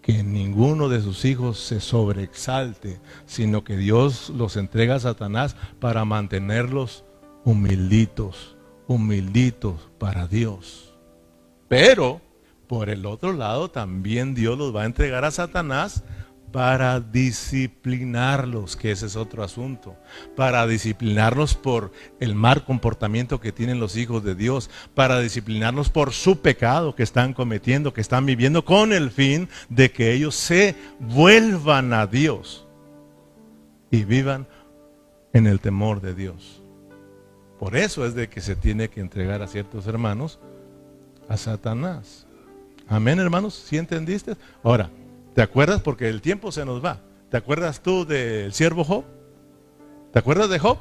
que 0.00 0.24
ninguno 0.24 0.88
de 0.88 1.00
sus 1.00 1.24
hijos 1.24 1.60
se 1.60 1.80
sobreexalte, 1.80 3.00
sino 3.24 3.62
que 3.62 3.76
Dios 3.76 4.30
los 4.30 4.56
entrega 4.56 4.96
a 4.96 5.00
Satanás 5.00 5.56
para 5.80 6.04
mantenerlos 6.04 7.04
humilditos, 7.44 8.56
humilditos 8.86 9.90
para 9.98 10.26
Dios. 10.26 10.94
Pero, 11.68 12.20
por 12.66 12.90
el 12.90 13.06
otro 13.06 13.32
lado, 13.32 13.70
también 13.70 14.34
Dios 14.34 14.58
los 14.58 14.74
va 14.74 14.82
a 14.82 14.86
entregar 14.86 15.24
a 15.24 15.30
Satanás 15.30 16.04
para 16.52 17.00
disciplinarlos, 17.00 18.76
que 18.76 18.90
ese 18.92 19.06
es 19.06 19.16
otro 19.16 19.42
asunto, 19.42 19.96
para 20.36 20.66
disciplinarlos 20.66 21.54
por 21.54 21.92
el 22.20 22.34
mal 22.34 22.64
comportamiento 22.64 23.40
que 23.40 23.52
tienen 23.52 23.80
los 23.80 23.96
hijos 23.96 24.22
de 24.22 24.34
Dios, 24.34 24.68
para 24.94 25.18
disciplinarlos 25.20 25.88
por 25.88 26.12
su 26.12 26.40
pecado 26.40 26.94
que 26.94 27.02
están 27.02 27.32
cometiendo, 27.32 27.94
que 27.94 28.02
están 28.02 28.26
viviendo, 28.26 28.66
con 28.66 28.92
el 28.92 29.10
fin 29.10 29.48
de 29.70 29.90
que 29.90 30.12
ellos 30.12 30.34
se 30.34 30.76
vuelvan 31.00 31.94
a 31.94 32.06
Dios 32.06 32.66
y 33.90 34.04
vivan 34.04 34.46
en 35.32 35.46
el 35.46 35.58
temor 35.58 36.02
de 36.02 36.14
Dios. 36.14 36.61
Por 37.62 37.76
eso 37.76 38.04
es 38.04 38.16
de 38.16 38.28
que 38.28 38.40
se 38.40 38.56
tiene 38.56 38.88
que 38.88 39.00
entregar 39.00 39.40
a 39.40 39.46
ciertos 39.46 39.86
hermanos 39.86 40.40
a 41.28 41.36
Satanás. 41.36 42.26
Amén, 42.88 43.20
hermanos, 43.20 43.54
¿sí 43.54 43.76
entendiste? 43.76 44.34
Ahora, 44.64 44.90
¿te 45.32 45.42
acuerdas? 45.42 45.80
Porque 45.80 46.08
el 46.08 46.20
tiempo 46.20 46.50
se 46.50 46.64
nos 46.64 46.84
va. 46.84 46.98
¿Te 47.30 47.36
acuerdas 47.36 47.80
tú 47.80 48.04
del 48.04 48.52
siervo 48.52 48.82
Job? 48.82 49.04
¿Te 50.12 50.18
acuerdas 50.18 50.50
de 50.50 50.58
Job? 50.58 50.78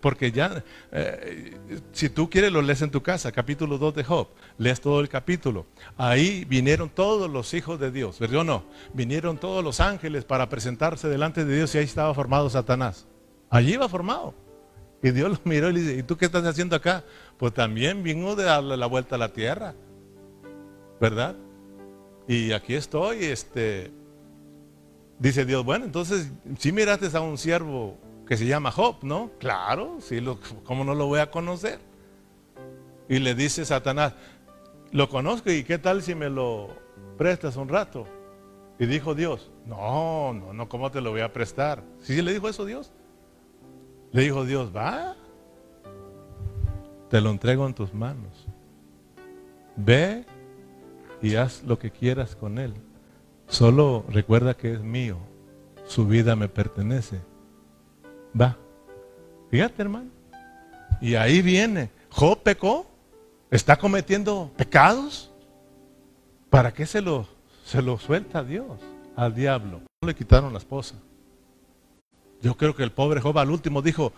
Porque 0.00 0.32
ya, 0.32 0.64
eh, 0.90 1.58
si 1.92 2.08
tú 2.08 2.30
quieres, 2.30 2.50
lo 2.50 2.62
lees 2.62 2.80
en 2.80 2.90
tu 2.90 3.02
casa, 3.02 3.30
capítulo 3.30 3.76
2 3.76 3.94
de 3.96 4.04
Job, 4.04 4.28
lees 4.56 4.80
todo 4.80 5.00
el 5.00 5.10
capítulo. 5.10 5.66
Ahí 5.98 6.46
vinieron 6.46 6.88
todos 6.88 7.28
los 7.28 7.52
hijos 7.52 7.78
de 7.78 7.90
Dios, 7.90 8.18
¿verdad 8.18 8.40
o 8.40 8.44
no? 8.44 8.64
Vinieron 8.94 9.36
todos 9.36 9.62
los 9.62 9.80
ángeles 9.80 10.24
para 10.24 10.48
presentarse 10.48 11.08
delante 11.08 11.44
de 11.44 11.56
Dios 11.56 11.74
y 11.74 11.78
ahí 11.78 11.84
estaba 11.84 12.14
formado 12.14 12.48
Satanás. 12.48 13.06
Allí 13.50 13.74
iba 13.74 13.86
formado. 13.86 14.47
Y 15.02 15.10
Dios 15.10 15.30
lo 15.30 15.38
miró 15.44 15.70
y 15.70 15.74
le 15.74 15.80
dice, 15.80 15.94
¿y 15.96 16.02
tú 16.02 16.16
qué 16.16 16.26
estás 16.26 16.44
haciendo 16.44 16.74
acá? 16.74 17.04
Pues 17.36 17.54
también 17.54 18.02
vino 18.02 18.34
de 18.34 18.44
darle 18.44 18.76
la 18.76 18.86
vuelta 18.86 19.14
a 19.14 19.18
la 19.18 19.32
tierra, 19.32 19.74
¿verdad? 21.00 21.36
Y 22.26 22.52
aquí 22.52 22.74
estoy, 22.74 23.24
este, 23.24 23.92
dice 25.18 25.44
Dios, 25.44 25.64
bueno, 25.64 25.84
entonces 25.84 26.30
si 26.58 26.72
miraste 26.72 27.16
a 27.16 27.20
un 27.20 27.38
siervo 27.38 27.96
que 28.26 28.36
se 28.36 28.46
llama 28.46 28.70
Job, 28.70 28.96
¿no? 29.02 29.30
Claro, 29.38 29.98
¿cómo 30.64 30.84
no 30.84 30.94
lo 30.94 31.06
voy 31.06 31.20
a 31.20 31.30
conocer? 31.30 31.78
Y 33.08 33.20
le 33.20 33.34
dice 33.34 33.64
Satanás, 33.64 34.14
lo 34.90 35.08
conozco 35.08 35.50
y 35.50 35.64
qué 35.64 35.78
tal 35.78 36.02
si 36.02 36.14
me 36.14 36.28
lo 36.28 36.68
prestas 37.16 37.56
un 37.56 37.68
rato? 37.68 38.06
Y 38.78 38.86
dijo 38.86 39.14
Dios, 39.14 39.50
no, 39.64 40.32
no, 40.32 40.52
no, 40.52 40.68
¿cómo 40.68 40.90
te 40.90 41.00
lo 41.00 41.10
voy 41.10 41.22
a 41.22 41.32
prestar? 41.32 41.82
¿Sí 42.00 42.20
le 42.20 42.32
dijo 42.32 42.48
eso 42.48 42.64
Dios? 42.64 42.92
Le 44.12 44.22
dijo 44.22 44.44
Dios, 44.44 44.74
va, 44.74 45.16
te 47.10 47.20
lo 47.20 47.30
entrego 47.30 47.66
en 47.66 47.74
tus 47.74 47.92
manos. 47.92 48.46
Ve 49.76 50.24
y 51.22 51.34
haz 51.36 51.62
lo 51.64 51.78
que 51.78 51.90
quieras 51.90 52.36
con 52.36 52.58
él. 52.58 52.74
Solo 53.48 54.04
recuerda 54.08 54.54
que 54.54 54.72
es 54.72 54.80
mío. 54.80 55.18
Su 55.86 56.06
vida 56.06 56.36
me 56.36 56.48
pertenece. 56.48 57.20
Va. 58.38 58.56
Fíjate, 59.50 59.82
hermano. 59.82 60.10
Y 61.00 61.14
ahí 61.14 61.40
viene. 61.40 61.90
Job 62.10 62.42
pecó. 62.42 62.86
Está 63.50 63.76
cometiendo 63.76 64.52
pecados. 64.56 65.30
¿Para 66.50 66.72
qué 66.72 66.84
se 66.84 67.00
lo, 67.00 67.26
se 67.64 67.80
lo 67.80 67.98
suelta 67.98 68.40
a 68.40 68.44
Dios? 68.44 68.80
Al 69.16 69.34
diablo. 69.34 69.80
No 70.02 70.08
le 70.08 70.14
quitaron 70.14 70.52
la 70.52 70.58
esposa. 70.58 70.96
Yo 72.40 72.56
creo 72.56 72.74
que 72.74 72.84
el 72.84 72.92
pobre 72.92 73.20
Job 73.20 73.38
al 73.38 73.50
último 73.50 73.82
dijo, 73.82 74.12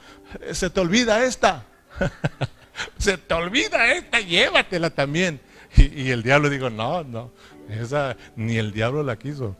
se 0.52 0.68
te 0.68 0.80
olvida 0.80 1.24
esta, 1.24 1.64
se 2.98 3.16
te 3.16 3.34
olvida 3.34 3.92
esta, 3.92 4.20
llévatela 4.20 4.90
también. 4.90 5.40
Y, 5.76 6.10
el 6.10 6.22
diablo 6.22 6.50
dijo, 6.50 6.68
no, 6.68 7.04
no, 7.04 7.30
esa 7.68 8.16
ni 8.36 8.56
el 8.56 8.72
diablo 8.72 9.02
la 9.02 9.16
quiso. 9.16 9.56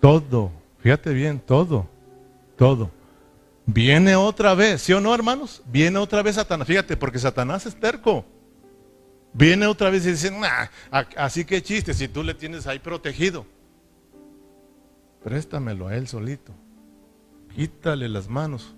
Todo, 0.00 0.52
fíjate 0.80 1.12
bien, 1.12 1.40
todo, 1.40 1.88
todo. 2.56 2.90
Viene 3.64 4.14
otra 4.14 4.54
vez, 4.54 4.82
¿sí 4.82 4.92
o 4.92 5.00
no, 5.00 5.14
hermanos? 5.14 5.62
Viene 5.66 5.98
otra 5.98 6.22
vez 6.22 6.34
Satanás, 6.36 6.68
fíjate, 6.68 6.96
porque 6.96 7.18
Satanás 7.18 7.66
es 7.66 7.74
terco. 7.74 8.24
Viene 9.32 9.66
otra 9.66 9.88
vez 9.90 10.04
y 10.04 10.10
dice, 10.10 10.30
nah, 10.30 10.66
así 11.16 11.44
que 11.44 11.62
chiste, 11.62 11.94
si 11.94 12.06
tú 12.06 12.22
le 12.22 12.34
tienes 12.34 12.66
ahí 12.66 12.78
protegido 12.78 13.46
préstamelo 15.24 15.88
a 15.88 15.96
él 15.96 16.08
solito. 16.08 16.52
Quítale 17.54 18.08
las 18.08 18.28
manos, 18.28 18.74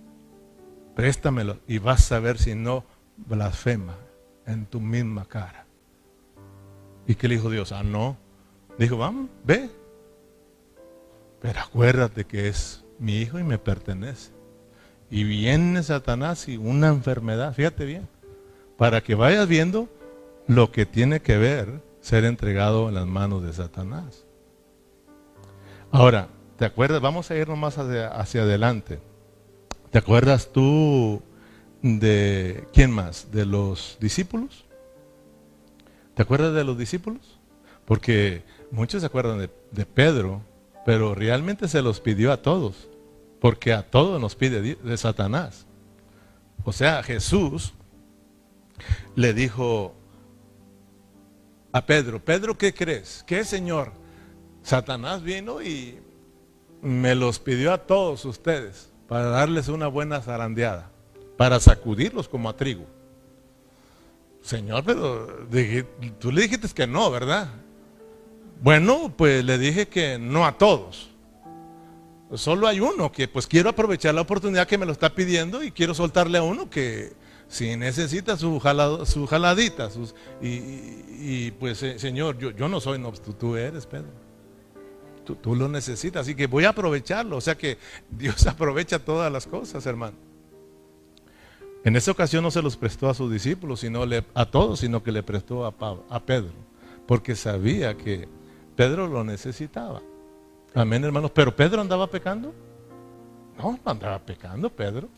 préstamelo 0.95 1.59
y 1.67 1.79
vas 1.79 2.11
a 2.13 2.19
ver 2.19 2.39
si 2.39 2.55
no 2.55 2.85
blasfema 3.17 3.97
en 4.47 4.67
tu 4.67 4.81
misma 4.81 5.27
cara. 5.27 5.67
¿Y 7.07 7.15
qué 7.15 7.29
le 7.29 7.37
dijo 7.37 7.51
Dios? 7.51 7.73
Ah, 7.73 7.83
no. 7.83 8.17
Dijo, 8.79 8.97
vamos, 8.97 9.29
ve. 9.45 9.71
Pero 11.41 11.61
acuérdate 11.61 12.25
que 12.25 12.49
es 12.49 12.85
mi 12.99 13.19
hijo 13.19 13.39
y 13.39 13.45
me 13.45 13.59
pertenece. 13.59 14.33
Y 15.11 15.25
viene 15.25 15.83
Satanás 15.83 16.49
y 16.49 16.57
una 16.57 16.89
enfermedad, 16.89 17.55
fíjate 17.55 17.85
bien, 17.85 18.09
para 18.79 19.03
que 19.03 19.15
vayas 19.15 19.47
viendo 19.47 19.89
lo 20.47 20.73
que 20.73 20.87
tiene 20.87 21.21
que 21.21 21.37
ver 21.37 21.83
ser 22.01 22.25
entregado 22.25 22.89
en 22.89 22.95
las 22.97 23.07
manos 23.07 23.43
de 23.43 23.53
Satanás. 23.53 24.24
Ahora, 25.95 26.27
¿te 26.59 26.65
acuerdas? 26.65 27.01
Vamos 27.01 27.31
a 27.31 27.37
irnos 27.37 27.57
más 27.57 27.79
hacia, 27.79 28.43
adelante. 28.43 28.99
¿Te 29.93 29.99
acuerdas 29.99 30.51
tú 30.53 31.23
de 31.83 32.67
quién 32.73 32.91
más? 32.91 33.31
¿De 33.31 33.47
los 33.47 33.97
discípulos? 34.01 34.65
¿Te 36.15 36.23
acuerdas 36.23 36.53
de 36.53 36.65
los 36.65 36.77
discípulos? 36.77 37.39
Porque 37.85 38.43
muchos 38.73 39.03
se 39.03 39.07
acuerdan 39.07 39.39
de, 39.39 39.51
de, 39.71 39.87
Pedro, 39.87 40.43
pero 40.85 41.15
realmente 41.15 41.69
se 41.69 41.81
los 41.81 42.01
pidió 42.01 42.33
a 42.33 42.43
todos. 42.43 42.89
porque 43.41 43.73
a 43.73 43.89
todos 43.89 44.21
nos 44.21 44.35
pide 44.35 44.75
de 44.75 44.97
Satanás. 44.97 45.65
O 46.65 46.73
sea, 46.73 47.05
Jesús 47.05 47.73
le 49.15 49.33
dijo 49.33 49.95
a 51.71 51.87
Pedro, 51.87 52.25
Pedro, 52.25 52.59
¿qué 52.59 52.75
crees? 52.75 53.23
¿Qué 53.29 53.45
Señor? 53.45 54.04
Satanás 54.65 55.23
vino 55.23 55.63
y 55.63 55.99
me 56.83 57.15
los 57.15 57.39
pidió 57.39 57.73
a 57.73 57.79
todos 57.79 58.25
ustedes 58.25 58.91
para 59.07 59.27
darles 59.27 59.69
una 59.69 59.87
buena 59.87 60.21
zarandeada, 60.23 60.91
para 61.37 61.61
sacudirlos 61.61 62.29
como 62.29 62.49
a 62.49 62.57
trigo. 62.57 62.87
Señor, 64.41 64.83
pero 64.85 65.27
tú 66.19 66.33
le 66.33 66.43
dijiste 66.43 66.69
que 66.75 66.87
no, 66.87 67.11
¿verdad? 67.11 67.49
Bueno, 68.63 69.13
pues 69.15 69.45
le 69.45 69.59
dije 69.59 69.87
que 69.87 70.19
no 70.19 70.47
a 70.47 70.57
todos. 70.57 71.11
Solo 72.35 72.67
hay 72.67 72.81
uno 72.81 73.13
que 73.13 73.29
pues 73.29 73.47
quiero 73.47 73.69
aprovechar 73.69 74.15
la 74.15 74.23
oportunidad 74.23 74.67
que 74.67 74.79
me 74.79 74.87
lo 74.87 74.93
está 74.93 75.15
pidiendo 75.15 75.63
y 75.63 75.71
quiero 75.71 75.95
soltarle 75.95 76.39
a 76.39 76.43
uno 76.43 76.71
que 76.71 77.13
si 77.49 77.77
necesita 77.77 78.39
su, 78.39 78.59
jaladita. 78.61 79.91
Sus, 79.91 80.15
y, 80.41 81.51
pues 81.53 81.83
eh, 81.83 81.99
Señor, 81.99 82.39
yo, 82.39 82.69
no 82.69 82.81
soy, 82.81 82.99
no, 82.99 83.13
tú 83.13 83.57
eres 83.57 83.87
Pedro. 83.87 84.24
Tú, 85.25 85.55
lo 85.55 85.69
necesitas, 85.69 86.23
así 86.23 86.35
que 86.35 86.47
voy 86.47 86.65
a 86.65 86.71
aprovecharlo. 86.71 87.37
O 87.37 87.41
sea 87.41 87.57
que 87.57 87.79
Dios 88.11 88.47
aprovecha 88.47 88.99
todas 88.99 89.33
las 89.33 89.47
cosas, 89.47 89.85
hermano. 89.87 90.17
En 91.85 91.97
esa 91.97 92.11
ocasión 92.11 92.43
no 92.43 92.51
se 92.51 92.63
los 92.63 92.77
prestó 92.77 93.11
a 93.11 93.15
sus 93.15 93.31
discípulos, 93.31 93.81
sino 93.81 94.03
a 94.35 94.47
todos, 94.47 94.81
sino 94.81 95.03
que 95.03 95.13
le 95.13 95.23
prestó 95.23 95.67
a 95.67 96.21
Pedro, 96.21 96.53
porque 97.07 97.35
sabía 97.37 97.95
que 97.95 98.27
Pedro 98.75 99.07
lo 99.07 99.23
necesitaba. 99.23 100.01
Amén, 100.75 101.05
hermanos. 101.05 101.31
Pero 101.33 101.55
Pedro 101.55 101.81
andaba 101.81 102.09
pecando. 102.09 102.53
No, 103.59 103.79
andaba 103.85 104.19
pecando 104.19 104.69
Pedro. 104.71 105.09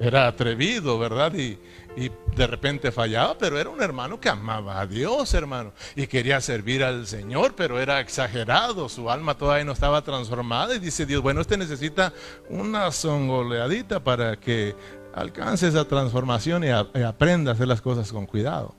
Era 0.00 0.28
atrevido, 0.28 0.98
¿verdad? 0.98 1.34
Y, 1.34 1.58
y, 1.96 2.10
de 2.36 2.46
repente 2.46 2.92
fallaba, 2.92 3.36
pero 3.36 3.58
era 3.58 3.68
un 3.68 3.82
hermano 3.82 4.20
que 4.20 4.28
amaba 4.28 4.80
a 4.80 4.86
Dios, 4.86 5.34
hermano. 5.34 5.72
Y 5.96 6.06
quería 6.06 6.40
servir 6.40 6.84
al 6.84 7.06
Señor, 7.06 7.54
pero 7.56 7.80
era 7.80 7.98
exagerado. 7.98 8.88
Su 8.88 9.10
alma 9.10 9.36
todavía 9.36 9.64
no 9.64 9.72
estaba 9.72 10.02
transformada. 10.02 10.76
Y 10.76 10.78
dice 10.78 11.04
Dios, 11.04 11.20
bueno, 11.20 11.40
este 11.40 11.56
necesita 11.56 12.12
una 12.48 12.92
songoleadita 12.92 14.04
para 14.04 14.38
que 14.38 14.76
alcance 15.14 15.66
esa 15.66 15.86
transformación 15.86 16.62
y, 16.62 16.68
aprenda 16.70 17.50
a 17.50 17.54
hacer 17.54 17.66
las 17.66 17.80
cosas 17.80 18.12
con 18.12 18.26
cuidado. 18.26 18.76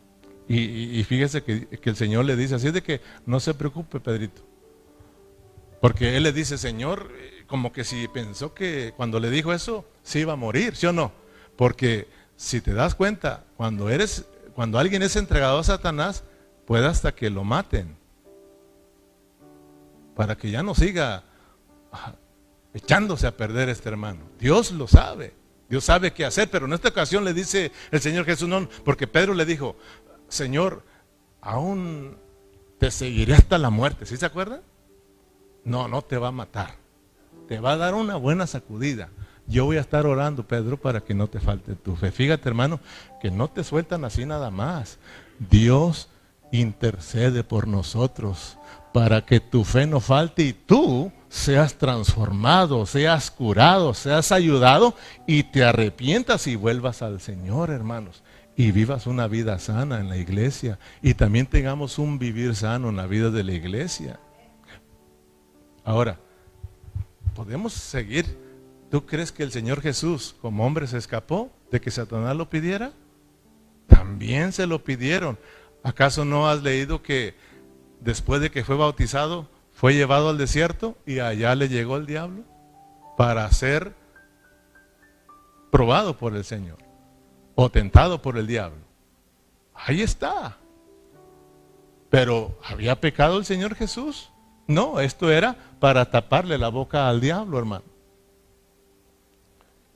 Y, 0.47 1.03
fíjese 1.03 1.43
que, 1.43 1.67
que 1.67 1.89
el 1.91 1.95
Señor 1.95 2.25
le 2.25 2.35
dice, 2.35 2.55
así 2.55 2.71
de 2.71 2.81
que 2.81 3.01
no 3.25 3.39
se 3.39 3.53
preocupe, 3.53 3.99
Pedrito. 3.99 4.41
Porque 5.79 6.17
él 6.17 6.23
le 6.23 6.33
dice, 6.33 6.57
Señor, 6.57 7.11
eh, 7.13 7.43
como 7.47 7.71
que 7.71 7.83
si 7.83 8.07
pensó 8.07 8.53
que 8.53 8.93
cuando 8.97 9.19
le 9.19 9.29
dijo 9.29 9.53
eso, 9.53 9.85
se 10.09 10.19
iba 10.19 10.33
a 10.33 10.35
morir, 10.35 10.75
¿sí 10.75 10.87
o 10.87 10.91
no? 10.91 11.11
Porque 11.55 12.07
si 12.35 12.61
te 12.61 12.73
das 12.73 12.95
cuenta, 12.95 13.43
cuando 13.57 13.89
eres, 13.89 14.25
cuando 14.55 14.79
alguien 14.79 15.03
es 15.03 15.15
entregado 15.15 15.59
a 15.59 15.63
Satanás, 15.63 16.23
puede 16.65 16.87
hasta 16.87 17.13
que 17.13 17.29
lo 17.29 17.43
maten. 17.43 17.95
Para 20.15 20.35
que 20.35 20.49
ya 20.49 20.63
no 20.63 20.73
siga 20.73 21.25
ah, 21.91 22.15
echándose 22.73 23.27
a 23.27 23.37
perder 23.37 23.69
este 23.69 23.87
hermano. 23.87 24.21
Dios 24.39 24.71
lo 24.71 24.87
sabe. 24.87 25.35
Dios 25.69 25.83
sabe 25.83 26.11
qué 26.11 26.25
hacer, 26.25 26.49
pero 26.49 26.65
en 26.65 26.73
esta 26.73 26.89
ocasión 26.89 27.23
le 27.23 27.35
dice 27.35 27.71
el 27.91 28.01
Señor 28.01 28.25
Jesús, 28.25 28.49
no, 28.49 28.67
porque 28.83 29.05
Pedro 29.05 29.35
le 29.35 29.45
dijo, 29.45 29.75
Señor, 30.27 30.81
aún 31.39 32.17
te 32.79 32.89
seguiré 32.89 33.35
hasta 33.35 33.59
la 33.59 33.69
muerte, 33.69 34.07
¿sí 34.07 34.17
se 34.17 34.25
acuerdan? 34.25 34.61
No, 35.63 35.87
no 35.87 36.01
te 36.01 36.17
va 36.17 36.29
a 36.29 36.31
matar. 36.31 36.77
Te 37.47 37.59
va 37.59 37.73
a 37.73 37.77
dar 37.77 37.93
una 37.93 38.15
buena 38.15 38.47
sacudida. 38.47 39.09
Yo 39.49 39.65
voy 39.65 39.77
a 39.77 39.81
estar 39.81 40.05
orando, 40.05 40.47
Pedro, 40.47 40.77
para 40.77 41.01
que 41.01 41.15
no 41.15 41.27
te 41.27 41.39
falte 41.39 41.73
tu 41.73 41.95
fe. 41.95 42.11
Fíjate, 42.11 42.47
hermano, 42.47 42.79
que 43.19 43.31
no 43.31 43.47
te 43.49 43.63
sueltan 43.63 44.05
así 44.05 44.23
nada 44.23 44.51
más. 44.51 44.99
Dios 45.49 46.07
intercede 46.51 47.43
por 47.43 47.67
nosotros 47.67 48.57
para 48.93 49.25
que 49.25 49.39
tu 49.39 49.63
fe 49.63 49.87
no 49.87 49.99
falte 49.99 50.43
y 50.43 50.53
tú 50.53 51.11
seas 51.29 51.75
transformado, 51.75 52.85
seas 52.85 53.31
curado, 53.31 53.95
seas 53.95 54.31
ayudado 54.31 54.93
y 55.25 55.43
te 55.43 55.63
arrepientas 55.63 56.45
y 56.45 56.55
vuelvas 56.55 57.01
al 57.01 57.19
Señor, 57.19 57.71
hermanos. 57.71 58.23
Y 58.55 58.71
vivas 58.71 59.07
una 59.07 59.27
vida 59.27 59.57
sana 59.57 59.99
en 59.99 60.09
la 60.09 60.17
iglesia. 60.17 60.77
Y 61.01 61.15
también 61.15 61.47
tengamos 61.47 61.97
un 61.97 62.19
vivir 62.19 62.55
sano 62.55 62.89
en 62.89 62.97
la 62.97 63.07
vida 63.07 63.31
de 63.31 63.43
la 63.43 63.53
iglesia. 63.53 64.19
Ahora, 65.83 66.19
¿podemos 67.33 67.73
seguir? 67.73 68.48
¿Tú 68.89 69.05
crees 69.05 69.31
que 69.31 69.43
el 69.43 69.51
Señor 69.51 69.81
Jesús 69.81 70.35
como 70.41 70.65
hombre 70.65 70.87
se 70.87 70.97
escapó 70.97 71.51
de 71.71 71.79
que 71.79 71.91
Satanás 71.91 72.35
lo 72.35 72.49
pidiera? 72.49 72.91
También 73.87 74.51
se 74.51 74.65
lo 74.65 74.83
pidieron. 74.83 75.37
¿Acaso 75.83 76.25
no 76.25 76.49
has 76.49 76.63
leído 76.63 77.03
que 77.03 77.35
después 77.99 78.41
de 78.41 78.49
que 78.49 78.63
fue 78.63 78.75
bautizado, 78.75 79.47
fue 79.71 79.93
llevado 79.93 80.29
al 80.29 80.37
desierto 80.37 80.97
y 81.05 81.19
allá 81.19 81.55
le 81.55 81.69
llegó 81.69 81.97
el 81.97 82.05
diablo 82.05 82.43
para 83.15 83.49
ser 83.51 83.93
probado 85.71 86.17
por 86.17 86.35
el 86.35 86.43
Señor 86.43 86.77
o 87.55 87.69
tentado 87.69 88.21
por 88.21 88.37
el 88.37 88.47
diablo? 88.47 88.81
Ahí 89.75 90.01
está. 90.01 90.57
Pero 92.09 92.57
¿había 92.65 92.99
pecado 92.99 93.37
el 93.37 93.45
Señor 93.45 93.75
Jesús? 93.75 94.31
No, 94.67 94.99
esto 94.99 95.31
era 95.31 95.55
para 95.79 96.09
taparle 96.09 96.57
la 96.57 96.69
boca 96.69 97.07
al 97.07 97.21
diablo, 97.21 97.59
hermano. 97.59 97.98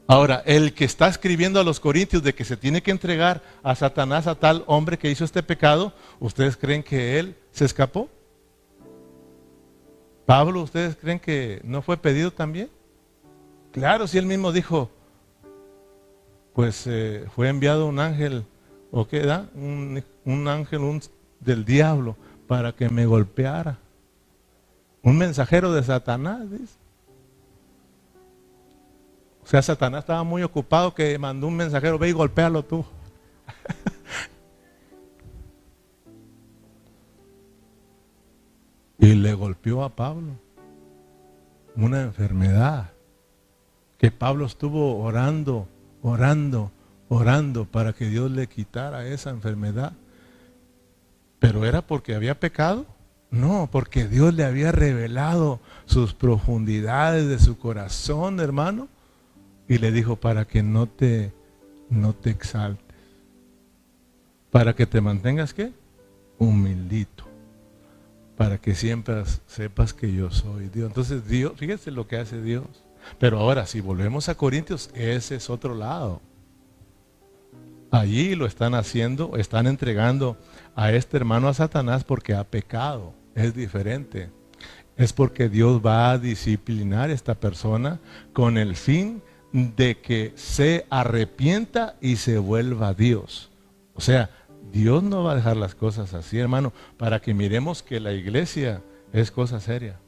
Ahora, 0.06 0.44
el 0.46 0.74
que 0.74 0.84
está 0.84 1.08
escribiendo 1.08 1.60
a 1.60 1.64
los 1.64 1.80
corintios 1.80 2.24
de 2.24 2.36
que 2.36 2.44
se 2.44 2.58
tiene 2.58 2.84
que 2.84 2.92
entregar 2.92 3.42
a 3.64 3.74
Satanás 3.74 4.28
a 4.28 4.36
tal 4.36 4.64
hombre 4.68 4.98
que 4.98 5.10
hizo 5.10 5.24
este 5.24 5.44
pecado, 5.44 5.94
¿ustedes 6.20 6.58
creen 6.58 6.84
que 6.84 7.20
él 7.20 7.38
se 7.52 7.64
escapó? 7.64 8.10
Pablo, 10.26 10.62
¿ustedes 10.62 10.96
creen 10.96 11.20
que 11.20 11.62
no 11.64 11.82
fue 11.82 11.98
pedido 11.98 12.32
también? 12.32 12.70
Claro, 13.72 14.08
si 14.08 14.18
él 14.18 14.26
mismo 14.26 14.52
dijo, 14.52 14.92
pues 16.54 16.86
eh, 16.86 17.26
fue 17.34 17.50
enviado 17.50 17.88
un 17.88 18.00
ángel, 18.00 18.46
¿o 18.92 19.08
qué 19.08 19.22
da? 19.22 19.50
Un, 19.56 20.48
ángel 20.48 21.02
del 21.40 21.66
diablo 21.66 22.16
para 22.48 22.74
que 22.74 22.90
me 22.90 23.06
golpeara. 23.06 23.80
Un 25.02 25.18
mensajero 25.18 25.74
de 25.74 25.84
Satanás, 25.84 26.50
dice. 26.52 26.83
O 29.44 29.48
sea, 29.48 29.62
Satanás 29.62 30.04
estaba 30.04 30.24
muy 30.24 30.42
ocupado 30.44 30.96
que 30.96 31.20
mandó 31.20 31.48
un 31.48 31.58
mensajero, 31.58 32.00
ve 32.00 32.08
y 32.10 32.14
golpéalo 32.14 32.64
tú. 32.64 32.86
y 39.00 39.16
le 39.16 39.34
golpeó 39.34 39.84
a 39.84 39.90
Pablo. 39.90 40.40
Una 41.76 42.02
enfermedad. 42.02 42.92
Que 43.98 44.12
Pablo 44.12 44.46
estuvo 44.46 45.00
orando, 45.00 45.68
orando, 46.02 46.72
orando 47.10 47.66
para 47.66 47.92
que 47.94 48.08
Dios 48.08 48.32
le 48.32 48.48
quitara 48.48 49.06
esa 49.08 49.30
enfermedad. 49.30 49.92
Pero 51.40 51.66
era 51.66 51.82
porque 51.82 52.16
había 52.16 52.40
pecado. 52.40 52.86
No, 53.30 53.68
porque 53.72 54.08
Dios 54.08 54.34
le 54.34 54.46
había 54.46 54.72
revelado 54.72 55.60
sus 55.86 56.14
profundidades 56.14 57.28
de 57.28 57.40
su 57.40 57.58
corazón, 57.58 58.40
hermano, 58.40 58.88
y 59.74 59.80
le 59.80 59.92
dijo 59.92 60.18
para 60.18 60.46
que 60.46 60.62
no 60.62 60.88
te 60.88 61.34
no 61.90 62.14
te 62.14 62.30
exaltes. 62.30 62.96
Para 64.52 64.76
que 64.76 64.86
te 64.86 65.02
mantengas 65.02 65.54
qué? 65.54 65.72
Humildito. 66.38 67.26
Para 68.38 68.60
que 68.60 68.76
siempre 68.76 69.24
sepas 69.48 69.94
que 69.94 70.14
yo 70.14 70.30
soy 70.30 70.70
Dios. 70.70 70.88
Entonces, 70.88 71.28
Dios, 71.28 71.54
fíjese 71.56 71.90
lo 71.90 72.08
que 72.08 72.18
hace 72.18 72.42
Dios. 72.42 72.66
Pero 73.18 73.40
ahora, 73.40 73.66
si 73.66 73.82
volvemos 73.82 74.30
a 74.30 74.36
Corintios, 74.36 74.92
ese 74.94 75.36
es 75.36 75.50
otro 75.50 75.76
lado. 75.76 76.22
Allí 77.90 78.36
lo 78.36 78.46
están 78.46 78.76
haciendo, 78.76 79.38
están 79.38 79.66
entregando 79.66 80.38
a 80.76 80.92
este 80.92 81.18
hermano 81.18 81.48
a 81.48 81.54
Satanás 81.54 82.04
porque 82.04 82.34
ha 82.34 82.44
pecado 82.44 83.14
es 83.34 83.56
diferente. 83.56 84.30
Es 84.98 85.14
porque 85.14 85.50
Dios 85.50 85.82
va 85.84 86.12
a 86.12 86.20
disciplinar 86.20 87.10
a 87.10 87.14
esta 87.14 87.34
persona 87.34 88.00
con 88.34 88.60
el 88.60 88.76
fin 88.76 89.24
de 89.54 90.00
que 90.00 90.34
se 90.36 90.86
arrepienta 90.90 91.96
y 92.02 92.18
se 92.18 92.40
vuelva 92.40 92.90
a 92.90 92.94
Dios. 92.94 93.52
O 93.94 94.02
sea, 94.02 94.30
Dios 94.72 95.04
no 95.04 95.24
va 95.24 95.34
a 95.34 95.36
dejar 95.36 95.56
las 95.56 95.76
cosas 95.76 96.14
así, 96.16 96.40
hermano, 96.40 96.74
para 96.98 97.22
que 97.22 97.34
miremos 97.34 97.84
que 97.84 98.00
la 98.00 98.12
iglesia 98.14 98.82
es 99.14 99.32
cosa 99.32 99.60
seria. 99.60 100.00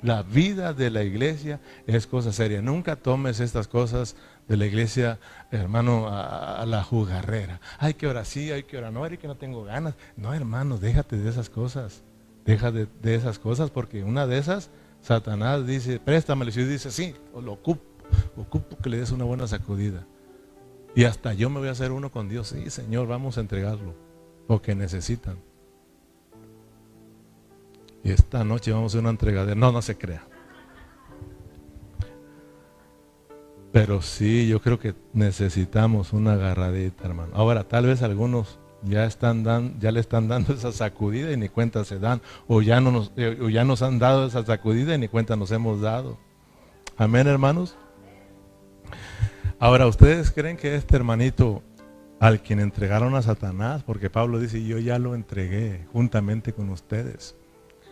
La 0.00 0.22
vida 0.22 0.72
de 0.72 0.90
la 0.90 1.02
iglesia 1.02 1.60
es 1.86 2.06
cosa 2.06 2.32
seria. 2.32 2.62
Nunca 2.62 2.96
tomes 2.96 3.40
estas 3.40 3.68
cosas 3.68 4.16
de 4.46 4.56
la 4.56 4.64
iglesia, 4.64 5.18
hermano, 5.50 6.06
a, 6.08 6.64
la 6.66 6.82
jugarrera. 6.82 7.60
Hay 7.78 7.94
que 7.94 8.06
orar 8.06 8.24
sí, 8.24 8.50
hay 8.50 8.62
que 8.62 8.78
orar 8.78 8.92
no, 8.92 9.06
que 9.08 9.26
no 9.26 9.36
tengo 9.36 9.64
ganas. 9.64 9.94
No, 10.16 10.32
hermano, 10.32 10.78
déjate 10.78 11.18
de 11.18 11.28
esas 11.28 11.50
cosas. 11.50 12.02
Deja 12.46 12.70
de, 12.72 12.88
esas 13.02 13.38
cosas 13.38 13.70
porque 13.70 14.02
una 14.04 14.26
de 14.26 14.38
esas 14.38 14.70
Satanás 15.02 15.66
dice, 15.66 16.00
préstamelo. 16.00 16.50
Y 16.50 16.64
dice, 16.64 16.90
sí, 16.90 17.14
lo 17.34 17.52
ocupo, 17.52 17.82
ocupo 18.36 18.76
que 18.78 18.90
le 18.90 18.98
des 18.98 19.10
una 19.10 19.24
buena 19.24 19.46
sacudida. 19.46 20.06
Y 20.94 21.04
hasta 21.04 21.34
yo 21.34 21.50
me 21.50 21.58
voy 21.58 21.68
a 21.68 21.72
hacer 21.72 21.92
uno 21.92 22.10
con 22.10 22.28
Dios. 22.28 22.48
Sí, 22.48 22.70
Señor, 22.70 23.06
vamos 23.06 23.38
a 23.38 23.40
entregarlo. 23.40 23.94
Porque 24.46 24.74
necesitan. 24.74 25.36
Y 28.02 28.10
esta 28.10 28.44
noche 28.44 28.72
vamos 28.72 28.86
a 28.86 28.90
hacer 28.92 29.00
una 29.00 29.10
entregadera. 29.10 29.54
No, 29.54 29.70
no 29.70 29.82
se 29.82 29.96
crea. 29.96 30.26
Pero 33.72 34.00
sí, 34.00 34.48
yo 34.48 34.60
creo 34.60 34.78
que 34.78 34.94
necesitamos 35.12 36.12
una 36.12 36.32
agarradita, 36.32 37.04
hermano. 37.04 37.32
Ahora, 37.34 37.64
tal 37.64 37.86
vez 37.86 38.02
algunos 38.02 38.58
ya 38.82 39.04
están 39.04 39.42
dan, 39.42 39.78
ya 39.80 39.92
le 39.92 40.00
están 40.00 40.28
dando 40.28 40.52
esa 40.54 40.72
sacudida 40.72 41.32
y 41.32 41.36
ni 41.36 41.48
cuenta 41.48 41.84
se 41.84 41.98
dan, 41.98 42.20
o 42.46 42.62
ya 42.62 42.80
no 42.80 43.08
eh, 43.16 43.38
o 43.42 43.48
ya 43.48 43.64
nos 43.64 43.82
han 43.82 43.98
dado 43.98 44.26
esa 44.26 44.44
sacudida 44.44 44.94
y 44.94 44.98
ni 44.98 45.08
cuenta 45.08 45.36
nos 45.36 45.50
hemos 45.50 45.80
dado. 45.80 46.18
Amén, 46.96 47.26
hermanos. 47.26 47.76
Ahora, 49.60 49.88
¿ustedes 49.88 50.30
creen 50.30 50.56
que 50.56 50.76
este 50.76 50.94
hermanito 50.94 51.64
al 52.20 52.42
quien 52.42 52.60
entregaron 52.60 53.14
a 53.14 53.22
Satanás, 53.22 53.82
porque 53.84 54.10
Pablo 54.10 54.38
dice, 54.38 54.64
yo 54.64 54.78
ya 54.78 54.98
lo 54.98 55.14
entregué 55.14 55.86
juntamente 55.92 56.52
con 56.52 56.70
ustedes, 56.70 57.36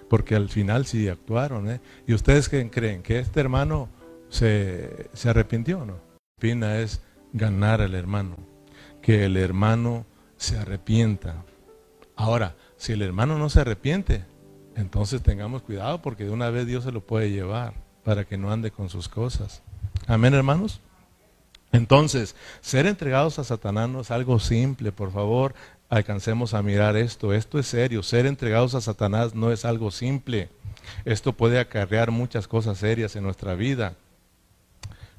porque 0.08 0.36
al 0.36 0.48
final 0.48 0.86
sí 0.86 1.08
actuaron, 1.08 1.68
¿eh? 1.68 1.80
¿Y 2.06 2.14
ustedes 2.14 2.48
creen, 2.48 2.68
creen 2.68 3.02
que 3.02 3.18
este 3.18 3.40
hermano 3.40 3.88
se, 4.28 5.10
se 5.12 5.28
arrepintió 5.28 5.80
o 5.80 5.86
no? 5.86 5.98
Pina 6.38 6.78
es 6.78 7.00
ganar 7.32 7.80
al 7.80 7.94
hermano, 7.94 8.36
que 9.02 9.24
el 9.24 9.36
hermano 9.36 10.06
se 10.36 10.58
arrepienta. 10.58 11.44
Ahora, 12.14 12.54
si 12.76 12.92
el 12.92 13.02
hermano 13.02 13.38
no 13.38 13.48
se 13.48 13.60
arrepiente, 13.60 14.24
entonces 14.76 15.22
tengamos 15.22 15.62
cuidado 15.62 16.00
porque 16.02 16.24
de 16.24 16.30
una 16.30 16.50
vez 16.50 16.66
Dios 16.66 16.84
se 16.84 16.92
lo 16.92 17.00
puede 17.00 17.30
llevar 17.30 17.74
para 18.04 18.24
que 18.24 18.38
no 18.38 18.52
ande 18.52 18.70
con 18.70 18.88
sus 18.88 19.08
cosas. 19.08 19.62
Amén, 20.06 20.34
hermanos. 20.34 20.80
Entonces, 21.76 22.34
ser 22.60 22.86
entregados 22.86 23.38
a 23.38 23.44
Satanás 23.44 23.88
no 23.88 24.00
es 24.00 24.10
algo 24.10 24.38
simple, 24.38 24.92
por 24.92 25.12
favor, 25.12 25.54
alcancemos 25.88 26.54
a 26.54 26.62
mirar 26.62 26.96
esto. 26.96 27.32
Esto 27.32 27.58
es 27.58 27.66
serio. 27.66 28.02
Ser 28.02 28.26
entregados 28.26 28.74
a 28.74 28.80
Satanás 28.80 29.34
no 29.34 29.52
es 29.52 29.64
algo 29.64 29.90
simple. 29.90 30.48
Esto 31.04 31.32
puede 31.32 31.58
acarrear 31.58 32.10
muchas 32.10 32.48
cosas 32.48 32.78
serias 32.78 33.16
en 33.16 33.24
nuestra 33.24 33.54
vida. 33.54 33.94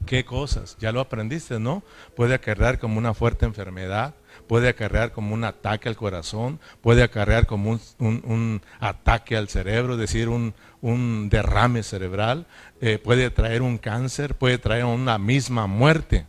¿Qué 0.06 0.24
cosas? 0.24 0.78
Ya 0.80 0.92
lo 0.92 1.02
aprendiste, 1.02 1.60
¿no? 1.60 1.84
Puede 2.16 2.34
acarrear 2.34 2.80
como 2.80 2.98
una 2.98 3.14
fuerte 3.14 3.46
enfermedad, 3.46 4.14
puede 4.48 4.70
acarrear 4.70 5.12
como 5.12 5.34
un 5.34 5.44
ataque 5.44 5.90
al 5.90 5.98
corazón, 5.98 6.60
puede 6.82 7.04
acarrear 7.04 7.46
como 7.46 7.78
un, 8.00 8.62
ataque 8.80 9.36
al 9.36 9.50
cerebro, 9.50 9.94
es 9.96 10.00
decir, 10.00 10.30
un, 10.30 11.30
derrame 11.30 11.84
cerebral, 11.84 12.46
eh, 12.80 13.00
puede 13.00 13.30
traer 13.32 13.62
un 13.62 13.78
cáncer, 13.78 14.36
puede 14.36 14.58
traer 14.58 14.86
una 14.86 15.18
misma 15.18 15.68
muerte. 15.68 16.26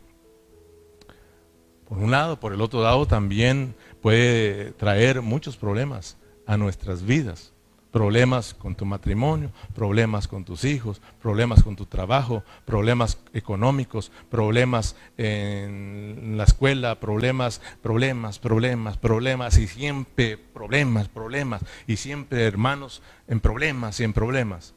Por 1.88 1.98
un 1.98 2.10
lado, 2.10 2.38
por 2.38 2.52
el 2.52 2.60
otro 2.60 2.82
lado 2.82 3.06
también 3.06 3.74
puede 4.02 4.72
traer 4.72 5.22
muchos 5.22 5.56
problemas 5.56 6.18
a 6.46 6.58
nuestras 6.58 7.02
vidas. 7.02 7.54
Problemas 7.90 8.52
con 8.52 8.74
tu 8.74 8.84
matrimonio, 8.84 9.50
problemas 9.74 10.28
con 10.28 10.44
tus 10.44 10.64
hijos, 10.64 11.00
problemas 11.22 11.62
con 11.62 11.74
tu 11.74 11.86
trabajo, 11.86 12.44
problemas 12.66 13.18
económicos, 13.32 14.12
problemas 14.28 14.94
en 15.16 16.34
la 16.36 16.44
escuela, 16.44 17.00
problemas, 17.00 17.62
problemas, 17.82 18.38
problemas, 18.38 18.98
problemas 18.98 19.56
y 19.56 19.66
siempre 19.66 20.36
problemas, 20.36 21.08
problemas 21.08 21.64
y 21.86 21.96
siempre 21.96 22.44
hermanos 22.44 23.02
en 23.26 23.40
problemas 23.40 23.98
y 24.00 24.04
en 24.04 24.12
problemas. 24.12 24.74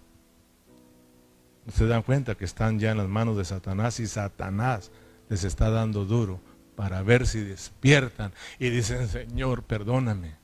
Se 1.74 1.86
dan 1.86 2.04
cuenta 2.04 2.36
que 2.36 2.46
están 2.46 2.80
ya 2.80 2.92
en 2.92 2.98
las 2.98 3.10
manos 3.10 3.36
de 3.36 3.44
Satanás 3.44 4.00
y 4.00 4.08
Satanás 4.08 4.92
les 5.28 5.44
está 5.44 5.70
dando 5.70 6.06
duro 6.06 6.40
para 6.76 7.02
ver 7.04 7.28
si 7.28 7.40
despiertan 7.40 8.32
y 8.60 8.70
dicen, 8.70 9.08
Señor, 9.08 9.64
perdóname. 9.64 10.36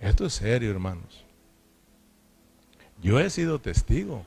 Esto 0.00 0.26
es 0.26 0.34
serio, 0.34 0.70
hermanos. 0.70 1.24
Yo 3.02 3.18
he 3.20 3.30
sido 3.30 3.58
testigo. 3.58 4.24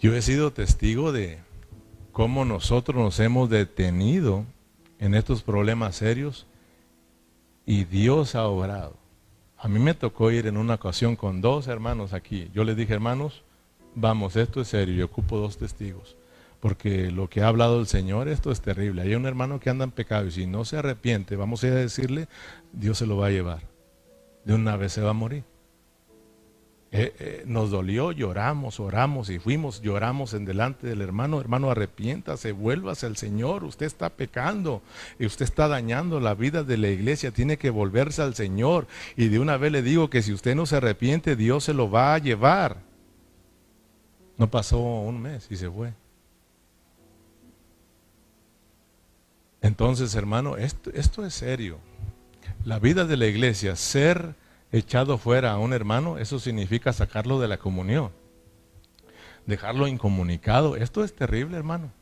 Yo 0.00 0.14
he 0.16 0.22
sido 0.22 0.52
testigo 0.52 1.12
de 1.12 1.38
cómo 2.10 2.44
nosotros 2.44 3.00
nos 3.00 3.20
hemos 3.20 3.48
detenido 3.48 4.44
en 4.98 5.14
estos 5.14 5.42
problemas 5.42 5.96
serios 5.96 6.46
y 7.64 7.84
Dios 7.84 8.34
ha 8.34 8.46
obrado. 8.46 8.96
A 9.56 9.68
mí 9.68 9.78
me 9.78 9.94
tocó 9.94 10.32
ir 10.32 10.48
en 10.48 10.56
una 10.56 10.74
ocasión 10.74 11.14
con 11.14 11.40
dos 11.40 11.68
hermanos 11.68 12.12
aquí. 12.12 12.50
Yo 12.52 12.64
les 12.64 12.76
dije, 12.76 12.94
hermanos, 12.94 13.44
vamos, 13.94 14.34
esto 14.34 14.60
es 14.60 14.68
serio, 14.68 14.96
yo 14.96 15.04
ocupo 15.04 15.38
dos 15.38 15.56
testigos 15.56 16.16
porque 16.62 17.10
lo 17.10 17.28
que 17.28 17.42
ha 17.42 17.48
hablado 17.48 17.80
el 17.80 17.88
Señor, 17.88 18.28
esto 18.28 18.52
es 18.52 18.60
terrible. 18.60 19.02
Hay 19.02 19.16
un 19.16 19.26
hermano 19.26 19.58
que 19.58 19.68
anda 19.68 19.82
en 19.82 19.90
pecado 19.90 20.28
y 20.28 20.30
si 20.30 20.46
no 20.46 20.64
se 20.64 20.76
arrepiente, 20.76 21.34
vamos 21.34 21.64
a 21.64 21.66
ir 21.66 21.72
a 21.72 21.76
decirle, 21.76 22.28
Dios 22.72 22.98
se 22.98 23.06
lo 23.06 23.16
va 23.16 23.26
a 23.26 23.30
llevar. 23.30 23.62
De 24.44 24.54
una 24.54 24.76
vez 24.76 24.92
se 24.92 25.00
va 25.00 25.10
a 25.10 25.12
morir. 25.12 25.42
Eh, 26.92 27.12
eh, 27.18 27.42
nos 27.46 27.72
dolió, 27.72 28.12
lloramos, 28.12 28.78
oramos 28.78 29.28
y 29.28 29.40
fuimos, 29.40 29.82
lloramos 29.82 30.34
en 30.34 30.44
delante 30.44 30.86
del 30.86 31.00
hermano, 31.00 31.40
hermano, 31.40 31.68
arrepiéntase, 31.68 32.52
vuélvase 32.52 33.06
al 33.06 33.16
Señor, 33.16 33.64
usted 33.64 33.86
está 33.86 34.10
pecando 34.10 34.82
y 35.18 35.26
usted 35.26 35.44
está 35.44 35.66
dañando 35.66 36.20
la 36.20 36.34
vida 36.34 36.62
de 36.62 36.76
la 36.76 36.90
iglesia, 36.90 37.32
tiene 37.32 37.56
que 37.56 37.70
volverse 37.70 38.22
al 38.22 38.36
Señor. 38.36 38.86
Y 39.16 39.26
de 39.26 39.40
una 39.40 39.56
vez 39.56 39.72
le 39.72 39.82
digo 39.82 40.10
que 40.10 40.22
si 40.22 40.32
usted 40.32 40.54
no 40.54 40.66
se 40.66 40.76
arrepiente, 40.76 41.34
Dios 41.34 41.64
se 41.64 41.74
lo 41.74 41.90
va 41.90 42.14
a 42.14 42.18
llevar. 42.18 42.76
No 44.38 44.48
pasó 44.48 44.78
un 44.78 45.20
mes 45.20 45.48
y 45.50 45.56
se 45.56 45.68
fue. 45.68 45.92
Entonces, 49.62 50.14
hermano, 50.16 50.56
esto, 50.56 50.90
es 50.92 51.34
serio. 51.34 51.78
La 52.64 52.80
vida 52.80 53.04
de 53.04 53.16
la 53.16 53.26
iglesia, 53.26 53.76
ser 53.76 54.34
echado 54.72 55.18
fuera 55.18 55.52
a 55.52 55.58
un 55.58 55.72
hermano, 55.72 56.18
eso 56.18 56.40
significa 56.40 56.92
sacarlo 56.92 57.40
de 57.40 57.48
la 57.48 57.58
comunión, 57.58 58.10
dejarlo 59.46 59.86
incomunicado. 59.86 60.76
Esto 60.76 61.04
es 61.04 61.14
terrible, 61.14 61.56
hermano. 61.56 61.92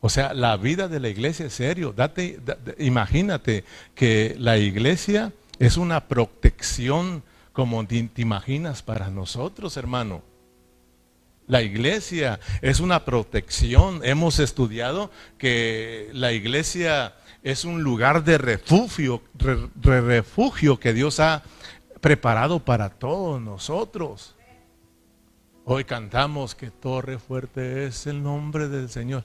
O 0.00 0.08
sea, 0.08 0.32
la 0.32 0.56
vida 0.56 0.88
de 0.88 1.00
la 1.00 1.08
iglesia 1.08 1.46
es 1.46 1.52
serio. 1.52 1.92
Date, 1.94 2.40
imagínate 2.78 3.64
que 3.94 4.34
la 4.38 4.56
iglesia 4.56 5.32
es 5.58 5.76
una 5.76 6.08
protección 6.08 7.22
como 7.52 7.84
te 7.86 8.08
imaginas 8.16 8.82
para 8.82 9.10
nosotros, 9.10 9.76
hermano. 9.76 10.22
La 11.48 11.62
iglesia 11.62 12.40
es 12.60 12.78
una 12.78 13.06
protección. 13.06 14.00
Hemos 14.04 14.38
estudiado 14.38 15.10
que 15.38 16.10
la 16.12 16.32
iglesia 16.32 17.14
es 17.42 17.64
un 17.64 17.82
lugar 17.82 18.22
de 18.22 18.36
refugio, 18.36 19.22
refugio 19.80 20.78
que 20.78 20.92
Dios 20.92 21.20
ha 21.20 21.42
preparado 22.02 22.60
para 22.60 22.90
todos 22.90 23.40
nosotros. 23.40 24.36
Hoy 25.64 25.84
cantamos 25.84 26.54
que 26.54 26.70
torre 26.70 27.18
fuerte 27.18 27.86
es 27.86 28.06
el 28.06 28.22
nombre 28.22 28.68
del 28.68 28.90
Señor. 28.90 29.24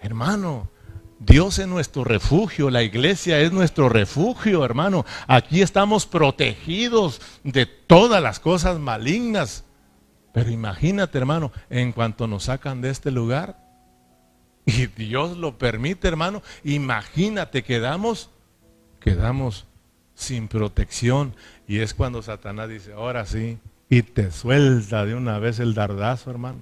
Hermano, 0.00 0.70
Dios 1.18 1.58
es 1.58 1.66
nuestro 1.66 2.04
refugio, 2.04 2.70
la 2.70 2.84
iglesia 2.84 3.40
es 3.40 3.50
nuestro 3.50 3.88
refugio, 3.88 4.64
hermano. 4.64 5.04
Aquí 5.26 5.62
estamos 5.62 6.06
protegidos 6.06 7.20
de 7.42 7.66
todas 7.66 8.22
las 8.22 8.38
cosas 8.38 8.78
malignas 8.78 9.65
pero 10.36 10.50
imagínate, 10.50 11.16
hermano, 11.16 11.50
en 11.70 11.92
cuanto 11.92 12.26
nos 12.26 12.44
sacan 12.44 12.82
de 12.82 12.90
este 12.90 13.10
lugar, 13.10 13.56
y 14.66 14.84
Dios 14.84 15.34
lo 15.34 15.56
permite, 15.56 16.08
hermano, 16.08 16.42
imagínate, 16.62 17.64
quedamos, 17.64 18.28
quedamos 19.00 19.64
sin 20.14 20.48
protección. 20.48 21.34
Y 21.66 21.78
es 21.78 21.94
cuando 21.94 22.20
Satanás 22.20 22.68
dice, 22.68 22.92
ahora 22.92 23.24
sí, 23.24 23.56
y 23.88 24.02
te 24.02 24.30
suelta 24.30 25.06
de 25.06 25.14
una 25.14 25.38
vez 25.38 25.58
el 25.58 25.72
dardazo, 25.72 26.30
hermano. 26.30 26.60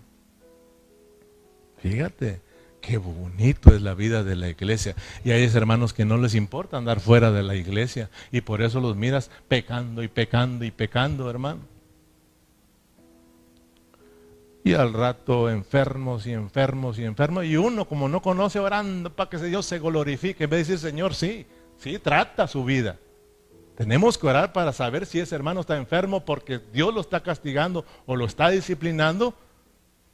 Fíjate, 1.79 2.43
qué 2.81 2.97
bonito 2.97 3.75
es 3.75 3.83
la 3.83 3.95
vida 3.95 4.23
de 4.23 4.37
la 4.37 4.49
iglesia. 4.51 4.95
Y 5.25 5.33
hay 5.33 5.43
hermanos 5.53 5.93
que 5.93 6.05
no 6.05 6.17
les 6.17 6.37
importa 6.37 6.77
andar 6.77 7.01
fuera 7.01 7.33
de 7.33 7.43
la 7.43 7.57
iglesia 7.57 8.09
y 8.31 8.41
por 8.43 8.63
eso 8.63 8.79
los 8.79 8.95
miras 8.95 9.33
pecando 9.49 10.05
y 10.05 10.07
pecando 10.07 10.65
y 10.65 10.71
pecando, 10.71 11.29
hermano 11.29 11.74
y 14.65 14.73
al 14.73 14.95
rato 14.95 15.51
enfermos 15.51 16.27
y 16.27 16.33
enfermos 16.33 16.99
y 16.99 17.05
enfermos. 17.05 17.45
Y 17.45 17.59
uno, 17.59 17.85
como 17.85 18.09
no 18.09 18.23
conoce, 18.23 18.59
orando 18.59 19.15
para 19.15 19.29
que 19.29 19.37
Dios 19.37 19.67
se 19.67 19.79
glorifique. 19.79 20.45
En 20.45 20.51
vez 20.51 20.67
de 20.67 20.73
decir, 20.73 20.91
Señor, 20.91 21.15
sí, 21.15 21.47
sí, 21.77 21.99
trata 21.99 22.49
su 22.49 22.65
vida. 22.65 22.97
Tenemos 23.77 24.17
que 24.17 24.27
orar 24.27 24.55
para 24.55 24.73
saber 24.73 25.05
si 25.05 25.21
ese 25.21 25.35
hermano 25.35 25.61
está 25.61 25.77
enfermo 25.77 26.25
porque 26.25 26.61
Dios 26.73 26.95
lo 26.95 27.03
está 27.03 27.23
castigando 27.23 27.85
o 28.07 28.17
lo 28.17 28.25
está 28.25 28.49
disciplinando. 28.49 29.35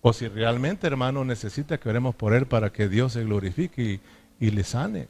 O 0.01 0.13
si 0.13 0.27
realmente, 0.27 0.89
hermano, 0.89 1.25
necesita 1.25 1.79
que 1.79 1.89
oremos 1.89 2.17
por 2.17 2.35
él 2.35 2.47
para 2.47 2.73
que 2.73 2.89
Dios 2.89 3.13
se 3.13 3.23
glorifique 3.23 3.83
y, 3.83 4.01
y 4.45 4.51
le 4.51 4.65
sane. 4.65 5.07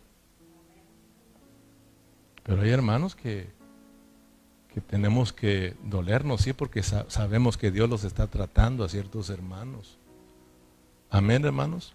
Pero 2.42 2.60
hay 2.60 2.70
hermanos 2.70 3.16
que 3.16 3.48
que 4.74 4.80
tenemos 4.80 5.32
que 5.32 5.74
dolernos, 5.84 6.42
sí, 6.42 6.52
porque 6.52 6.82
sabemos 6.82 7.56
que 7.56 7.70
Dios 7.70 7.88
los 7.90 8.04
está 8.04 8.28
tratando 8.28 8.84
a 8.84 8.88
ciertos 8.88 9.30
hermanos. 9.30 9.98
Amén, 11.10 11.44
hermanos. 11.44 11.92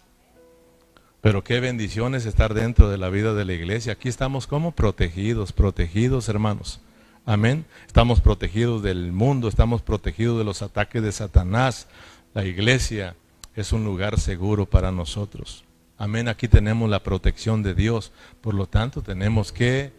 Pero 1.21 1.43
qué 1.43 1.59
bendiciones 1.59 2.26
estar 2.26 2.53
dentro 2.53 2.89
de 2.89 2.97
la 2.97 3.09
vida 3.09 3.34
de 3.34 3.45
la 3.45 3.53
iglesia. 3.53 3.93
Aquí 3.93 4.09
estamos 4.09 4.45
como 4.45 4.73
protegidos, 4.73 5.53
protegidos, 5.53 6.30
hermanos. 6.30 6.82
Amén. 7.26 7.65
Estamos 7.88 8.21
protegidos 8.21 8.84
del 8.84 9.11
mundo, 9.11 9.47
estamos 9.47 9.82
protegidos 9.82 10.38
de 10.38 10.43
los 10.43 10.61
ataques 10.61 11.01
de 11.01 11.11
Satanás. 11.11 11.88
La 12.34 12.45
iglesia 12.45 13.15
es 13.55 13.71
un 13.71 13.86
lugar 13.86 14.19
seguro 14.19 14.67
para 14.67 14.91
nosotros. 14.91 15.63
Amén. 15.97 16.28
Aquí 16.28 16.47
tenemos 16.47 16.89
la 16.89 17.01
protección 17.01 17.63
de 17.63 17.73
Dios. 17.73 18.11
Por 18.41 18.53
lo 18.53 18.67
tanto, 18.67 19.01
tenemos 19.01 19.51
que 19.51 19.93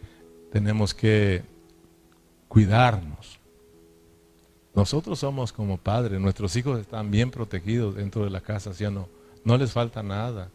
tenemos 0.51 0.93
que 0.93 1.43
cuidarnos. 2.47 3.39
Nosotros 4.73 5.19
somos 5.19 5.51
como 5.51 5.77
padres, 5.77 6.19
nuestros 6.19 6.55
hijos 6.55 6.79
están 6.79 7.09
bien 7.09 7.31
protegidos 7.31 7.95
dentro 7.95 8.23
de 8.23 8.29
la 8.29 8.41
casa, 8.41 8.73
¿sí 8.73 8.83
no? 8.91 9.09
No 9.43 9.57
les 9.57 9.71
falta 9.71 10.03
nada. 10.03 10.51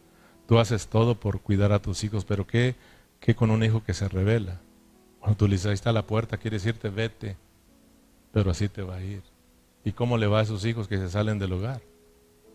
Tú 0.46 0.58
haces 0.58 0.86
todo 0.86 1.18
por 1.18 1.40
cuidar 1.40 1.72
a 1.72 1.82
tus 1.82 2.04
hijos, 2.04 2.24
pero 2.24 2.46
¿qué, 2.46 2.76
qué 3.20 3.34
con 3.34 3.50
un 3.50 3.64
hijo 3.64 3.82
que 3.82 3.94
se 3.94 4.08
revela? 4.08 4.60
Cuando 5.18 5.36
tú 5.36 5.48
le 5.48 5.54
dices, 5.54 5.72
está 5.72 5.92
la 5.92 6.06
puerta, 6.06 6.36
quiere 6.36 6.56
decirte, 6.56 6.88
vete, 6.88 7.36
pero 8.32 8.50
así 8.50 8.68
te 8.68 8.82
va 8.82 8.96
a 8.96 9.02
ir. 9.02 9.22
¿Y 9.84 9.92
cómo 9.92 10.16
le 10.18 10.26
va 10.26 10.40
a 10.40 10.42
esos 10.42 10.64
hijos 10.64 10.88
que 10.88 10.98
se 10.98 11.08
salen 11.08 11.38
del 11.38 11.52
hogar? 11.52 11.80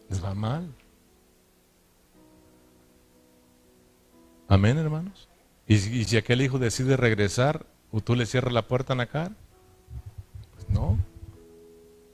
Les 0.09 0.23
va 0.23 0.33
mal. 0.33 0.73
Amén, 4.47 4.77
hermanos. 4.77 5.27
¿Y, 5.67 5.75
y 5.75 6.05
si 6.05 6.15
aquel 6.15 6.41
hijo 6.41 6.59
decide 6.59 6.95
regresar, 6.95 7.65
¿O 7.91 8.01
tú 8.01 8.15
le 8.15 8.25
cierras 8.25 8.53
la 8.53 8.67
puerta 8.67 8.93
en 8.93 8.99
la 8.99 9.05
cara? 9.05 9.31
Pues 10.55 10.69
no. 10.69 10.97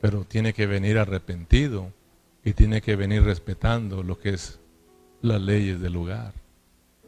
Pero 0.01 0.23
tiene 0.25 0.53
que 0.53 0.67
venir 0.67 0.97
arrepentido 0.97 1.91
y 2.43 2.53
tiene 2.53 2.81
que 2.81 2.95
venir 2.95 3.23
respetando 3.23 4.03
lo 4.03 4.19
que 4.19 4.31
es 4.31 4.59
las 5.21 5.41
leyes 5.41 5.79
del 5.79 5.93
lugar. 5.93 6.33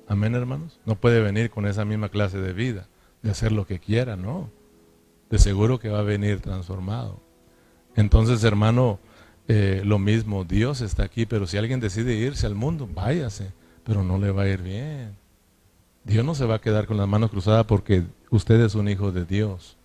Amén, 0.07 0.35
hermanos. 0.35 0.79
No 0.85 0.95
puede 0.95 1.21
venir 1.21 1.49
con 1.49 1.67
esa 1.67 1.83
misma 1.83 2.09
clase 2.09 2.37
de 2.37 2.53
vida, 2.53 2.87
de 3.21 3.31
hacer 3.31 3.51
lo 3.51 3.65
que 3.67 3.79
quiera, 3.79 4.15
no. 4.15 4.49
De 5.29 5.39
seguro 5.39 5.79
que 5.79 5.89
va 5.89 5.99
a 5.99 6.03
venir 6.03 6.39
transformado. 6.39 7.19
Entonces, 7.95 8.43
hermano, 8.43 8.99
eh, 9.47 9.81
lo 9.83 9.99
mismo, 9.99 10.43
Dios 10.43 10.81
está 10.81 11.03
aquí, 11.03 11.25
pero 11.25 11.47
si 11.47 11.57
alguien 11.57 11.79
decide 11.79 12.15
irse 12.15 12.45
al 12.45 12.55
mundo, 12.55 12.87
váyase, 12.91 13.51
pero 13.83 14.03
no 14.03 14.17
le 14.17 14.31
va 14.31 14.43
a 14.43 14.47
ir 14.47 14.61
bien. 14.61 15.15
Dios 16.05 16.23
no 16.23 16.35
se 16.35 16.45
va 16.45 16.55
a 16.55 16.61
quedar 16.61 16.85
con 16.85 16.97
las 16.97 17.07
manos 17.07 17.31
cruzadas 17.31 17.65
porque 17.65 18.03
usted 18.29 18.61
es 18.61 18.75
un 18.75 18.87
hijo 18.87 19.11
de 19.11 19.25
Dios. 19.25 19.75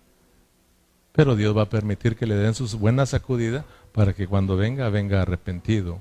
Pero 1.13 1.35
Dios 1.35 1.57
va 1.57 1.63
a 1.63 1.69
permitir 1.69 2.15
que 2.15 2.27
le 2.27 2.35
den 2.35 2.53
sus 2.53 2.75
buenas 2.75 3.09
sacudidas 3.09 3.65
para 3.91 4.13
que 4.13 4.27
cuando 4.27 4.55
venga, 4.55 4.87
venga 4.89 5.23
arrepentido 5.23 5.99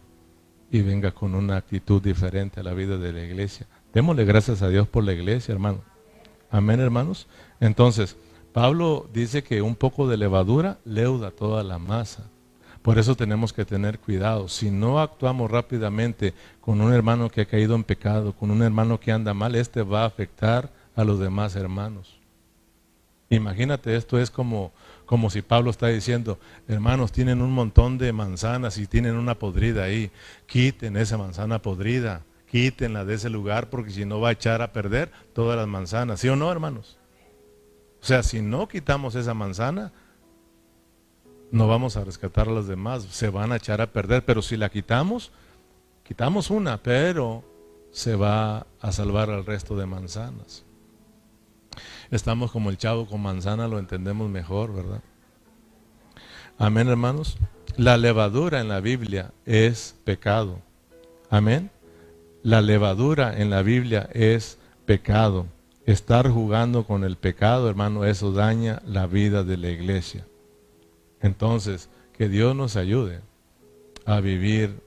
y 0.70 0.82
venga 0.82 1.12
con 1.12 1.34
una 1.34 1.56
actitud 1.56 2.02
diferente 2.02 2.60
a 2.60 2.62
la 2.62 2.74
vida 2.74 2.98
de 2.98 3.12
la 3.12 3.24
iglesia. 3.24 3.66
Démosle 3.94 4.24
gracias 4.26 4.60
a 4.62 4.68
Dios 4.68 4.86
por 4.86 5.04
la 5.04 5.14
iglesia, 5.14 5.52
hermano. 5.52 5.80
Amén, 6.50 6.80
hermanos. 6.80 7.26
Entonces, 7.58 8.16
Pablo 8.52 9.08
dice 9.12 9.42
que 9.42 9.62
un 9.62 9.74
poco 9.74 10.06
de 10.06 10.18
levadura 10.18 10.78
leuda 10.84 11.30
toda 11.30 11.64
la 11.64 11.78
masa. 11.78 12.28
Por 12.82 12.98
eso 12.98 13.14
tenemos 13.14 13.52
que 13.52 13.64
tener 13.64 13.98
cuidado. 13.98 14.48
Si 14.48 14.70
no 14.70 15.00
actuamos 15.00 15.50
rápidamente 15.50 16.32
con 16.60 16.80
un 16.80 16.92
hermano 16.92 17.28
que 17.28 17.42
ha 17.42 17.46
caído 17.46 17.74
en 17.74 17.84
pecado, 17.84 18.32
con 18.32 18.50
un 18.50 18.62
hermano 18.62 18.98
que 18.98 19.12
anda 19.12 19.34
mal, 19.34 19.54
este 19.54 19.82
va 19.82 20.02
a 20.02 20.06
afectar 20.06 20.70
a 20.96 21.04
los 21.04 21.18
demás 21.18 21.56
hermanos. 21.56 22.18
Imagínate, 23.28 23.94
esto 23.94 24.18
es 24.18 24.30
como, 24.30 24.72
como 25.06 25.30
si 25.30 25.40
Pablo 25.42 25.70
está 25.70 25.86
diciendo, 25.86 26.40
hermanos, 26.66 27.12
tienen 27.12 27.42
un 27.42 27.52
montón 27.52 27.96
de 27.96 28.12
manzanas 28.12 28.76
y 28.76 28.86
tienen 28.86 29.14
una 29.14 29.36
podrida 29.36 29.84
ahí, 29.84 30.10
quiten 30.46 30.96
esa 30.96 31.16
manzana 31.16 31.62
podrida, 31.62 32.22
quítenla 32.50 33.04
de 33.04 33.14
ese 33.14 33.30
lugar 33.30 33.70
porque 33.70 33.92
si 33.92 34.04
no 34.04 34.20
va 34.20 34.30
a 34.30 34.32
echar 34.32 34.62
a 34.62 34.72
perder 34.72 35.12
todas 35.32 35.56
las 35.56 35.68
manzanas, 35.68 36.18
¿sí 36.18 36.28
o 36.28 36.34
no, 36.34 36.50
hermanos? 36.50 36.98
O 38.02 38.04
sea, 38.04 38.24
si 38.24 38.42
no 38.42 38.66
quitamos 38.66 39.14
esa 39.14 39.34
manzana, 39.34 39.92
no 41.50 41.66
vamos 41.66 41.96
a 41.96 42.04
rescatar 42.04 42.48
a 42.48 42.52
las 42.52 42.66
demás, 42.66 43.04
se 43.10 43.28
van 43.28 43.52
a 43.52 43.56
echar 43.56 43.80
a 43.80 43.92
perder, 43.92 44.24
pero 44.24 44.42
si 44.42 44.56
la 44.56 44.68
quitamos, 44.68 45.32
quitamos 46.04 46.50
una, 46.50 46.78
pero 46.78 47.44
se 47.90 48.14
va 48.14 48.66
a 48.80 48.92
salvar 48.92 49.30
al 49.30 49.44
resto 49.44 49.76
de 49.76 49.86
manzanas. 49.86 50.64
Estamos 52.10 52.50
como 52.50 52.70
el 52.70 52.78
chavo 52.78 53.06
con 53.06 53.22
manzana, 53.22 53.68
lo 53.68 53.78
entendemos 53.78 54.28
mejor, 54.28 54.74
¿verdad? 54.74 55.02
Amén, 56.58 56.88
hermanos. 56.88 57.38
La 57.76 57.96
levadura 57.96 58.60
en 58.60 58.68
la 58.68 58.80
Biblia 58.80 59.32
es 59.46 59.96
pecado. 60.04 60.58
Amén. 61.30 61.70
La 62.42 62.60
levadura 62.60 63.40
en 63.40 63.50
la 63.50 63.62
Biblia 63.62 64.08
es 64.12 64.58
pecado. 64.86 65.46
Estar 65.86 66.28
jugando 66.28 66.84
con 66.84 67.04
el 67.04 67.16
pecado, 67.16 67.68
hermano, 67.68 68.04
eso 68.04 68.32
daña 68.32 68.82
la 68.84 69.06
vida 69.06 69.44
de 69.44 69.56
la 69.56 69.70
iglesia. 69.70 70.26
Entonces, 71.20 71.88
que 72.16 72.28
Dios 72.28 72.54
nos 72.54 72.76
ayude 72.76 73.20
a 74.06 74.20
vivir 74.20 74.80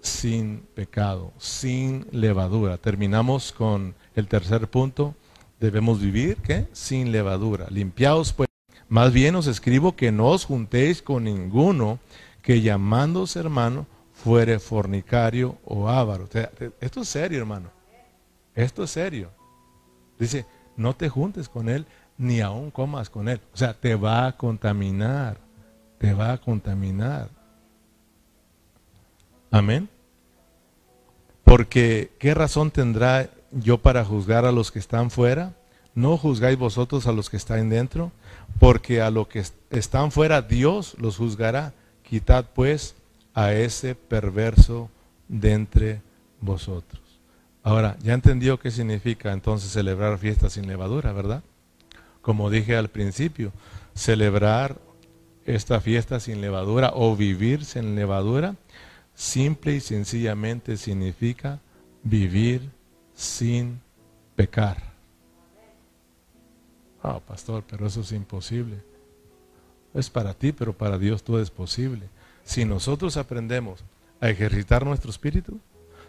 sin 0.00 0.62
pecado, 0.74 1.32
sin 1.38 2.06
levadura. 2.10 2.76
Terminamos 2.76 3.52
con 3.52 3.94
el 4.14 4.26
tercer 4.26 4.68
punto. 4.68 5.14
Debemos 5.60 6.00
vivir, 6.00 6.36
¿qué? 6.38 6.66
Sin 6.72 7.12
levadura. 7.12 7.66
Limpiados, 7.70 8.32
pues. 8.32 8.48
Más 8.88 9.12
bien 9.12 9.36
os 9.36 9.46
escribo 9.46 9.96
que 9.96 10.12
no 10.12 10.26
os 10.28 10.44
juntéis 10.44 11.00
con 11.00 11.24
ninguno 11.24 11.98
que 12.42 12.60
llamándose 12.60 13.38
hermano 13.38 13.86
fuere 14.12 14.58
fornicario 14.58 15.56
o 15.64 15.88
avaro. 15.88 16.28
Esto 16.80 17.00
es 17.00 17.08
serio, 17.08 17.38
hermano. 17.38 17.70
Esto 18.54 18.82
es 18.82 18.90
serio. 18.90 19.30
Dice, 20.18 20.44
no 20.76 20.94
te 20.94 21.08
juntes 21.08 21.48
con 21.48 21.68
él, 21.68 21.86
ni 22.18 22.40
aún 22.40 22.70
comas 22.70 23.08
con 23.08 23.28
él. 23.28 23.40
O 23.54 23.56
sea, 23.56 23.72
te 23.72 23.94
va 23.94 24.26
a 24.26 24.36
contaminar 24.36 25.38
te 26.02 26.12
va 26.14 26.32
a 26.32 26.38
contaminar. 26.38 27.28
Amén. 29.52 29.88
Porque, 31.44 32.10
¿qué 32.18 32.34
razón 32.34 32.72
tendrá 32.72 33.30
yo 33.52 33.78
para 33.78 34.04
juzgar 34.04 34.44
a 34.44 34.50
los 34.50 34.72
que 34.72 34.80
están 34.80 35.12
fuera? 35.12 35.54
¿No 35.94 36.16
juzgáis 36.16 36.58
vosotros 36.58 37.06
a 37.06 37.12
los 37.12 37.30
que 37.30 37.36
están 37.36 37.70
dentro? 37.70 38.10
Porque 38.58 39.00
a 39.00 39.12
los 39.12 39.28
que 39.28 39.44
están 39.70 40.10
fuera 40.10 40.42
Dios 40.42 40.96
los 40.98 41.18
juzgará. 41.18 41.72
Quitad 42.02 42.46
pues 42.52 42.96
a 43.32 43.52
ese 43.52 43.94
perverso 43.94 44.90
de 45.28 45.52
entre 45.52 46.02
vosotros. 46.40 47.00
Ahora, 47.62 47.96
ya 48.02 48.14
entendió 48.14 48.58
qué 48.58 48.72
significa 48.72 49.30
entonces 49.30 49.70
celebrar 49.70 50.18
fiestas 50.18 50.54
sin 50.54 50.66
levadura, 50.66 51.12
¿verdad? 51.12 51.44
Como 52.22 52.50
dije 52.50 52.76
al 52.76 52.88
principio, 52.88 53.52
celebrar 53.94 54.78
esta 55.46 55.80
fiesta 55.80 56.20
sin 56.20 56.40
levadura 56.40 56.92
o 56.94 57.16
vivir 57.16 57.64
sin 57.64 57.94
levadura, 57.94 58.56
simple 59.14 59.74
y 59.74 59.80
sencillamente 59.80 60.76
significa 60.76 61.60
vivir 62.02 62.70
sin 63.14 63.80
pecar. 64.36 64.92
Ah, 67.02 67.20
pastor, 67.20 67.64
pero 67.68 67.86
eso 67.86 68.00
es 68.00 68.12
imposible. 68.12 68.76
Es 69.92 70.08
para 70.08 70.34
ti, 70.34 70.52
pero 70.52 70.72
para 70.72 70.98
Dios 70.98 71.22
todo 71.22 71.40
es 71.40 71.50
posible. 71.50 72.08
Si 72.44 72.64
nosotros 72.64 73.16
aprendemos 73.16 73.84
a 74.20 74.30
ejercitar 74.30 74.86
nuestro 74.86 75.10
espíritu, 75.10 75.58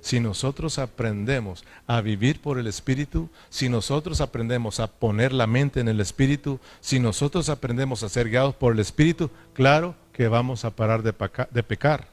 si 0.04 0.20
nosotros 0.20 0.80
aprendemos 0.80 1.64
a 1.88 2.02
vivir 2.02 2.42
por 2.42 2.60
el 2.60 2.68
Espíritu, 2.68 3.30
si 3.50 3.70
nosotros 3.70 4.20
aprendemos 4.20 4.82
a 4.82 4.88
poner 4.88 5.32
la 5.32 5.48
mente 5.48 5.80
en 5.80 5.88
el 5.88 6.02
Espíritu, 6.02 6.60
si 6.82 7.00
nosotros 7.00 7.48
aprendemos 7.48 8.04
a 8.04 8.10
ser 8.10 8.30
guiados 8.30 8.54
por 8.54 8.74
el 8.74 8.80
Espíritu, 8.80 9.32
claro 9.54 9.96
que 10.12 10.28
vamos 10.28 10.66
a 10.66 10.72
parar 10.72 11.04
de, 11.04 11.14
pecar. 11.14 12.10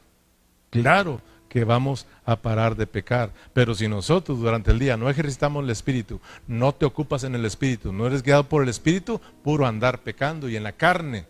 Claro 0.70 1.20
que 1.48 1.64
vamos 1.64 2.06
a 2.24 2.36
parar 2.36 2.76
de 2.76 2.86
pecar. 2.86 3.32
Pero 3.52 3.74
si 3.74 3.88
nosotros 3.88 4.38
durante 4.38 4.70
el 4.70 4.78
día 4.78 4.96
no 4.96 5.10
ejercitamos 5.10 5.64
el 5.64 5.70
Espíritu, 5.70 6.20
no 6.46 6.72
te 6.72 6.86
ocupas 6.86 7.24
en 7.24 7.34
el 7.34 7.44
Espíritu, 7.44 7.92
no 7.92 8.06
eres 8.06 8.22
guiado 8.22 8.48
por 8.48 8.62
el 8.62 8.68
Espíritu, 8.68 9.20
puro 9.42 9.66
andar 9.66 9.98
pecando 10.02 10.48
y 10.48 10.54
en 10.54 10.62
la 10.62 10.72
carne 10.72 11.26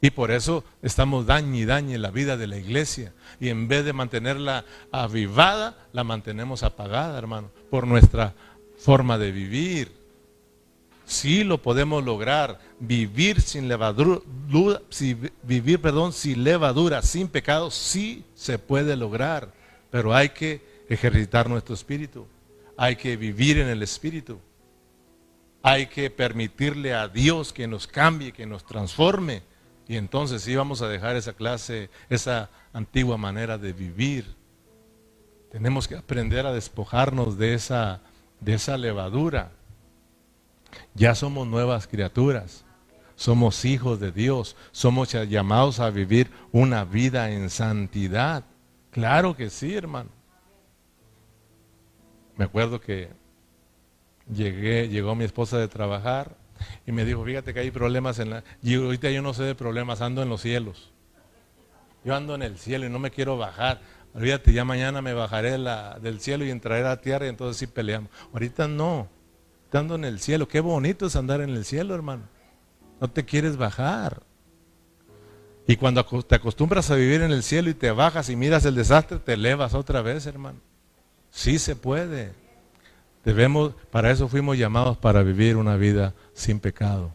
y 0.00 0.10
por 0.10 0.30
eso 0.30 0.64
estamos 0.82 1.26
daño 1.26 1.56
y 1.56 1.98
la 1.98 2.10
vida 2.10 2.36
de 2.36 2.46
la 2.46 2.56
iglesia. 2.56 3.12
Y 3.38 3.48
en 3.48 3.68
vez 3.68 3.84
de 3.84 3.92
mantenerla 3.92 4.64
avivada, 4.90 5.88
la 5.92 6.04
mantenemos 6.04 6.62
apagada, 6.62 7.18
hermano, 7.18 7.50
por 7.70 7.86
nuestra 7.86 8.34
forma 8.78 9.18
de 9.18 9.30
vivir. 9.30 9.92
Sí 11.04 11.44
lo 11.44 11.60
podemos 11.60 12.04
lograr, 12.04 12.60
vivir 12.78 13.40
sin 13.42 13.68
levadura, 13.68 14.20
vivir, 15.42 15.80
perdón, 15.80 16.12
sin 16.12 16.44
levadura, 16.44 17.02
sin 17.02 17.28
pecado, 17.28 17.70
sí 17.70 18.24
se 18.34 18.58
puede 18.58 18.96
lograr, 18.96 19.52
pero 19.90 20.14
hay 20.14 20.30
que 20.30 20.84
ejercitar 20.88 21.48
nuestro 21.48 21.74
espíritu, 21.74 22.26
hay 22.76 22.96
que 22.96 23.16
vivir 23.16 23.58
en 23.58 23.68
el 23.68 23.82
espíritu. 23.82 24.38
Hay 25.62 25.88
que 25.88 26.08
permitirle 26.08 26.94
a 26.94 27.06
Dios 27.08 27.52
que 27.52 27.66
nos 27.66 27.86
cambie, 27.86 28.32
que 28.32 28.46
nos 28.46 28.64
transforme. 28.64 29.42
Y 29.90 29.96
entonces 29.96 30.42
sí 30.42 30.54
vamos 30.54 30.82
a 30.82 30.88
dejar 30.88 31.16
esa 31.16 31.32
clase, 31.32 31.90
esa 32.08 32.48
antigua 32.72 33.16
manera 33.16 33.58
de 33.58 33.72
vivir. 33.72 34.36
Tenemos 35.50 35.88
que 35.88 35.96
aprender 35.96 36.46
a 36.46 36.52
despojarnos 36.52 37.36
de 37.36 37.54
esa, 37.54 38.00
de 38.38 38.54
esa 38.54 38.76
levadura. 38.76 39.50
Ya 40.94 41.16
somos 41.16 41.48
nuevas 41.48 41.88
criaturas. 41.88 42.64
Somos 43.16 43.64
hijos 43.64 43.98
de 43.98 44.12
Dios. 44.12 44.54
Somos 44.70 45.10
llamados 45.10 45.80
a 45.80 45.90
vivir 45.90 46.30
una 46.52 46.84
vida 46.84 47.32
en 47.32 47.50
santidad. 47.50 48.44
Claro 48.92 49.34
que 49.34 49.50
sí, 49.50 49.74
hermano. 49.74 50.10
Me 52.36 52.44
acuerdo 52.44 52.80
que 52.80 53.10
llegué, 54.32 54.88
llegó 54.88 55.16
mi 55.16 55.24
esposa 55.24 55.58
de 55.58 55.66
trabajar 55.66 56.36
y 56.86 56.92
me 56.92 57.04
dijo, 57.04 57.24
fíjate 57.24 57.54
que 57.54 57.60
hay 57.60 57.70
problemas 57.70 58.18
en 58.18 58.30
la... 58.30 58.44
Y 58.62 58.74
ahorita 58.74 59.10
yo 59.10 59.22
no 59.22 59.34
sé 59.34 59.44
de 59.44 59.54
problemas, 59.54 60.00
ando 60.00 60.22
en 60.22 60.28
los 60.28 60.40
cielos. 60.40 60.92
Yo 62.04 62.14
ando 62.14 62.34
en 62.34 62.42
el 62.42 62.58
cielo 62.58 62.86
y 62.86 62.90
no 62.90 62.98
me 62.98 63.10
quiero 63.10 63.36
bajar. 63.36 63.80
Olvídate, 64.14 64.52
ya 64.52 64.64
mañana 64.64 65.02
me 65.02 65.14
bajaré 65.14 65.58
la, 65.58 65.98
del 66.00 66.20
cielo 66.20 66.44
y 66.44 66.50
entraré 66.50 66.80
a 66.80 66.90
la 66.90 67.00
tierra 67.00 67.26
y 67.26 67.28
entonces 67.28 67.56
sí 67.58 67.66
peleamos. 67.66 68.10
Ahorita 68.32 68.66
no, 68.66 69.08
ando 69.78 69.94
en 69.94 70.04
el 70.04 70.20
cielo. 70.20 70.48
Qué 70.48 70.60
bonito 70.60 71.06
es 71.06 71.16
andar 71.16 71.40
en 71.40 71.50
el 71.50 71.64
cielo, 71.64 71.94
hermano. 71.94 72.24
No 73.00 73.08
te 73.08 73.24
quieres 73.24 73.56
bajar. 73.56 74.22
Y 75.66 75.76
cuando 75.76 76.04
te 76.04 76.34
acostumbras 76.34 76.90
a 76.90 76.96
vivir 76.96 77.22
en 77.22 77.30
el 77.30 77.42
cielo 77.42 77.70
y 77.70 77.74
te 77.74 77.92
bajas 77.92 78.28
y 78.28 78.36
miras 78.36 78.64
el 78.64 78.74
desastre, 78.74 79.18
te 79.18 79.34
elevas 79.34 79.74
otra 79.74 80.02
vez, 80.02 80.26
hermano. 80.26 80.58
Sí 81.30 81.58
se 81.58 81.76
puede. 81.76 82.32
Debemos, 83.24 83.74
para 83.90 84.10
eso 84.10 84.28
fuimos 84.28 84.56
llamados 84.56 84.96
para 84.96 85.22
vivir 85.22 85.56
una 85.56 85.76
vida 85.76 86.14
sin 86.32 86.60
pecado. 86.60 87.14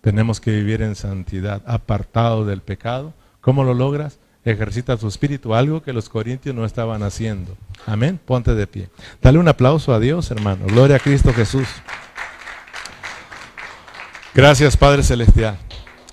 Tenemos 0.00 0.40
que 0.40 0.50
vivir 0.50 0.82
en 0.82 0.94
santidad, 0.94 1.62
apartado 1.66 2.44
del 2.44 2.60
pecado. 2.60 3.14
¿Cómo 3.40 3.64
lo 3.64 3.74
logras? 3.74 4.18
Ejercita 4.44 4.96
tu 4.96 5.06
espíritu, 5.06 5.54
algo 5.54 5.82
que 5.82 5.92
los 5.92 6.08
corintios 6.08 6.54
no 6.54 6.64
estaban 6.64 7.02
haciendo. 7.02 7.56
Amén. 7.86 8.18
Ponte 8.24 8.54
de 8.54 8.66
pie. 8.66 8.90
Dale 9.20 9.38
un 9.38 9.48
aplauso 9.48 9.94
a 9.94 10.00
Dios, 10.00 10.30
hermano. 10.30 10.66
Gloria 10.66 10.96
a 10.96 11.00
Cristo 11.00 11.32
Jesús. 11.32 11.68
Gracias, 14.34 14.76
Padre 14.76 15.02
Celestial. 15.02 15.58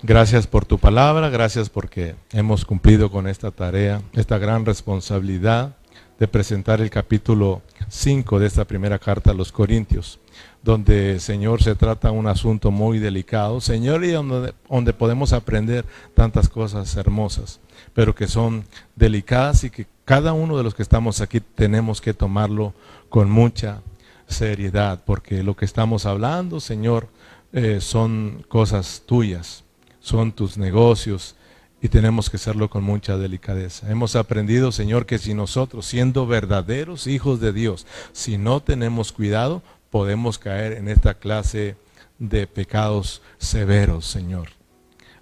Gracias 0.02 0.48
por 0.48 0.66
tu 0.66 0.78
palabra, 0.80 1.30
gracias 1.30 1.70
porque 1.70 2.16
hemos 2.32 2.64
cumplido 2.64 3.12
con 3.12 3.28
esta 3.28 3.52
tarea, 3.52 4.02
esta 4.14 4.38
gran 4.38 4.66
responsabilidad 4.66 5.76
de 6.20 6.28
presentar 6.28 6.82
el 6.82 6.90
capítulo 6.90 7.62
5 7.88 8.40
de 8.40 8.48
esta 8.48 8.66
primera 8.66 9.00
carta 9.00 9.32
a 9.32 9.34
los 9.34 9.54
Corintios, 9.54 10.20
donde, 10.62 11.20
Señor, 11.22 11.64
se 11.64 11.76
trata 11.76 12.12
un 12.12 12.28
asunto 12.28 12.72
muy 12.72 13.00
delicado, 13.00 13.62
Señor, 13.62 14.04
y 14.04 14.12
donde, 14.12 14.54
donde 14.70 14.92
podemos 14.94 15.32
aprender 15.32 15.86
tantas 16.14 16.50
cosas 16.50 16.94
hermosas, 16.98 17.62
pero 17.94 18.14
que 18.14 18.28
son 18.28 18.66
delicadas 18.98 19.64
y 19.64 19.70
que 19.70 19.88
cada 20.04 20.34
uno 20.34 20.58
de 20.58 20.64
los 20.64 20.76
que 20.76 20.84
estamos 20.84 21.22
aquí 21.22 21.40
tenemos 21.40 22.02
que 22.02 22.14
tomarlo 22.14 22.74
con 23.08 23.30
mucha 23.32 23.82
seriedad, 24.28 25.02
porque 25.06 25.42
lo 25.42 25.56
que 25.56 25.66
estamos 25.66 26.06
hablando, 26.06 26.60
Señor, 26.60 27.08
eh, 27.54 27.80
son 27.80 28.46
cosas 28.50 29.04
tuyas, 29.06 29.64
son 30.02 30.34
tus 30.34 30.58
negocios, 30.58 31.36
y 31.82 31.90
tenemos 31.90 32.30
que 32.30 32.38
hacerlo 32.38 32.70
con 32.70 32.84
mucha 32.84 33.18
delicadeza. 33.18 33.90
Hemos 33.90 34.16
aprendido, 34.16 34.72
Señor, 34.72 35.06
que 35.06 35.18
si 35.18 35.34
nosotros, 35.34 35.86
siendo 35.86 36.28
verdaderos 36.28 37.08
hijos 37.08 37.40
de 37.40 37.54
Dios, 37.54 37.88
si 38.12 38.38
no 38.38 38.62
tenemos 38.62 39.12
cuidado, 39.12 39.62
podemos 39.90 40.38
caer 40.38 40.74
en 40.74 40.88
esta 40.88 41.14
clase 41.14 41.76
de 42.20 42.48
pecados 42.48 43.22
severos, 43.38 44.06
Señor. 44.06 44.50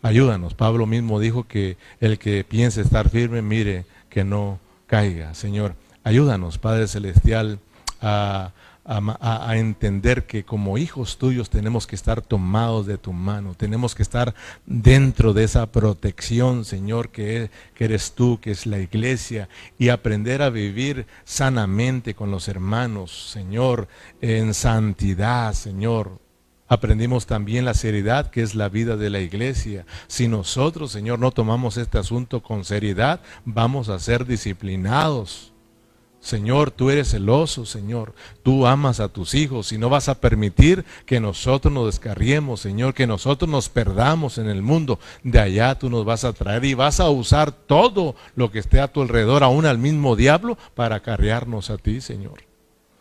Ayúdanos. 0.02 0.54
Pablo 0.54 0.86
mismo 0.86 1.20
dijo 1.20 1.48
que 1.48 1.78
el 2.00 2.18
que 2.18 2.44
piense 2.44 2.82
estar 2.82 3.10
firme, 3.10 3.42
mire 3.42 3.86
que 4.10 4.24
no 4.24 4.60
caiga. 4.88 5.34
Señor, 5.34 5.76
ayúdanos, 6.04 6.58
Padre 6.58 6.88
Celestial, 6.88 7.60
a 8.02 8.52
a, 8.88 9.58
entender 9.58 10.26
que 10.26 10.46
como 10.46 10.78
hijos 10.78 11.18
tuyos 11.18 11.50
tenemos 11.50 11.86
que 11.86 11.96
estar 11.96 12.22
tomados 12.22 12.86
de 12.86 12.98
tu 12.98 13.12
mano, 13.12 13.54
tenemos 13.54 13.94
que 13.94 14.04
estar 14.04 14.34
dentro 14.66 15.34
de 15.34 15.44
esa 15.44 15.70
protección, 15.72 16.64
Señor, 16.64 17.10
que, 17.10 17.52
que 17.76 17.86
eres 17.86 18.14
tú, 18.14 18.40
que 18.42 18.52
es 18.52 18.66
la 18.66 18.80
iglesia, 18.80 19.50
y 19.78 19.90
aprender 19.90 20.42
a 20.42 20.50
vivir 20.50 21.06
sanamente 21.26 22.14
con 22.14 22.32
los 22.32 22.48
hermanos, 22.48 23.30
Señor, 23.32 23.90
en 24.22 24.54
santidad, 24.54 25.54
Señor. 25.54 26.20
Aprendimos 26.70 27.26
también 27.26 27.66
la 27.66 27.74
seriedad 27.74 28.30
que 28.30 28.42
es 28.42 28.56
la 28.56 28.70
vida 28.70 28.96
de 28.96 29.10
la 29.10 29.20
iglesia. 29.20 29.86
Si 30.08 30.28
nosotros, 30.28 30.92
Señor, 30.92 31.20
no 31.20 31.32
tomamos 31.32 31.78
este 31.78 31.98
asunto 31.98 32.42
con 32.42 32.64
seriedad, 32.64 33.22
vamos 33.46 33.90
a 33.90 34.00
ser 34.00 34.26
disciplinados. 34.26 35.54
Señor, 36.20 36.72
tú 36.72 36.90
eres 36.90 37.12
celoso, 37.12 37.66
Señor. 37.66 38.14
Tú 38.44 38.68
amas 38.68 39.00
a 39.00 39.08
tus 39.08 39.34
hijos 39.34 39.72
y 39.72 39.78
no 39.78 39.90
vas 39.90 40.10
a 40.10 40.20
permitir 40.20 40.84
que 41.06 41.20
nosotros 41.20 41.74
nos 41.74 41.86
descarriemos, 41.86 42.60
Señor, 42.60 42.94
que 42.94 43.08
nosotros 43.08 43.50
nos 43.50 43.70
perdamos 43.70 44.38
en 44.38 44.50
el 44.50 44.62
mundo. 44.62 45.00
De 45.24 45.40
allá 45.40 45.76
tú 45.76 45.90
nos 45.90 46.06
vas 46.06 46.24
a 46.24 46.34
traer 46.34 46.66
y 46.66 46.74
vas 46.74 47.00
a 47.00 47.10
usar 47.10 47.52
todo 47.52 48.16
lo 48.36 48.52
que 48.52 48.60
esté 48.60 48.80
a 48.80 48.88
tu 48.88 49.02
alrededor, 49.02 49.44
aún 49.44 49.66
al 49.66 49.78
mismo 49.78 50.16
diablo, 50.16 50.58
para 50.76 50.98
acarrearnos 50.98 51.70
a 51.70 51.78
ti, 51.78 52.02
Señor. 52.02 52.44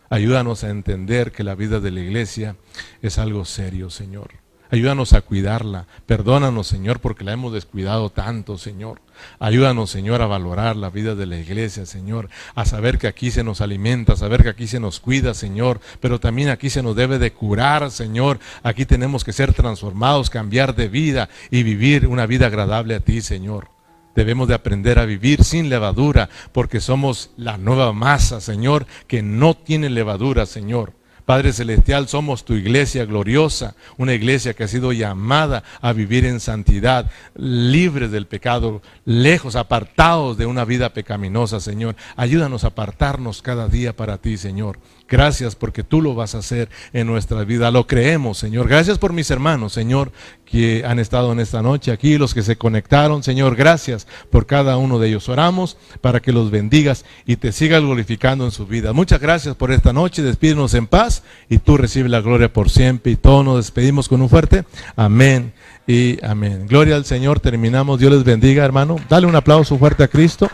Ayúdanos 0.08 0.62
a 0.62 0.70
entender 0.70 1.32
que 1.32 1.42
la 1.42 1.54
vida 1.54 1.80
de 1.80 1.90
la 1.90 2.00
iglesia 2.00 2.56
es 3.02 3.18
algo 3.18 3.44
serio, 3.44 3.90
Señor. 3.90 4.45
Ayúdanos 4.76 5.14
a 5.14 5.22
cuidarla. 5.22 5.86
Perdónanos, 6.04 6.66
Señor, 6.66 7.00
porque 7.00 7.24
la 7.24 7.32
hemos 7.32 7.50
descuidado 7.50 8.10
tanto, 8.10 8.58
Señor. 8.58 9.00
Ayúdanos, 9.38 9.88
Señor, 9.88 10.20
a 10.20 10.26
valorar 10.26 10.76
la 10.76 10.90
vida 10.90 11.14
de 11.14 11.24
la 11.24 11.38
iglesia, 11.38 11.86
Señor, 11.86 12.28
a 12.54 12.66
saber 12.66 12.98
que 12.98 13.06
aquí 13.06 13.30
se 13.30 13.42
nos 13.42 13.62
alimenta, 13.62 14.12
a 14.12 14.16
saber 14.16 14.42
que 14.42 14.50
aquí 14.50 14.66
se 14.66 14.78
nos 14.78 15.00
cuida, 15.00 15.32
Señor, 15.32 15.80
pero 15.98 16.20
también 16.20 16.50
aquí 16.50 16.68
se 16.68 16.82
nos 16.82 16.94
debe 16.94 17.18
de 17.18 17.32
curar, 17.32 17.90
Señor. 17.90 18.38
Aquí 18.62 18.84
tenemos 18.84 19.24
que 19.24 19.32
ser 19.32 19.54
transformados, 19.54 20.28
cambiar 20.28 20.74
de 20.74 20.88
vida 20.88 21.30
y 21.50 21.62
vivir 21.62 22.06
una 22.06 22.26
vida 22.26 22.48
agradable 22.48 22.96
a 22.96 23.00
ti, 23.00 23.22
Señor. 23.22 23.70
Debemos 24.14 24.46
de 24.46 24.56
aprender 24.56 24.98
a 24.98 25.06
vivir 25.06 25.42
sin 25.42 25.70
levadura, 25.70 26.28
porque 26.52 26.82
somos 26.82 27.30
la 27.38 27.56
nueva 27.56 27.94
masa, 27.94 28.42
Señor, 28.42 28.86
que 29.06 29.22
no 29.22 29.54
tiene 29.54 29.88
levadura, 29.88 30.44
Señor. 30.44 30.92
Padre 31.26 31.52
Celestial, 31.52 32.06
somos 32.06 32.44
tu 32.44 32.54
iglesia 32.54 33.04
gloriosa, 33.04 33.74
una 33.96 34.14
iglesia 34.14 34.54
que 34.54 34.62
ha 34.62 34.68
sido 34.68 34.92
llamada 34.92 35.64
a 35.80 35.92
vivir 35.92 36.24
en 36.24 36.38
santidad, 36.38 37.10
libre 37.34 38.06
del 38.06 38.28
pecado, 38.28 38.80
lejos, 39.04 39.56
apartados 39.56 40.38
de 40.38 40.46
una 40.46 40.64
vida 40.64 40.90
pecaminosa, 40.90 41.58
Señor. 41.58 41.96
Ayúdanos 42.14 42.62
a 42.62 42.68
apartarnos 42.68 43.42
cada 43.42 43.66
día 43.66 43.92
para 43.92 44.18
ti, 44.18 44.36
Señor. 44.36 44.78
Gracias 45.08 45.54
porque 45.54 45.84
tú 45.84 46.02
lo 46.02 46.14
vas 46.14 46.34
a 46.34 46.38
hacer 46.38 46.68
en 46.92 47.06
nuestra 47.06 47.44
vida. 47.44 47.70
Lo 47.70 47.86
creemos, 47.86 48.38
Señor. 48.38 48.68
Gracias 48.68 48.98
por 48.98 49.12
mis 49.12 49.30
hermanos, 49.30 49.72
Señor, 49.72 50.10
que 50.44 50.84
han 50.84 50.98
estado 50.98 51.32
en 51.32 51.38
esta 51.38 51.62
noche 51.62 51.92
aquí, 51.92 52.18
los 52.18 52.34
que 52.34 52.42
se 52.42 52.56
conectaron, 52.56 53.22
Señor. 53.22 53.54
Gracias 53.54 54.06
por 54.30 54.46
cada 54.46 54.76
uno 54.76 54.98
de 54.98 55.08
ellos. 55.08 55.28
Oramos 55.28 55.76
para 56.00 56.20
que 56.20 56.32
los 56.32 56.50
bendigas 56.50 57.04
y 57.24 57.36
te 57.36 57.52
sigas 57.52 57.82
glorificando 57.82 58.44
en 58.44 58.50
su 58.50 58.66
vida. 58.66 58.92
Muchas 58.92 59.20
gracias 59.20 59.54
por 59.54 59.70
esta 59.70 59.92
noche. 59.92 60.22
Despídenos 60.22 60.74
en 60.74 60.88
paz 60.88 61.22
y 61.48 61.58
tú 61.58 61.76
recibes 61.76 62.10
la 62.10 62.20
gloria 62.20 62.52
por 62.52 62.68
siempre. 62.68 63.12
Y 63.12 63.16
todos 63.16 63.44
nos 63.44 63.56
despedimos 63.58 64.08
con 64.08 64.22
un 64.22 64.28
fuerte 64.28 64.64
amén 64.96 65.52
y 65.86 66.24
amén. 66.24 66.66
Gloria 66.66 66.96
al 66.96 67.04
Señor. 67.04 67.38
Terminamos. 67.38 68.00
Dios 68.00 68.12
les 68.12 68.24
bendiga, 68.24 68.64
hermano. 68.64 68.96
Dale 69.08 69.26
un 69.26 69.36
aplauso 69.36 69.78
fuerte 69.78 70.02
a 70.02 70.08
Cristo 70.08 70.50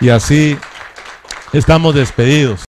y 0.00 0.10
así 0.10 0.56
estamos 1.52 1.96
despedidos. 1.96 2.67